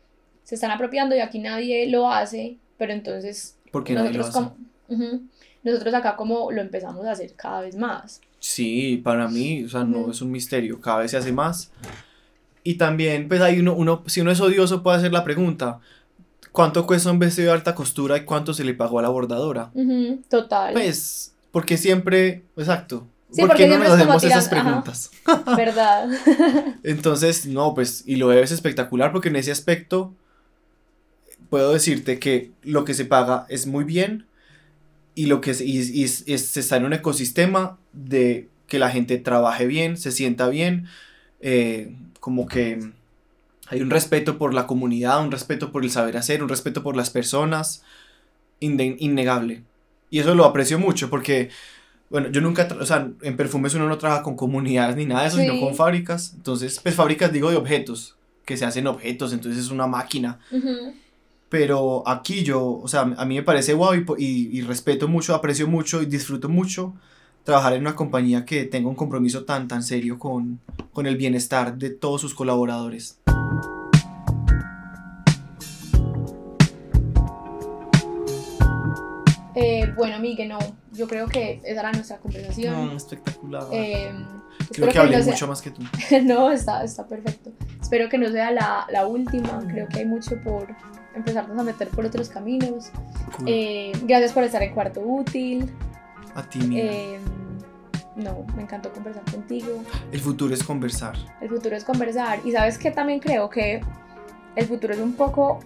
[0.46, 4.46] se están apropiando y aquí nadie lo hace, pero entonces Porque nadie lo nosotros
[4.88, 4.96] hace.
[4.96, 5.20] como...
[5.64, 8.22] Nosotros acá como lo empezamos a hacer cada vez más.
[8.50, 11.70] Sí, para mí, o sea, no es un misterio, cada vez se hace más.
[12.64, 15.80] Y también, pues hay uno, uno, si uno es odioso puede hacer la pregunta,
[16.54, 19.72] ¿cuánto cuesta un vestido de alta costura y cuánto se le pagó a la bordadora?
[20.30, 20.72] Total.
[20.74, 24.64] Pues, porque siempre, exacto, Sí, ¿por porque qué no nos hacemos esas tiran- ajá.
[24.84, 25.12] preguntas?
[25.58, 26.10] ¿Verdad?
[26.84, 30.14] Entonces, no, pues, y lo es espectacular porque en ese aspecto
[31.50, 34.26] puedo decirte que lo que se paga es muy bien
[35.18, 38.78] y lo que es, y, y es- es- se está en un ecosistema de que
[38.80, 40.86] la gente trabaje bien, se sienta bien,
[41.42, 42.80] eh, como que
[43.70, 46.96] hay un respeto por la comunidad, un respeto por el saber hacer, un respeto por
[46.96, 47.84] las personas,
[48.60, 49.64] innegable.
[50.10, 51.50] Y eso lo aprecio mucho porque,
[52.10, 55.28] bueno, yo nunca, o sea, en perfumes uno no trabaja con comunidades ni nada de
[55.30, 55.60] eso, sino Sí.
[55.60, 56.34] con fábricas.
[56.36, 58.16] Entonces, pues fábricas digo de objetos,
[58.46, 60.40] que se hacen objetos, entonces es una máquina.
[60.52, 60.94] Ujú.
[61.50, 65.08] Pero aquí yo, o sea, a mí me parece guau y, po- y, y respeto
[65.08, 66.94] mucho, aprecio mucho y disfruto mucho
[67.44, 70.60] trabajar en una compañía que tenga un compromiso tan, tan serio con,
[70.92, 73.20] con el bienestar de todos sus colaboradores.
[79.56, 80.60] Eh, bueno, Miguel, no,
[80.92, 82.90] yo creo que esa era nuestra conversación.
[82.90, 83.64] No, espectacular.
[83.72, 84.12] Eh,
[84.72, 85.82] Creo que hablé no sea- mucho más que tú.
[86.24, 87.52] no, está, está perfecto.
[87.82, 89.60] Espero que no sea la, la última.
[89.68, 90.68] Creo que hay mucho por
[91.18, 92.92] empezarnos a meter por otros caminos.
[93.38, 93.48] Cool.
[93.48, 95.70] Eh, gracias por estar en Cuarto Útil.
[96.36, 96.86] a ti, mira.
[96.86, 97.20] Eh,
[98.16, 99.84] no, me encantó conversar contigo.
[100.12, 101.16] El futuro es conversar.
[101.40, 102.40] El futuro es conversar.
[102.44, 103.82] Y sabes que también creo que
[104.56, 105.60] el futuro es un poco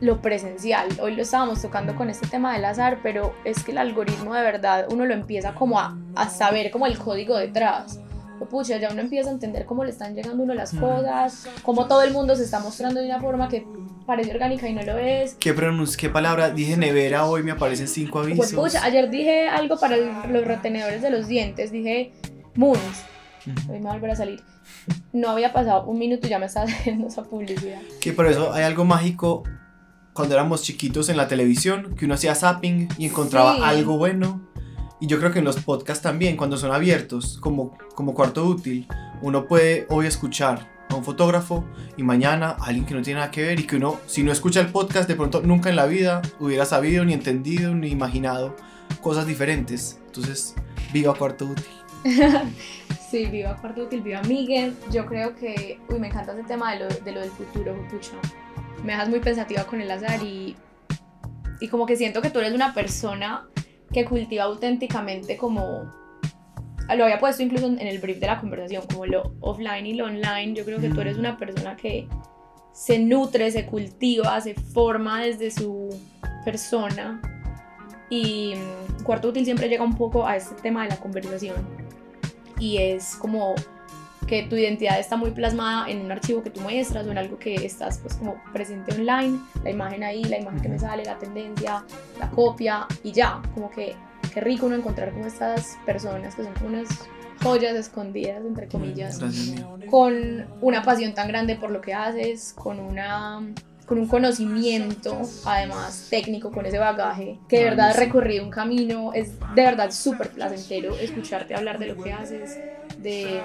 [0.00, 0.88] lo presencial.
[1.00, 4.42] Hoy lo estábamos tocando con este tema del azar, pero es que el algoritmo de
[4.42, 8.00] verdad uno lo empieza como a, a saber como el código detrás.
[8.48, 11.86] Pucha, ya uno empieza a entender cómo le están llegando a uno las cosas, cómo
[11.86, 13.66] todo el mundo se está mostrando de una forma que
[14.06, 15.34] parece orgánica y no lo es.
[15.34, 15.54] ¿Qué,
[15.98, 16.50] qué palabra?
[16.50, 18.52] Dije nevera, hoy me aparecen cinco Pues, avisos.
[18.52, 22.12] pucha, ayer dije algo para los retenedores de los dientes, dije
[22.56, 22.80] moons,
[23.68, 24.42] hoy me va a volver a salir.
[25.12, 27.80] No había pasado un minuto y ya me estaba haciendo esa publicidad.
[28.00, 29.42] Que por eso hay algo mágico
[30.12, 33.62] cuando éramos chiquitos en la televisión, que uno hacía zapping y encontraba Sí.
[33.64, 34.49] algo bueno.
[35.00, 38.86] Y yo creo que en los podcasts también, cuando son abiertos, como, como cuarto útil,
[39.22, 41.64] uno puede hoy escuchar a un fotógrafo
[41.96, 44.30] y mañana a alguien que no tiene nada que ver y que uno, si no
[44.30, 48.56] escucha el podcast, de pronto nunca en la vida hubiera sabido, ni entendido, ni imaginado
[49.00, 49.98] cosas diferentes.
[50.06, 50.54] Entonces,
[50.92, 51.64] viva cuarto útil.
[53.10, 54.76] Sí, viva Cuarto Útil, viva Miguel.
[54.92, 58.12] Yo creo que, uy, me encanta ese tema de lo, de lo del futuro, pucha.
[58.84, 60.54] Me dejas muy pensativa con el azar y,
[61.60, 63.48] y como que siento que tú eres una persona
[63.92, 65.92] que cultiva auténticamente como...
[66.96, 70.06] Lo había puesto incluso en el brief de la conversación, como lo offline y lo
[70.06, 70.54] online.
[70.54, 72.08] Yo creo que tú eres una persona que
[72.72, 75.88] se nutre, se cultiva, se forma desde su
[76.44, 77.20] persona.
[78.08, 81.54] Y mm, Cuarto Útil siempre llega un poco a este tema de la conversación
[82.60, 83.54] y es como
[84.30, 87.36] que tu identidad está muy plasmada en un archivo que tú muestras o en algo
[87.36, 91.18] que estás pues como presente online, la imagen ahí, la imagen que me sale, la
[91.18, 91.84] tendencia,
[92.16, 93.96] la copia y ya, como que
[94.32, 96.88] qué rico uno encontrar como estas personas que son como unas
[97.42, 102.78] joyas escondidas entre comillas Gracias, con una pasión tan grande por lo que haces, con
[102.78, 103.42] una
[103.84, 109.32] con un conocimiento además técnico, con ese bagaje, que de verdad recorrido un camino, es
[109.56, 112.56] de verdad súper placentero escucharte hablar de lo que haces,
[113.02, 113.40] de,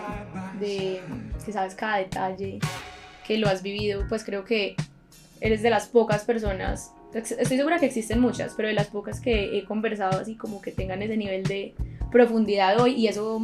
[0.60, 1.02] de
[1.46, 2.60] que sabes cada detalle,
[3.26, 4.76] que lo has vivido, pues creo que
[5.42, 9.58] eres de las pocas personas, estoy segura que existen muchas, pero de las pocas que
[9.58, 11.76] he conversado así como que tengan ese nivel de
[12.12, 13.42] profundidad hoy y eso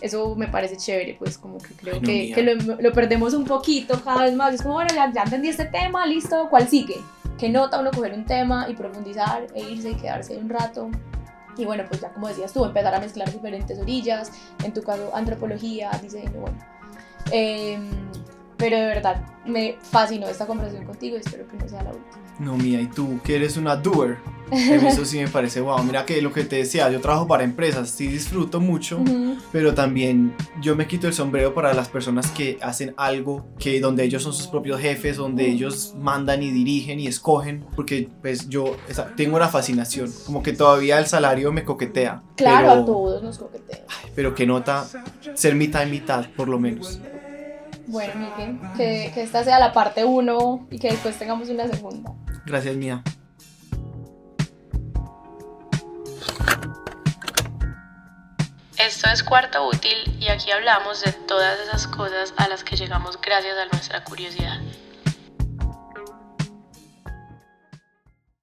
[0.00, 3.34] eso me parece chévere, pues como que creo Ay, no, que, que lo, lo perdemos
[3.34, 4.54] un poquito cada vez más.
[4.54, 6.96] Es como, bueno, ya, ya entendí este tema, listo, ¿cuál sigue?
[7.38, 10.90] Que nota uno coger un tema y profundizar e irse y quedarse un rato.
[11.56, 15.10] Y bueno, pues ya como decías tú, empezar a mezclar diferentes orillas, en tu caso
[15.14, 16.58] antropología, diseño, bueno.
[17.30, 17.90] Em,
[18.56, 22.26] pero de verdad, me fascinó esta conversación contigo y espero que no sea la última.
[22.38, 24.18] No, mía, y tú, que eres una doer.
[24.50, 25.82] Eso sí me parece wow.
[25.82, 29.02] Mira que lo que te decía, yo trabajo para empresas, sí disfruto mucho,
[29.50, 34.04] pero también yo me quito el sombrero para las personas que hacen algo que donde
[34.04, 38.76] ellos son sus propios jefes, donde ellos mandan y dirigen y escogen, porque pues yo
[39.16, 42.22] tengo una fascinación, como que todavía el salario me coquetea.
[42.36, 43.80] Claro, pero, a todos nos coquetean.
[44.14, 44.86] Pero que nota
[45.34, 47.00] ser mitad y mitad, por lo menos.
[47.86, 52.12] Bueno, Miguel, que, que esta sea la parte 1 y que después tengamos una segunda.
[52.44, 53.02] Gracias, mía.
[58.78, 63.20] Esto es Cuarto Útil y aquí hablamos de todas esas cosas a las que llegamos
[63.20, 64.60] gracias a nuestra curiosidad.